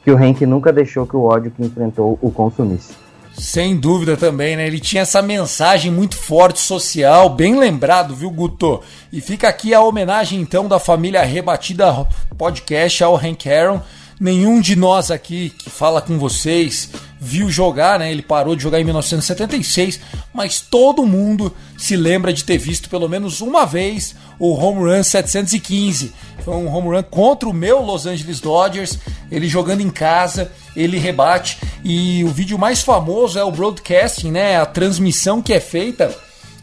que 0.03 0.11
o 0.11 0.23
Henk 0.23 0.45
nunca 0.45 0.73
deixou 0.73 1.07
que 1.07 1.17
o 1.17 1.23
ódio 1.23 1.51
que 1.51 1.65
enfrentou 1.65 2.19
o 2.21 2.31
consumisse. 2.31 2.95
Sem 3.37 3.77
dúvida 3.77 4.17
também, 4.17 4.57
né? 4.57 4.67
Ele 4.67 4.79
tinha 4.79 5.03
essa 5.03 5.23
mensagem 5.23 5.91
muito 5.91 6.17
forte 6.17 6.61
social, 6.61 7.31
bem 7.31 7.59
lembrado, 7.59 8.15
viu, 8.15 8.31
Guto? 8.31 8.83
E 9.13 9.21
fica 9.21 9.49
aqui 9.49 9.73
a 9.73 9.81
homenagem 9.81 10.41
então 10.41 10.69
da 10.69 10.79
família 10.79 11.23
Rebatida 11.23 12.07
Podcast 12.37 13.03
ao 13.03 13.17
Hank 13.17 13.49
Aaron. 13.49 13.81
Nenhum 14.23 14.61
de 14.61 14.77
nós 14.77 15.11
aqui 15.11 15.51
que 15.51 15.69
fala 15.69 16.01
com 16.01 16.17
vocês 16.17 16.91
viu 17.19 17.51
jogar, 17.51 17.99
né? 17.99 18.13
Ele 18.13 18.23
parou 18.23 18.55
de 18.55 18.63
jogar 18.63 18.81
em 18.81 18.85
1976, 18.85 19.99
mas 20.33 20.61
todo 20.61 21.05
mundo 21.05 21.53
se 21.77 21.97
lembra 21.97 22.33
de 22.33 22.45
ter 22.45 22.57
visto 22.57 22.89
pelo 22.89 23.09
menos 23.09 23.41
uma 23.41 23.67
vez 23.67 24.15
o 24.39 24.55
home 24.55 24.89
run 24.89 25.03
715. 25.03 26.13
Foi 26.45 26.55
um 26.55 26.73
home 26.73 26.95
run 26.95 27.03
contra 27.03 27.49
o 27.49 27.53
meu 27.53 27.83
Los 27.83 28.07
Angeles 28.07 28.39
Dodgers, 28.39 28.97
ele 29.29 29.49
jogando 29.49 29.81
em 29.81 29.91
casa, 29.91 30.53
ele 30.77 30.99
rebate 30.99 31.59
e 31.83 32.23
o 32.23 32.29
vídeo 32.29 32.57
mais 32.57 32.81
famoso 32.81 33.37
é 33.41 33.43
o 33.43 33.51
broadcasting, 33.51 34.31
né? 34.31 34.57
A 34.57 34.67
transmissão 34.67 35.43
que 35.43 35.53
é 35.53 35.59
feita 35.59 36.17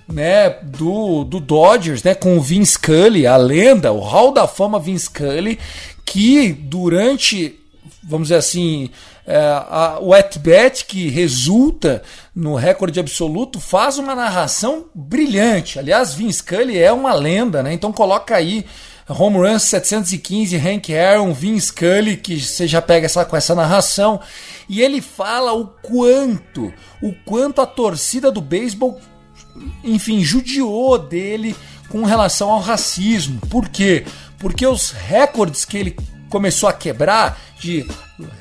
né, 0.07 0.49
do, 0.63 1.25
do 1.25 1.41
Dodgers, 1.41 2.03
né, 2.03 2.15
com 2.15 2.37
o 2.37 2.41
Vince 2.41 2.73
Scully, 2.73 3.27
a 3.27 3.37
lenda, 3.37 3.91
o 3.91 3.99
Hall 3.99 4.31
da 4.31 4.47
Fama 4.47 4.79
Vince 4.79 5.05
Scully, 5.05 5.59
que 6.09 6.51
durante, 6.51 7.59
vamos 8.03 8.29
dizer 8.29 8.39
assim, 8.39 8.89
é, 9.27 9.39
o 10.01 10.11
at-bat 10.11 10.83
que 10.85 11.07
resulta 11.07 12.01
no 12.33 12.55
recorde 12.55 12.99
absoluto 12.99 13.59
faz 13.59 13.99
uma 13.99 14.15
narração 14.15 14.85
brilhante. 14.95 15.77
Aliás, 15.77 16.15
Vince 16.15 16.39
Scully 16.39 16.79
é 16.79 16.91
uma 16.91 17.13
lenda, 17.13 17.61
né? 17.61 17.73
Então 17.73 17.93
coloca 17.93 18.35
aí 18.35 18.65
home 19.07 19.37
run 19.37 19.59
715, 19.59 20.57
Hank 20.57 20.95
Aaron, 20.95 21.31
Vince 21.31 21.67
Scully, 21.67 22.17
que 22.17 22.41
você 22.41 22.67
já 22.67 22.81
pega 22.81 23.05
essa, 23.05 23.23
com 23.23 23.37
essa 23.37 23.53
narração. 23.53 24.19
E 24.67 24.81
ele 24.81 25.01
fala 25.01 25.53
o 25.53 25.67
quanto, 25.67 26.73
o 27.03 27.13
quanto 27.23 27.61
a 27.61 27.67
torcida 27.67 28.31
do 28.31 28.41
beisebol, 28.41 28.99
enfim, 29.83 30.23
judiou 30.23 30.97
dele 30.97 31.55
com 31.87 32.03
relação 32.03 32.49
ao 32.49 32.59
racismo. 32.59 33.39
Por 33.47 33.69
quê? 33.69 34.05
Os 34.71 34.91
recordes 34.91 35.65
que 35.65 35.77
ele 35.77 35.97
começou 36.29 36.69
a 36.69 36.73
quebrar 36.73 37.39
de 37.59 37.85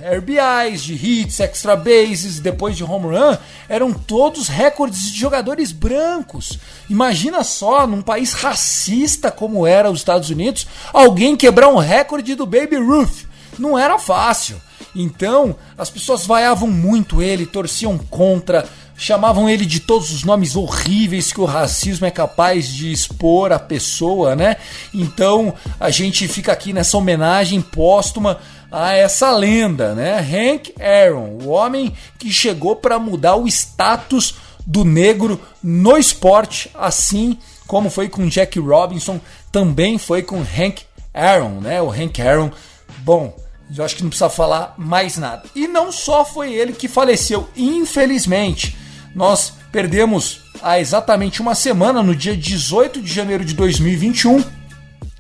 RBIs, 0.01 0.83
de 0.83 0.95
hits, 0.95 1.41
extra 1.41 1.75
bases, 1.75 2.39
depois 2.39 2.77
de 2.77 2.85
home 2.85 3.17
run, 3.17 3.37
eram 3.69 3.93
todos 3.93 4.49
recordes 4.49 5.11
de 5.11 5.19
jogadores 5.19 5.73
brancos. 5.73 6.59
Imagina 6.89 7.43
só, 7.43 7.87
num 7.87 8.03
país 8.03 8.33
racista 8.33 9.31
como 9.31 9.67
era 9.67 9.91
os 9.91 10.01
Estados 10.01 10.31
Unidos, 10.31 10.67
alguém 10.93 11.37
quebrar 11.37 11.69
um 11.69 11.79
recorde 11.79 12.35
do 12.35 12.47
Baby 12.47 12.77
Ruth. 12.77 13.27
Não 13.59 13.77
era 13.77 13.99
fácil. 13.99 14.61
Então, 14.95 15.57
as 15.77 15.91
pessoas 15.91 16.27
vaiavam 16.27 16.69
muito 16.69 17.21
ele, 17.21 17.45
torciam 17.45 17.99
contra, 17.99 18.69
chamavam 18.99 19.49
ele 19.49 19.65
de 19.65 19.79
todos 19.79 20.11
os 20.11 20.25
nomes 20.25 20.57
horríveis 20.57 21.33
que 21.33 21.41
o 21.41 21.45
racismo 21.45 22.05
é 22.05 22.11
capaz 22.11 22.69
de 22.69 22.91
expor 22.91 23.53
a 23.53 23.59
pessoa, 23.59 24.35
né? 24.35 24.57
Então, 24.93 25.55
a 25.79 25.89
gente 25.89 26.27
fica 26.27 26.51
aqui 26.51 26.73
nessa 26.73 26.99
homenagem 26.99 27.63
póstuma 27.63 28.41
a 28.71 28.93
essa 28.93 29.31
lenda, 29.31 29.95
né? 29.95 30.19
Hank 30.19 30.75
Aaron, 30.81 31.39
o 31.45 31.49
homem 31.49 31.95
que 32.19 32.33
chegou 32.33 32.75
para 32.75 32.99
mudar 32.99 33.37
o 33.37 33.47
status 33.47 34.35
do 34.67 34.85
negro 34.85 35.41
no 35.63 35.97
esporte, 35.97 36.69
assim 36.75 37.39
como 37.69 37.91
foi 37.91 38.09
com 38.09 38.29
Jack 38.29 38.59
Robinson, 38.59 39.21
também 39.53 39.97
foi 39.97 40.23
com 40.23 40.41
Hank 40.41 40.83
Aaron, 41.15 41.61
né? 41.61 41.81
O 41.81 41.91
Hank 41.91 42.21
Aaron, 42.21 42.51
bom, 42.99 43.33
eu 43.75 43.85
acho 43.85 43.95
que 43.95 44.03
não 44.03 44.11
precisa 44.11 44.29
falar 44.29 44.75
mais 44.77 45.17
nada. 45.17 45.45
E 45.55 45.69
não 45.69 45.93
só 45.93 46.25
foi 46.25 46.53
ele 46.53 46.73
que 46.73 46.89
faleceu, 46.89 47.49
infelizmente. 47.57 48.88
Nós 49.15 49.55
perdemos 49.73 50.43
há 50.63 50.79
exatamente 50.79 51.41
uma 51.41 51.55
semana, 51.55 52.03
no 52.03 52.15
dia 52.15 52.37
18 52.37 53.01
de 53.01 53.13
janeiro 53.13 53.45
de 53.45 53.55
2021, 53.55 54.43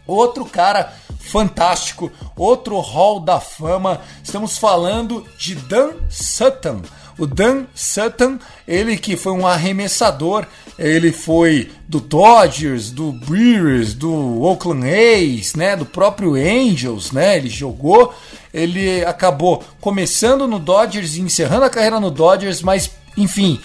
outro 0.06 0.44
cara 0.44 0.92
fantástico, 1.18 2.10
outro 2.36 2.78
Hall 2.80 3.20
da 3.20 3.38
Fama. 3.38 4.00
Estamos 4.22 4.56
falando 4.56 5.26
de 5.38 5.54
Dan 5.54 5.90
Sutton. 6.08 6.82
O 7.18 7.26
Dan 7.26 7.64
Sutton, 7.74 8.38
ele 8.66 8.96
que 8.96 9.16
foi 9.16 9.32
um 9.32 9.46
arremessador, 9.46 10.46
ele 10.78 11.10
foi 11.10 11.70
do 11.88 11.98
Dodgers, 12.00 12.90
do 12.90 13.10
Brewers, 13.10 13.92
do 13.92 14.40
Oakland 14.40 14.86
A's, 14.86 15.54
né, 15.54 15.74
do 15.74 15.84
próprio 15.84 16.34
Angels, 16.34 17.10
né? 17.10 17.36
Ele 17.36 17.48
jogou, 17.48 18.14
ele 18.54 19.04
acabou 19.04 19.64
começando 19.80 20.46
no 20.46 20.60
Dodgers 20.60 21.16
e 21.16 21.20
encerrando 21.20 21.64
a 21.64 21.70
carreira 21.70 21.98
no 21.98 22.10
Dodgers, 22.10 22.62
mas 22.62 22.92
enfim, 23.18 23.60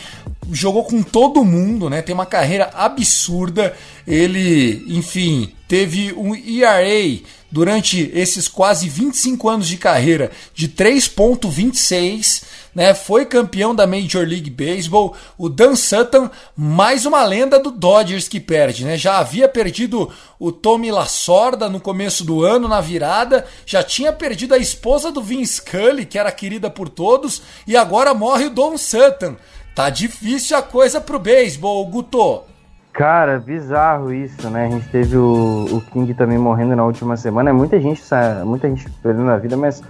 jogou 0.52 0.84
com 0.84 1.02
todo 1.02 1.46
mundo, 1.46 1.90
né? 1.90 2.02
Tem 2.02 2.14
uma 2.14 2.26
carreira 2.26 2.70
absurda. 2.74 3.76
Ele, 4.06 4.84
enfim, 4.88 5.54
teve 5.68 6.14
um 6.14 6.36
ERA 6.36 7.22
durante 7.54 8.10
esses 8.16 8.48
quase 8.48 8.90
25 8.90 9.48
anos 9.48 9.68
de 9.68 9.78
carreira 9.78 10.32
de 10.56 10.68
3.26, 10.68 12.44
né? 12.74 12.96
Foi 12.96 13.28
campeão 13.28 13.76
da 13.76 13.86
Major 13.86 14.28
League 14.28 14.50
Baseball. 14.50 15.16
O 15.38 15.48
Dan 15.48 15.76
Sutton, 15.76 16.32
mais 16.58 17.06
uma 17.06 17.24
lenda 17.24 17.60
do 17.60 17.70
Dodgers 17.70 18.28
que 18.28 18.40
perde, 18.40 18.84
né? 18.84 18.98
Já 18.98 19.20
havia 19.20 19.48
perdido 19.48 20.12
o 20.40 20.52
Tommy 20.52 20.92
Lasorda 20.92 21.70
no 21.70 21.80
começo 21.80 22.24
do 22.24 22.44
ano 22.44 22.68
na 22.68 22.82
virada, 22.82 23.46
já 23.68 23.84
tinha 23.84 24.12
perdido 24.12 24.56
a 24.56 24.58
esposa 24.58 25.12
do 25.12 25.22
Vince 25.22 25.58
Scully, 25.58 26.08
que 26.08 26.18
era 26.18 26.32
querida 26.32 26.72
por 26.72 26.90
todos, 26.90 27.44
e 27.68 27.78
agora 27.78 28.16
morre 28.16 28.46
o 28.46 28.50
Don 28.50 28.76
Sutton. 28.80 29.36
Tá 29.76 29.92
difícil 29.92 30.58
a 30.58 30.64
coisa 30.64 31.00
pro 31.00 31.20
beisebol, 31.20 31.86
Guto. 31.86 32.53
Cara, 32.94 33.40
bizarro 33.40 34.14
isso, 34.14 34.48
né? 34.52 34.68
A 34.68 34.70
gente 34.70 34.88
teve 34.90 35.18
o, 35.18 35.66
o 35.72 35.82
King 35.92 36.14
também 36.14 36.38
morrendo 36.38 36.76
na 36.76 36.86
última 36.86 37.18
semana. 37.18 37.50
É 37.50 37.54
muita 37.54 37.80
gente, 37.82 38.00
muita 38.46 38.70
gente 38.70 38.88
perdendo 39.02 39.32
a 39.32 39.38
vida, 39.38 39.58
mas 39.58 39.82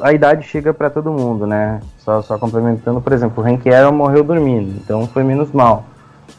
a 0.00 0.12
idade 0.12 0.46
chega 0.46 0.72
para 0.72 0.88
todo 0.88 1.10
mundo, 1.10 1.48
né? 1.48 1.80
Só, 1.98 2.22
só 2.22 2.38
complementando, 2.38 3.00
por 3.00 3.12
exemplo, 3.12 3.42
o 3.42 3.46
Hank 3.46 3.68
Aaron 3.68 3.90
morreu 3.90 4.22
dormindo, 4.22 4.76
então 4.76 5.04
foi 5.08 5.24
menos 5.24 5.50
mal. 5.50 5.84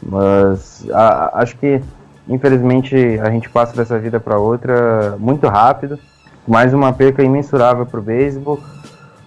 Mas 0.02 0.86
a, 0.90 1.42
acho 1.42 1.58
que, 1.58 1.82
infelizmente, 2.26 2.96
a 3.20 3.28
gente 3.28 3.50
passa 3.50 3.76
dessa 3.76 3.98
vida 3.98 4.18
para 4.18 4.38
outra 4.38 5.16
muito 5.18 5.46
rápido. 5.48 5.98
Mais 6.46 6.72
uma 6.72 6.94
perca 6.94 7.22
imensurável 7.22 7.84
pro 7.84 8.00
beisebol. 8.00 8.58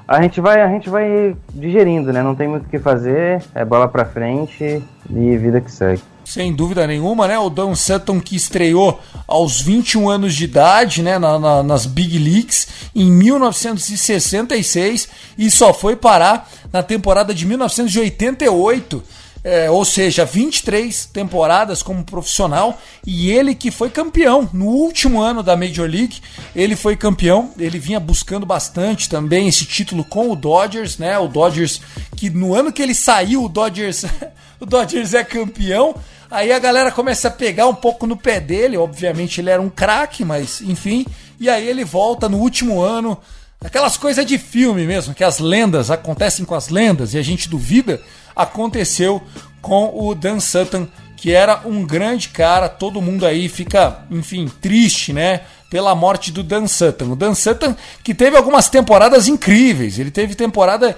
A 0.08 0.20
gente 0.24 0.42
vai, 0.42 0.60
a 0.60 0.68
gente 0.68 0.90
vai 0.90 1.36
digerindo, 1.54 2.12
né? 2.12 2.24
Não 2.24 2.34
tem 2.34 2.48
muito 2.48 2.66
o 2.66 2.70
que 2.70 2.80
fazer, 2.80 3.44
é 3.54 3.64
bola 3.64 3.88
para 3.88 4.06
frente 4.06 4.84
e 5.08 5.38
vida 5.38 5.62
que 5.62 5.72
segue. 5.72 6.02
Sem 6.26 6.54
dúvida 6.54 6.88
nenhuma, 6.88 7.28
né? 7.28 7.38
O 7.38 7.50
Dan 7.50 7.76
Sutton 7.76 8.22
que 8.22 8.36
estreou 8.36 9.00
aos 9.28 9.60
21 9.60 10.10
anos 10.10 10.36
de 10.36 10.46
idade, 10.46 11.02
né? 11.02 11.18
Na, 11.20 11.38
na, 11.40 11.64
nas 11.64 11.86
Big 11.86 12.18
Leagues 12.18 12.68
em 12.96 13.12
1966 13.12 15.10
e 15.38 15.52
só 15.52 15.74
foi 15.74 15.96
parar 15.96 16.50
na 16.72 16.82
temporada 16.84 17.34
de 17.34 17.46
1988 17.46 19.04
é, 19.44 19.70
ou 19.72 19.84
seja, 19.84 20.24
23 20.24 21.06
temporadas 21.08 21.82
como 21.82 22.04
profissional 22.04 22.80
e 23.06 23.32
ele 23.32 23.56
que 23.56 23.72
foi 23.72 23.90
campeão 23.90 24.48
no 24.54 24.68
último 24.68 25.20
ano 25.20 25.42
da 25.42 25.56
Major 25.56 25.90
League, 25.90 26.22
ele 26.56 26.76
foi 26.76 26.96
campeão, 26.96 27.52
ele 27.58 27.80
vinha 27.80 28.00
buscando 28.00 28.46
bastante 28.46 29.10
também 29.10 29.48
esse 29.48 29.66
título 29.66 30.04
com 30.04 30.30
o 30.30 30.36
Dodgers, 30.36 30.98
né? 30.98 31.18
O 31.18 31.28
Dodgers 31.28 31.82
que 32.16 32.30
no 32.30 32.54
ano 32.54 32.72
que 32.72 32.82
ele 32.82 32.94
saiu, 32.94 33.44
o 33.46 33.50
Dodgers, 33.50 34.06
o 34.60 34.66
Dodgers 34.66 35.14
é 35.14 35.24
campeão. 35.24 35.96
Aí 36.30 36.52
a 36.52 36.60
galera 36.60 36.92
começa 36.92 37.28
a 37.28 37.32
pegar 37.32 37.68
um 37.68 37.76
pouco 37.76 38.08
no 38.08 38.16
pé 38.16 38.40
dele, 38.40 38.78
obviamente 38.78 39.42
ele 39.42 39.50
era 39.50 39.62
um 39.62 39.70
craque, 39.70 40.24
mas 40.24 40.62
enfim, 40.62 41.06
e 41.38 41.50
aí 41.50 41.68
ele 41.68 41.84
volta 41.84 42.30
no 42.30 42.38
último 42.38 42.80
ano, 42.80 43.18
aquelas 43.64 43.96
coisas 43.96 44.26
de 44.26 44.38
filme 44.38 44.86
mesmo, 44.86 45.14
que 45.14 45.24
as 45.24 45.40
lendas 45.40 45.90
acontecem 45.92 46.44
com 46.44 46.56
as 46.56 46.70
lendas 46.70 47.14
e 47.14 47.18
a 47.18 47.22
gente 47.22 47.48
duvida 47.48 48.02
aconteceu 48.36 49.22
com 49.62 49.92
o 49.94 50.14
Dan 50.16 50.40
Sutton, 50.40 50.88
que 51.16 51.32
era 51.32 51.62
um 51.66 51.86
grande 51.86 52.30
cara, 52.30 52.68
todo 52.68 53.02
mundo 53.02 53.24
aí 53.26 53.48
fica, 53.48 54.00
enfim, 54.10 54.50
triste, 54.60 55.14
né? 55.14 55.42
Pela 55.70 55.94
morte 55.94 56.32
do 56.32 56.42
Dan 56.42 56.66
Sutton. 56.68 57.12
O 57.12 57.16
Dan 57.16 57.36
Sutton 57.36 57.76
que 58.04 58.16
teve 58.16 58.36
algumas 58.36 58.68
temporadas 58.68 59.28
incríveis. 59.28 60.00
Ele 60.00 60.10
teve 60.10 60.34
temporada, 60.34 60.98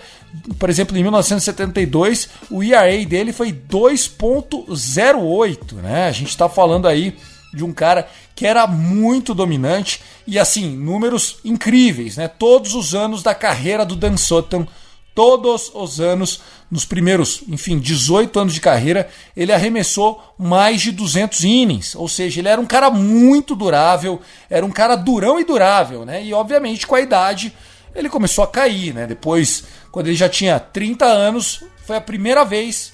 por 0.58 0.70
exemplo, 0.70 0.98
em 0.98 1.04
1972, 1.04 2.30
o 2.50 2.64
ERA 2.64 3.06
dele 3.06 3.34
foi 3.34 3.52
2.08, 3.52 5.74
né? 5.82 6.08
A 6.08 6.12
gente 6.12 6.30
está 6.30 6.48
falando 6.48 6.88
aí 6.88 7.18
de 7.54 7.64
um 7.64 7.74
cara 7.74 8.08
que 8.36 8.46
era 8.46 8.66
muito 8.66 9.34
dominante 9.34 10.02
e 10.26 10.40
assim, 10.40 10.76
números 10.76 11.38
incríveis, 11.44 12.18
né? 12.18 12.28
Todos 12.28 12.74
os 12.74 12.96
anos 12.96 13.22
da 13.22 13.36
carreira 13.36 13.86
do 13.86 13.96
Dan 13.96 14.18
Sutton 14.18 14.68
todos 15.16 15.72
os 15.74 16.00
anos, 16.02 16.42
nos 16.72 16.86
primeiros, 16.86 17.44
enfim, 17.48 17.78
18 17.78 18.40
anos 18.40 18.54
de 18.54 18.62
carreira, 18.62 19.08
ele 19.38 19.54
arremessou 19.54 20.34
mais 20.38 20.82
de 20.82 20.92
200 20.92 21.44
innings, 21.44 21.96
ou 21.96 22.08
seja, 22.08 22.42
ele 22.42 22.48
era 22.48 22.60
um 22.60 22.66
cara 22.66 22.90
muito 22.90 23.56
durável, 23.56 24.20
era 24.50 24.66
um 24.66 24.72
cara 24.72 24.96
durão 24.96 25.40
e 25.40 25.44
durável, 25.44 26.04
né? 26.06 26.24
E 26.24 26.34
obviamente 26.34 26.88
com 26.88 26.96
a 26.96 27.02
idade 27.02 27.54
ele 27.96 28.10
começou 28.10 28.44
a 28.44 28.48
cair, 28.48 28.94
né? 28.94 29.06
Depois, 29.06 29.66
quando 29.92 30.08
ele 30.08 30.16
já 30.16 30.28
tinha 30.28 30.60
30 30.60 31.06
anos, 31.06 31.64
foi 31.86 31.96
a 31.96 32.02
primeira 32.02 32.44
vez 32.44 32.93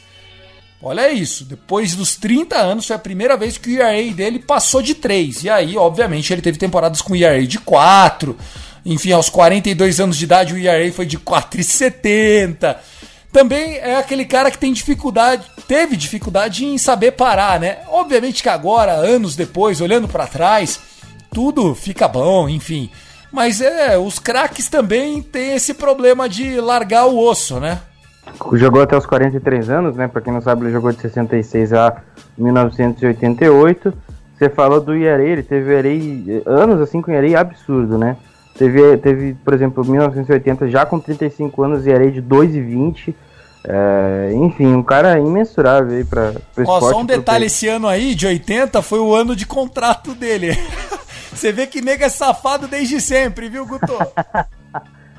Olha 0.82 1.12
isso, 1.12 1.44
depois 1.44 1.94
dos 1.94 2.16
30 2.16 2.56
anos 2.56 2.88
foi 2.88 2.96
a 2.96 3.00
primeira 3.00 3.36
vez 3.36 3.58
que 3.58 3.70
o 3.70 3.82
ERA 3.82 4.14
dele 4.14 4.40
passou 4.40 4.82
de 4.82 4.96
3. 4.96 5.44
E 5.44 5.50
aí, 5.50 5.78
obviamente, 5.78 6.32
ele 6.32 6.42
teve 6.42 6.58
temporadas 6.58 7.02
com 7.02 7.16
ERA 7.16 7.46
de 7.46 7.60
4, 7.60 8.38
enfim, 8.86 9.12
aos 9.12 9.30
42 9.30 10.00
anos 10.00 10.18
de 10.18 10.24
idade, 10.24 10.54
o 10.54 10.58
ERA 10.58 10.92
foi 10.94 11.06
de 11.06 11.20
4,70. 11.20 12.78
Também 13.32 13.76
é 13.76 13.98
aquele 13.98 14.26
cara 14.26 14.50
que 14.50 14.58
tem 14.58 14.72
dificuldade, 14.72 15.46
teve 15.68 15.98
dificuldade 15.98 16.66
em 16.66 16.78
saber 16.78 17.12
parar, 17.12 17.60
né? 17.60 17.80
Obviamente 17.90 18.42
que 18.42 18.50
agora, 18.50 18.94
anos 18.94 19.36
depois, 19.36 19.82
olhando 19.82 20.08
para 20.08 20.26
trás, 20.26 20.80
tudo 21.32 21.76
fica 21.76 22.08
bom, 22.08 22.50
enfim. 22.50 22.90
Mas 23.32 23.62
é, 23.62 23.98
os 23.98 24.18
craques 24.18 24.68
também 24.70 25.22
têm 25.22 25.54
esse 25.54 25.74
problema 25.76 26.28
de 26.28 26.60
largar 26.60 27.06
o 27.06 27.20
osso, 27.20 27.60
né? 27.60 27.82
Jogou 28.54 28.82
até 28.82 28.98
os 28.98 29.06
43 29.06 29.70
anos, 29.70 29.96
né? 29.96 30.08
Pra 30.08 30.22
quem 30.22 30.34
não 30.34 30.42
sabe, 30.42 30.64
ele 30.64 30.72
jogou 30.72 30.92
de 30.92 31.02
66 31.02 31.74
a 31.74 32.02
1988. 32.38 33.94
Você 34.38 34.50
falou 34.50 34.80
do 34.80 34.96
ERA, 34.96 35.22
ele 35.22 35.44
teve 35.44 35.74
ERA, 35.74 36.44
anos 36.46 36.82
assim 36.82 37.02
com 37.02 37.12
ERA 37.12 37.42
absurdo, 37.42 37.98
né? 37.98 38.16
Teve, 38.58 38.98
teve, 38.98 39.34
por 39.36 39.54
exemplo, 39.54 39.86
1980 39.86 40.70
já 40.70 40.86
com 40.86 41.00
35 41.00 41.64
anos 41.64 41.86
e 41.86 41.92
era 41.92 42.10
de 42.10 42.22
2,20. 42.22 43.14
É, 43.64 44.32
enfim, 44.34 44.68
um 44.68 44.84
cara 44.84 45.20
imensurável 45.20 45.98
aí 45.98 46.04
pra, 46.04 46.34
pra 46.56 46.64
Ó, 46.66 46.80
Só 46.80 47.00
um 47.00 47.06
detalhe, 47.06 47.46
esse 47.46 47.68
ano 47.68 47.88
aí, 47.88 48.16
de 48.16 48.26
80, 48.26 48.82
foi 48.82 49.00
o 49.00 49.14
ano 49.14 49.36
de 49.36 49.46
contrato 49.46 50.14
dele. 50.14 50.58
Você 51.32 51.52
vê 51.52 51.68
que 51.68 51.82
nega 51.82 52.06
é 52.06 52.10
safado 52.10 52.68
desde 52.68 53.00
sempre, 53.00 53.50
viu, 53.50 53.66
Guto? 53.66 53.94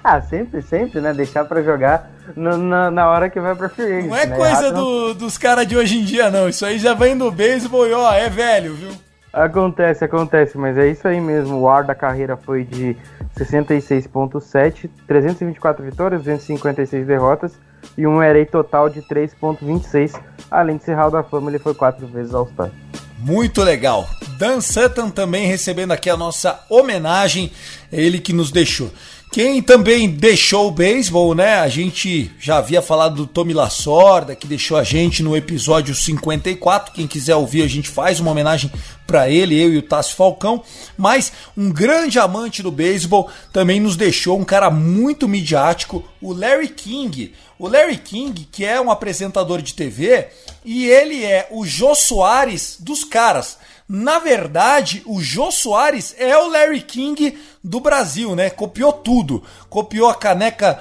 ah, 0.03 0.21
sempre, 0.21 0.63
sempre, 0.63 1.01
né? 1.01 1.13
Deixar 1.13 1.45
pra 1.45 1.63
jogar 1.63 2.11
no, 2.35 2.57
na, 2.57 2.91
na 2.91 3.09
hora 3.09 3.29
que 3.29 3.39
vai 3.39 3.55
pra 3.55 3.69
free 3.69 4.03
Não 4.03 4.17
é 4.17 4.27
né? 4.27 4.37
coisa 4.37 4.73
do, 4.73 5.15
dos 5.15 5.37
caras 5.37 5.67
de 5.67 5.77
hoje 5.77 5.99
em 5.99 6.05
dia, 6.05 6.31
não. 6.31 6.49
Isso 6.49 6.65
aí 6.65 6.79
já 6.79 6.95
vem 6.95 7.17
do 7.17 7.31
beisebol 7.31 7.87
e 7.87 7.93
ó, 7.93 8.13
é 8.13 8.29
velho, 8.31 8.75
viu? 8.75 8.91
Acontece, 9.33 10.05
acontece, 10.05 10.59
mas 10.59 10.77
é 10.77 10.89
isso 10.89 11.07
aí 11.07 11.21
mesmo. 11.21 11.61
O 11.61 11.69
ar 11.69 11.85
da 11.85 11.95
carreira 11.95 12.37
foi 12.37 12.65
de 12.65 12.97
66.7, 13.37 14.91
324 15.07 15.85
vitórias, 15.85 16.23
256 16.23 17.07
derrotas 17.07 17.53
e 17.97 18.07
um 18.07 18.23
ERA 18.23 18.45
total 18.47 18.89
de 18.89 19.03
3.26. 19.03 20.21
Além 20.51 20.79
de 20.79 20.85
ser 20.85 20.95
Hall 20.95 21.11
da 21.11 21.23
Fama, 21.23 21.51
ele 21.51 21.59
foi 21.59 21.75
quatro 21.75 22.07
vezes 22.07 22.35
All-Star. 22.35 22.71
Muito 23.19 23.63
legal. 23.63 24.09
Dan 24.39 24.61
Sutton 24.61 25.11
também 25.11 25.47
recebendo 25.47 25.93
aqui 25.93 26.09
a 26.09 26.17
nossa 26.17 26.65
homenagem, 26.69 27.53
ele 27.93 28.19
que 28.19 28.33
nos 28.33 28.51
deixou. 28.51 28.91
Quem 29.33 29.63
também 29.63 30.09
deixou 30.11 30.67
o 30.67 30.73
beisebol, 30.73 31.37
né? 31.37 31.61
A 31.61 31.69
gente 31.69 32.33
já 32.41 32.57
havia 32.57 32.83
falado 32.83 33.15
do 33.15 33.27
Tommy 33.29 33.55
Lasorda, 33.55 34.35
que 34.35 34.45
deixou 34.45 34.77
a 34.77 34.83
gente 34.83 35.23
no 35.23 35.37
episódio 35.37 35.95
54. 35.95 36.93
Quem 36.93 37.07
quiser 37.07 37.37
ouvir, 37.37 37.63
a 37.63 37.69
gente 37.69 37.89
faz 37.89 38.19
uma 38.19 38.33
homenagem 38.33 38.73
para 39.07 39.31
ele, 39.31 39.57
eu 39.57 39.73
e 39.73 39.79
o 39.79 39.83
Tássio 39.83 40.17
Falcão. 40.17 40.65
Mas 40.99 41.33
um 41.57 41.71
grande 41.71 42.19
amante 42.19 42.61
do 42.61 42.73
beisebol 42.73 43.31
também 43.53 43.79
nos 43.79 43.97
deixou 43.97 44.37
um 44.37 44.45
cara 44.45 44.69
muito 44.69 45.29
midiático, 45.29 46.05
o 46.21 46.33
Larry 46.33 46.69
King. 46.69 47.33
O 47.57 47.69
Larry 47.69 47.99
King, 47.99 48.49
que 48.51 48.65
é 48.65 48.81
um 48.81 48.91
apresentador 48.91 49.63
de 49.63 49.75
TV, 49.75 50.27
e 50.65 50.89
ele 50.89 51.25
é 51.25 51.47
o 51.53 51.65
Jô 51.65 51.95
Soares 51.95 52.79
dos 52.81 53.05
caras. 53.05 53.59
Na 53.93 54.21
verdade, 54.21 55.03
o 55.05 55.21
Jô 55.21 55.51
Soares 55.51 56.15
é 56.17 56.39
o 56.39 56.47
Larry 56.47 56.81
King 56.81 57.37
do 57.63 57.81
Brasil, 57.81 58.37
né? 58.37 58.49
Copiou 58.49 58.93
tudo. 58.93 59.43
Copiou 59.69 60.09
a 60.09 60.15
caneca 60.15 60.79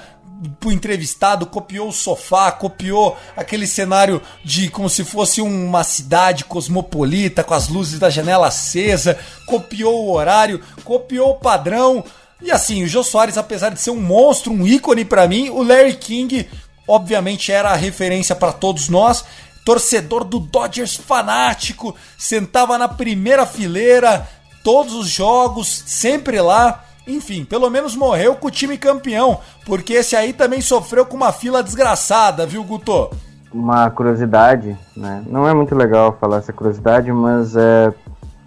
pro 0.59 0.71
entrevistado, 0.71 1.47
copiou 1.47 1.87
o 1.87 1.91
sofá, 1.91 2.51
copiou 2.51 3.17
aquele 3.35 3.65
cenário 3.65 4.21
de 4.45 4.69
como 4.69 4.87
se 4.87 5.03
fosse 5.03 5.41
uma 5.41 5.83
cidade 5.83 6.45
cosmopolita 6.45 7.43
com 7.43 7.55
as 7.55 7.67
luzes 7.67 7.97
da 7.97 8.11
janela 8.11 8.45
acesa, 8.45 9.17
copiou 9.47 10.05
o 10.05 10.11
horário, 10.11 10.61
copiou 10.83 11.31
o 11.31 11.39
padrão. 11.39 12.05
E 12.39 12.51
assim, 12.51 12.83
o 12.83 12.87
Jô 12.87 13.03
Soares, 13.03 13.39
apesar 13.39 13.71
de 13.71 13.81
ser 13.81 13.89
um 13.89 13.99
monstro, 13.99 14.53
um 14.53 14.67
ícone 14.67 15.03
para 15.03 15.27
mim, 15.27 15.49
o 15.49 15.63
Larry 15.63 15.95
King 15.95 16.47
obviamente 16.87 17.51
era 17.51 17.69
a 17.69 17.75
referência 17.75 18.35
para 18.35 18.51
todos 18.51 18.89
nós 18.89 19.23
torcedor 19.63 20.23
do 20.23 20.39
Dodgers 20.39 20.95
fanático, 20.95 21.95
sentava 22.17 22.77
na 22.77 22.87
primeira 22.87 23.45
fileira, 23.45 24.27
todos 24.63 24.93
os 24.93 25.07
jogos, 25.07 25.83
sempre 25.85 26.41
lá. 26.41 26.83
Enfim, 27.07 27.43
pelo 27.43 27.69
menos 27.69 27.95
morreu 27.95 28.35
com 28.35 28.47
o 28.47 28.51
time 28.51 28.77
campeão, 28.77 29.39
porque 29.65 29.93
esse 29.93 30.15
aí 30.15 30.31
também 30.31 30.61
sofreu 30.61 31.05
com 31.05 31.17
uma 31.17 31.31
fila 31.31 31.63
desgraçada, 31.63 32.45
viu, 32.45 32.63
Guto? 32.63 33.09
Uma 33.51 33.89
curiosidade, 33.89 34.77
né? 34.95 35.23
Não 35.25 35.47
é 35.47 35.53
muito 35.53 35.73
legal 35.73 36.15
falar 36.19 36.37
essa 36.37 36.53
curiosidade, 36.53 37.11
mas 37.11 37.55
é, 37.55 37.91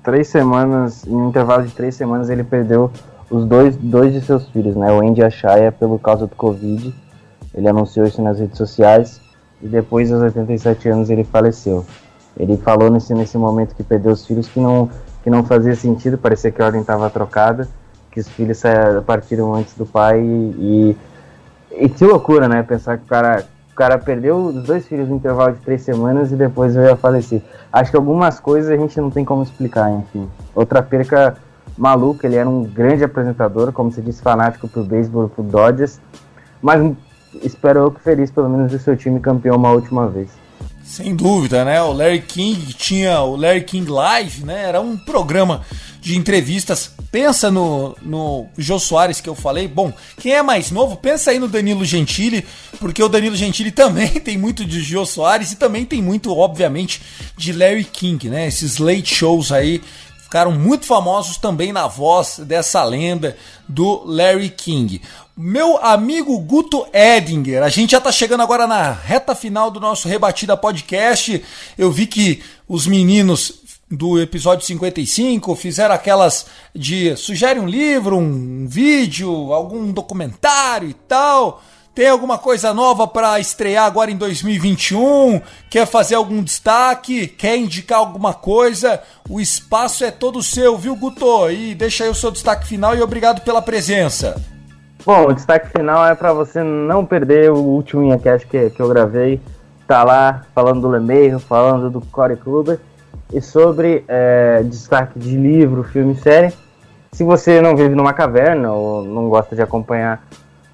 três 0.05 0.29
semanas, 0.29 1.05
em 1.05 1.15
um 1.15 1.29
intervalo 1.29 1.67
de 1.67 1.73
três 1.73 1.97
semanas, 1.97 2.31
ele 2.31 2.45
perdeu 2.45 2.89
os 3.29 3.45
dois, 3.45 3.77
dois 3.77 4.13
de 4.13 4.21
seus 4.21 4.49
filhos, 4.51 4.77
né? 4.77 4.93
O 4.93 5.01
Andy 5.01 5.25
a 5.25 5.31
Shaya, 5.31 5.73
pelo 5.73 5.99
causa 5.99 6.27
do 6.29 6.37
Covid. 6.37 6.95
Ele 7.53 7.69
anunciou 7.69 8.07
isso 8.07 8.23
nas 8.23 8.39
redes 8.39 8.57
sociais 8.57 9.21
e 9.63 9.69
depois 9.69 10.13
aos 10.13 10.23
87 10.23 10.89
anos 10.89 11.11
ele 11.11 11.25
faleceu. 11.25 11.85
Ele 12.37 12.57
falou 12.57 12.91
nesse, 12.91 13.15
nesse 13.15 13.37
momento 13.37 13.75
que 13.75 13.83
perdeu 13.83 14.13
os 14.13 14.27
filhos 14.27 14.49
que 14.49 14.59
não, 14.59 14.91
que 15.23 15.31
não 15.31 15.45
fazia 15.45 15.75
sentido, 15.75 16.19
parecia 16.19 16.51
que 16.51 16.61
a 16.61 16.67
ordem 16.67 16.81
estava 16.81 17.09
trocada, 17.11 17.69
que 18.11 18.21
os 18.21 18.29
filhos 18.29 18.61
partiram 19.07 19.55
antes 19.55 19.75
do 19.75 19.87
pai 19.87 20.21
e, 20.21 20.97
e, 21.71 21.85
e, 21.85 21.89
que 21.89 22.05
loucura, 22.05 22.49
né? 22.49 22.63
Pensar 22.63 22.99
que 22.99 23.05
o 23.05 23.07
cara, 23.07 23.45
o 23.73 23.75
cara 23.75 23.99
perdeu 23.99 24.37
os 24.37 24.63
dois 24.65 24.87
filhos 24.87 25.09
no 25.09 25.17
intervalo 25.17 25.55
de 25.55 25.61
três 25.61 25.83
semanas 25.83 26.33
e 26.33 26.37
depois 26.37 26.75
veio 26.75 26.93
a 26.93 26.97
falecer. 26.97 27.43
Acho 27.73 27.91
que 27.91 27.97
algumas 27.97 28.41
coisas 28.41 28.71
a 28.71 28.77
gente 28.77 29.01
não 29.01 29.11
tem 29.11 29.25
como 29.25 29.43
explicar, 29.43 29.91
enfim. 29.91 30.29
Outra 30.55 30.83
perca 30.83 31.37
maluca, 31.77 32.27
ele 32.27 32.37
era 32.37 32.49
um 32.49 32.65
grande 32.65 33.05
apresentador, 33.05 33.73
como 33.73 33.91
se 33.91 34.03
disse, 34.03 34.21
fanático 34.21 34.69
pro 34.69 34.85
beisebol, 34.85 35.29
pro 35.29 35.43
Dodgers, 35.43 36.01
mas 36.61 36.83
espero 37.43 37.81
eu 37.81 37.91
que 37.91 38.01
feliz 38.01 38.31
pelo 38.31 38.49
menos 38.49 38.73
do 38.73 38.79
seu 38.79 38.97
time 38.97 39.21
campeão 39.21 39.57
uma 39.57 39.73
última 39.73 40.09
vez. 40.09 40.31
Sem 40.85 41.15
dúvida, 41.15 41.65
né? 41.65 41.81
O 41.81 41.93
Larry 41.93 42.21
King 42.21 42.75
tinha 42.75 43.21
o 43.23 43.37
Larry 43.37 43.63
King 43.65 43.91
Live, 43.91 44.45
né? 44.45 44.65
Era 44.65 44.81
um 44.81 44.97
programa 44.97 45.63
de 46.01 46.19
entrevistas. 46.19 46.93
Pensa 47.11 47.51
no, 47.51 47.97
no 48.03 48.47
Jô 48.59 48.79
Soares 48.79 49.21
que 49.21 49.29
eu 49.29 49.35
falei. 49.35 49.69
Bom, 49.69 49.93
quem 50.19 50.33
é 50.35 50.43
mais 50.43 50.71
novo, 50.71 50.97
pensa 50.97 51.31
aí 51.31 51.39
no 51.39 51.49
Danilo 51.49 51.85
Gentili, 51.85 52.45
porque 52.81 53.03
o 53.03 53.09
Danilo 53.09 53.37
Gentili 53.37 53.71
também 53.73 54.09
tem 54.09 54.37
muito 54.37 54.65
de 54.65 54.83
Jô 54.83 55.07
Soares 55.07 55.53
e 55.53 55.57
também 55.57 55.85
tem 55.85 56.03
muito, 56.03 56.37
obviamente, 56.37 57.01
de 57.39 57.53
Larry 57.53 57.85
King, 57.85 58.29
né? 58.29 58.49
Esses 58.49 58.79
late 58.79 59.15
shows 59.15 59.53
aí 59.53 59.81
ficaram 60.33 60.51
muito 60.51 60.87
famosos 60.87 61.37
também 61.37 61.75
na 61.75 61.87
voz 61.87 62.41
dessa 62.41 62.83
lenda 62.83 63.37
do 63.69 64.03
Larry 64.05 64.49
King. 64.49 65.01
Meu 65.35 65.79
amigo 65.79 66.39
Guto 66.41 66.87
Edinger, 66.93 67.63
a 67.63 67.71
gente 67.71 67.93
já 67.93 68.01
tá 68.01 68.13
chegando 68.13 68.43
agora 68.43 68.67
na 68.67 68.93
reta 68.93 69.35
final 69.35 69.71
do 69.71 69.81
nosso 69.81 70.07
Rebatida 70.07 70.59
Podcast. 70.59 71.43
Eu 71.79 71.91
vi 71.91 72.07
que 72.07 72.43
os 72.69 72.87
meninos 72.87 73.55
do 73.91 74.21
episódio 74.21 74.67
55 74.67 75.55
fizeram 75.57 75.95
aquelas 75.95 76.45
de 76.75 77.17
sugere 77.17 77.59
um 77.59 77.67
livro, 77.67 78.19
um 78.19 78.67
vídeo, 78.69 79.55
algum 79.55 79.91
documentário 79.91 80.91
e 80.91 80.95
tal. 80.95 81.63
Tem 81.95 82.09
alguma 82.09 82.37
coisa 82.37 82.75
nova 82.75 83.09
para 83.09 83.41
estrear 83.41 83.87
agora 83.87 84.11
em 84.11 84.17
2021? 84.19 85.41
Quer 85.71 85.87
fazer 85.87 86.15
algum 86.15 86.43
destaque? 86.43 87.27
Quer 87.27 87.57
indicar 87.57 88.01
alguma 88.01 88.35
coisa? 88.35 89.03
O 89.31 89.41
espaço 89.41 90.05
é 90.05 90.11
todo 90.11 90.43
seu, 90.43 90.77
viu, 90.77 90.95
Guto? 90.95 91.51
E 91.51 91.75
deixa 91.75 92.05
aí 92.05 92.11
o 92.11 92.15
seu 92.15 92.31
destaque 92.31 92.67
final 92.67 92.95
e 92.95 93.01
obrigado 93.01 93.41
pela 93.41 93.63
presença. 93.63 94.43
Bom, 95.05 95.27
o 95.27 95.33
destaque 95.33 95.69
final 95.69 96.07
é 96.07 96.15
para 96.15 96.33
você 96.33 96.63
não 96.63 97.05
perder 97.05 97.51
o 97.51 97.57
último 97.57 98.05
Inhacast 98.05 98.47
que, 98.47 98.71
que 98.71 98.81
eu 98.81 98.89
gravei. 98.89 99.41
Tá 99.85 100.05
lá 100.05 100.43
falando 100.55 100.81
do 100.81 100.89
Lemeiro, 100.89 101.41
falando 101.41 101.91
do 101.91 102.01
Corey 102.01 102.37
Kluber 102.37 102.79
e 103.33 103.41
sobre 103.41 104.05
é, 104.07 104.63
destaque 104.63 105.19
de 105.19 105.37
livro, 105.37 105.83
filme 105.83 106.13
e 106.13 106.17
série. 106.17 106.53
Se 107.11 107.25
você 107.25 107.61
não 107.61 107.75
vive 107.75 107.97
numa 107.97 108.13
caverna 108.13 108.71
ou 108.71 109.03
não 109.03 109.29
gosta 109.29 109.57
de 109.57 109.63
acompanhar 109.63 110.23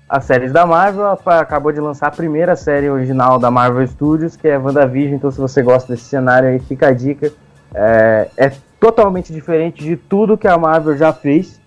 as 0.07 0.26
séries 0.26 0.53
da 0.53 0.66
Marvel, 0.66 1.07
acabou 1.07 1.72
de 1.72 1.81
lançar 1.81 2.09
a 2.09 2.11
primeira 2.11 2.55
série 2.55 2.91
original 2.91 3.39
da 3.39 3.51
Marvel 3.51 3.87
Studios, 3.87 4.37
que 4.37 4.47
é 4.47 4.59
WandaVision. 4.59 5.14
Então, 5.14 5.31
se 5.31 5.39
você 5.39 5.62
gosta 5.62 5.95
desse 5.95 6.05
cenário 6.05 6.51
aí, 6.51 6.59
fica 6.59 6.89
a 6.89 6.93
dica. 6.93 7.33
É, 7.74 8.29
é 8.37 8.53
totalmente 8.79 9.33
diferente 9.33 9.83
de 9.83 9.97
tudo 9.97 10.37
que 10.37 10.47
a 10.47 10.59
Marvel 10.59 10.99
já 10.99 11.14
fez 11.14 11.59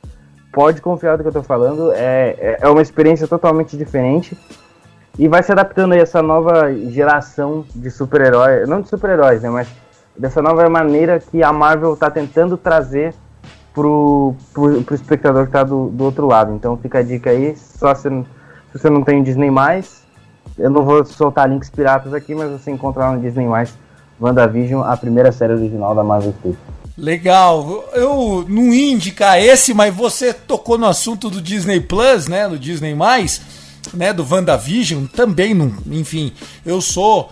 pode 0.52 0.82
confiar 0.82 1.18
do 1.18 1.24
que 1.24 1.30
eu 1.30 1.34
tô 1.34 1.44
falando. 1.44 1.92
É, 1.94 2.36
é, 2.40 2.58
é 2.62 2.70
uma 2.70 2.82
experiência 2.82 3.28
totalmente 3.28 3.78
diferente. 3.78 4.38
E 5.18 5.28
vai 5.28 5.44
se 5.44 5.52
adaptando 5.52 5.94
a 5.94 5.98
essa 5.98 6.22
nova 6.22 6.74
geração 6.90 7.66
de 7.76 7.90
super-heróis. 7.90 8.68
Não 8.68 8.82
de 8.82 8.90
super-heróis, 8.90 9.42
né? 9.42 9.50
Mas 9.50 9.68
dessa 10.18 10.42
nova 10.42 10.68
maneira 10.70 11.20
que 11.20 11.44
a 11.44 11.52
Marvel 11.52 11.96
tá 11.96 12.10
tentando 12.10 12.58
trazer 12.58 13.14
pro, 13.74 14.36
pro, 14.54 14.82
pro 14.84 14.96
espectador 14.96 15.46
que 15.46 15.52
tá 15.52 15.64
do, 15.64 15.88
do 15.90 16.06
outro 16.06 16.28
lado. 16.28 16.54
Então 16.54 16.78
fica 16.78 17.00
a 17.00 17.04
dica 17.04 17.30
aí. 17.30 17.56
Só 17.56 17.94
se, 17.94 18.10
se 18.10 18.80
você 18.80 18.90
não 18.90 19.04
tem 19.04 19.24
Disney, 19.24 19.52
eu 20.58 20.70
não 20.70 20.84
vou 20.84 21.04
soltar 21.06 21.50
links 21.50 21.70
piratas 21.70 22.14
aqui, 22.14 22.36
mas 22.36 22.52
você 22.52 22.72
encontra 22.72 23.04
lá 23.04 23.12
no 23.14 23.22
Disney, 23.22 23.48
WandaVision, 24.20 24.84
a 24.84 24.96
primeira 24.96 25.32
série 25.32 25.54
original 25.54 25.96
da 25.96 26.04
Marvel 26.04 26.34
Studios. 26.34 26.81
Legal. 26.98 27.90
Eu 27.94 28.46
não 28.48 28.74
ia 28.74 28.92
indicar 28.92 29.42
esse, 29.42 29.74
mas 29.74 29.94
você 29.94 30.34
tocou 30.34 30.78
no 30.78 30.86
assunto 30.86 31.30
do 31.30 31.42
Disney 31.42 31.80
Plus, 31.80 32.28
né? 32.28 32.48
Do 32.48 32.60
Disney 32.60 32.94
Mais, 32.94 33.42
né? 33.94 34.12
Do 34.14 34.28
WandaVision. 34.30 35.06
Também, 35.06 35.54
não, 35.54 35.74
enfim, 35.88 36.34
eu 36.66 36.82
sou 36.82 37.32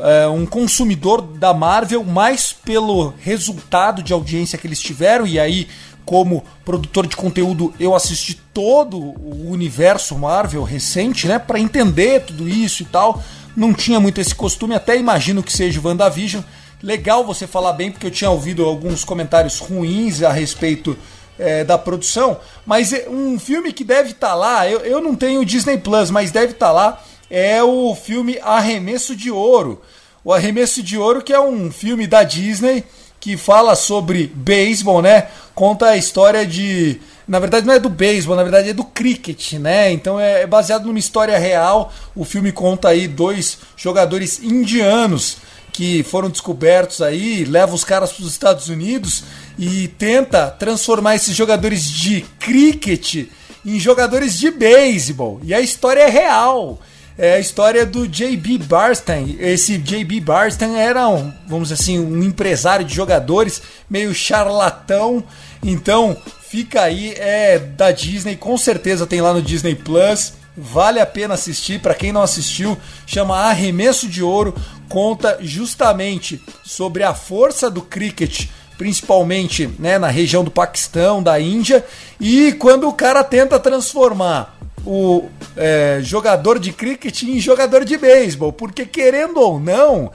é, 0.00 0.26
um 0.26 0.46
consumidor 0.46 1.22
da 1.22 1.52
Marvel 1.54 2.02
mais 2.04 2.52
pelo 2.52 3.12
resultado 3.20 4.02
de 4.02 4.12
audiência 4.12 4.58
que 4.58 4.66
eles 4.66 4.80
tiveram. 4.80 5.26
E 5.26 5.38
aí, 5.38 5.68
como 6.04 6.44
produtor 6.64 7.06
de 7.06 7.16
conteúdo, 7.16 7.74
eu 7.78 7.94
assisti 7.94 8.34
todo 8.54 8.98
o 8.98 9.50
universo 9.50 10.16
Marvel 10.16 10.62
recente, 10.62 11.26
né? 11.26 11.38
Para 11.38 11.60
entender 11.60 12.22
tudo 12.22 12.48
isso 12.48 12.82
e 12.82 12.86
tal. 12.86 13.22
Não 13.54 13.72
tinha 13.72 14.00
muito 14.00 14.20
esse 14.20 14.34
costume, 14.34 14.74
até 14.74 14.98
imagino 14.98 15.42
que 15.42 15.52
seja 15.52 15.80
WandaVision. 15.82 16.42
Legal 16.82 17.24
você 17.24 17.46
falar 17.46 17.72
bem, 17.72 17.90
porque 17.90 18.06
eu 18.06 18.10
tinha 18.10 18.30
ouvido 18.30 18.64
alguns 18.64 19.04
comentários 19.04 19.58
ruins 19.58 20.22
a 20.22 20.30
respeito 20.30 20.96
é, 21.38 21.64
da 21.64 21.78
produção, 21.78 22.38
mas 22.64 22.92
é 22.92 23.08
um 23.08 23.38
filme 23.38 23.72
que 23.72 23.84
deve 23.84 24.10
estar 24.10 24.28
tá 24.28 24.34
lá, 24.34 24.68
eu, 24.68 24.80
eu 24.80 25.00
não 25.00 25.14
tenho 25.14 25.44
Disney 25.44 25.78
Plus, 25.78 26.10
mas 26.10 26.30
deve 26.30 26.52
estar 26.52 26.66
tá 26.66 26.72
lá, 26.72 27.02
é 27.30 27.62
o 27.62 27.94
filme 27.94 28.38
Arremesso 28.42 29.14
de 29.16 29.30
Ouro. 29.30 29.80
O 30.24 30.32
Arremesso 30.32 30.82
de 30.82 30.98
Ouro, 30.98 31.22
que 31.22 31.32
é 31.32 31.40
um 31.40 31.70
filme 31.70 32.06
da 32.06 32.22
Disney 32.22 32.84
que 33.20 33.36
fala 33.36 33.74
sobre 33.74 34.30
beisebol, 34.34 35.02
né? 35.02 35.28
Conta 35.54 35.86
a 35.86 35.96
história 35.96 36.46
de. 36.46 37.00
Na 37.26 37.40
verdade, 37.40 37.66
não 37.66 37.74
é 37.74 37.80
do 37.80 37.88
beisebol, 37.88 38.36
na 38.36 38.42
verdade 38.42 38.70
é 38.70 38.72
do 38.72 38.84
cricket, 38.84 39.54
né? 39.54 39.90
Então 39.90 40.20
é 40.20 40.46
baseado 40.46 40.84
numa 40.86 40.98
história 40.98 41.36
real. 41.38 41.92
O 42.14 42.24
filme 42.24 42.52
conta 42.52 42.88
aí 42.88 43.08
dois 43.08 43.58
jogadores 43.76 44.40
indianos 44.40 45.38
que 45.76 46.02
foram 46.02 46.30
descobertos 46.30 47.02
aí, 47.02 47.44
leva 47.44 47.74
os 47.74 47.84
caras 47.84 48.10
para 48.10 48.24
os 48.24 48.32
Estados 48.32 48.70
Unidos 48.70 49.24
e 49.58 49.88
tenta 49.88 50.50
transformar 50.50 51.16
esses 51.16 51.36
jogadores 51.36 51.84
de 51.84 52.22
cricket 52.40 53.26
em 53.62 53.78
jogadores 53.78 54.38
de 54.38 54.50
beisebol. 54.50 55.38
E 55.42 55.52
a 55.52 55.60
história 55.60 56.00
é 56.00 56.08
real. 56.08 56.80
É 57.18 57.34
a 57.34 57.38
história 57.38 57.84
do 57.84 58.08
J.B. 58.08 58.56
Barstein. 58.64 59.36
Esse 59.38 59.76
J.B. 59.76 60.20
Barstein 60.22 60.76
era 60.76 61.06
um, 61.10 61.30
vamos 61.46 61.68
dizer 61.68 61.82
assim, 61.82 61.98
um 61.98 62.22
empresário 62.22 62.86
de 62.86 62.94
jogadores, 62.94 63.60
meio 63.88 64.14
charlatão. 64.14 65.22
Então, 65.62 66.16
fica 66.48 66.80
aí, 66.80 67.12
é 67.18 67.58
da 67.58 67.90
Disney, 67.90 68.34
com 68.34 68.56
certeza 68.56 69.06
tem 69.06 69.20
lá 69.20 69.34
no 69.34 69.42
Disney 69.42 69.74
Plus. 69.74 70.32
Vale 70.56 71.00
a 71.00 71.06
pena 71.06 71.34
assistir, 71.34 71.80
para 71.80 71.94
quem 71.94 72.12
não 72.12 72.22
assistiu, 72.22 72.78
chama 73.06 73.36
Arremesso 73.36 74.08
de 74.08 74.22
Ouro, 74.22 74.54
conta 74.88 75.36
justamente 75.40 76.42
sobre 76.64 77.02
a 77.02 77.12
força 77.12 77.70
do 77.70 77.82
cricket, 77.82 78.46
principalmente 78.78 79.68
né, 79.78 79.98
na 79.98 80.08
região 80.08 80.42
do 80.42 80.50
Paquistão, 80.50 81.22
da 81.22 81.38
Índia, 81.38 81.84
e 82.18 82.52
quando 82.52 82.88
o 82.88 82.92
cara 82.92 83.22
tenta 83.22 83.58
transformar 83.58 84.56
o 84.86 85.28
é, 85.56 85.98
jogador 86.00 86.58
de 86.58 86.72
cricket 86.72 87.24
em 87.24 87.38
jogador 87.38 87.84
de 87.84 87.98
beisebol, 87.98 88.52
porque 88.52 88.86
querendo 88.86 89.38
ou 89.40 89.60
não, 89.60 90.10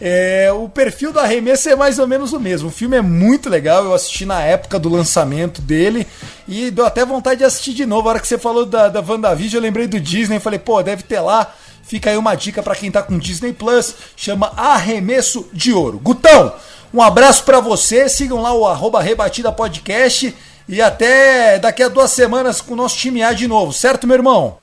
é, 0.00 0.50
o 0.52 0.68
perfil 0.68 1.12
do 1.12 1.18
arremesso 1.18 1.68
é 1.68 1.74
mais 1.74 1.98
ou 1.98 2.06
menos 2.06 2.32
o 2.32 2.38
mesmo. 2.40 2.68
O 2.68 2.72
filme 2.72 2.96
é 2.96 3.02
muito 3.02 3.48
legal, 3.48 3.84
eu 3.84 3.94
assisti 3.94 4.24
na 4.24 4.40
época 4.40 4.78
do 4.78 4.88
lançamento 4.88 5.60
dele 5.60 6.06
e 6.46 6.70
deu 6.70 6.86
até 6.86 7.04
vontade 7.04 7.38
de 7.38 7.44
assistir 7.44 7.74
de 7.74 7.84
novo. 7.84 8.08
A 8.08 8.12
hora 8.12 8.20
que 8.20 8.28
você 8.28 8.38
falou 8.38 8.64
da, 8.64 8.88
da 8.88 9.00
WandaVision, 9.00 9.58
eu 9.58 9.62
lembrei 9.62 9.86
do 9.86 10.00
Disney, 10.00 10.38
falei, 10.38 10.58
pô, 10.58 10.82
deve 10.82 11.02
ter 11.02 11.20
lá. 11.20 11.52
Fica 11.82 12.10
aí 12.10 12.16
uma 12.16 12.34
dica 12.34 12.62
para 12.62 12.76
quem 12.76 12.90
tá 12.90 13.02
com 13.02 13.18
Disney 13.18 13.52
Plus, 13.52 13.94
chama 14.14 14.52
Arremesso 14.56 15.48
de 15.52 15.72
Ouro. 15.72 15.98
Gutão, 15.98 16.52
um 16.92 17.00
abraço 17.00 17.44
para 17.44 17.60
você, 17.60 18.08
sigam 18.08 18.42
lá 18.42 18.52
o 18.52 18.66
arroba 18.66 19.00
Rebatida 19.00 19.50
Podcast 19.50 20.34
e 20.68 20.82
até 20.82 21.58
daqui 21.58 21.82
a 21.82 21.88
duas 21.88 22.10
semanas 22.10 22.60
com 22.60 22.74
o 22.74 22.76
nosso 22.76 22.98
time 22.98 23.22
A 23.22 23.32
de 23.32 23.48
novo, 23.48 23.72
certo, 23.72 24.06
meu 24.06 24.16
irmão? 24.16 24.58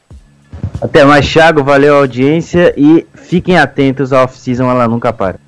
Até 0.82 1.04
mais, 1.04 1.32
Thiago, 1.32 1.64
valeu 1.64 1.96
a 1.96 2.00
audiência 2.00 2.74
e 2.78 3.06
fiquem 3.14 3.58
atentos, 3.58 4.12
a 4.12 4.24
off-season 4.24 4.70
ela 4.70 4.88
nunca 4.88 5.12
para. 5.14 5.40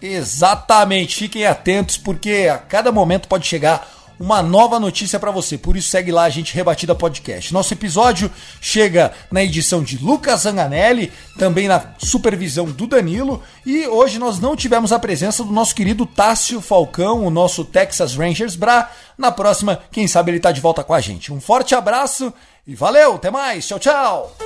Exatamente, 0.00 1.16
fiquem 1.16 1.46
atentos 1.46 1.98
porque 1.98 2.50
a 2.52 2.56
cada 2.56 2.90
momento 2.90 3.28
pode 3.28 3.46
chegar 3.46 3.86
uma 4.20 4.42
nova 4.42 4.78
notícia 4.78 5.18
para 5.18 5.30
você. 5.30 5.56
Por 5.56 5.78
isso 5.78 5.88
segue 5.88 6.12
lá 6.12 6.24
a 6.24 6.28
gente 6.28 6.54
Rebatida 6.54 6.94
Podcast. 6.94 7.54
Nosso 7.54 7.72
episódio 7.72 8.30
chega 8.60 9.12
na 9.30 9.42
edição 9.42 9.82
de 9.82 9.96
Lucas 9.96 10.42
Zanganelli, 10.42 11.10
também 11.38 11.66
na 11.66 11.94
supervisão 11.96 12.66
do 12.66 12.86
Danilo, 12.86 13.42
e 13.64 13.86
hoje 13.86 14.18
nós 14.18 14.38
não 14.38 14.54
tivemos 14.54 14.92
a 14.92 14.98
presença 14.98 15.42
do 15.42 15.50
nosso 15.50 15.74
querido 15.74 16.04
Tássio 16.04 16.60
Falcão, 16.60 17.24
o 17.24 17.30
nosso 17.30 17.64
Texas 17.64 18.14
Rangers 18.14 18.54
Bra. 18.54 18.90
Na 19.16 19.32
próxima, 19.32 19.80
quem 19.90 20.06
sabe 20.06 20.32
ele 20.32 20.40
tá 20.40 20.52
de 20.52 20.60
volta 20.60 20.84
com 20.84 20.92
a 20.92 21.00
gente. 21.00 21.32
Um 21.32 21.40
forte 21.40 21.74
abraço 21.74 22.32
e 22.66 22.74
valeu, 22.74 23.14
até 23.14 23.30
mais. 23.30 23.66
Tchau, 23.66 23.78
tchau. 23.78 24.36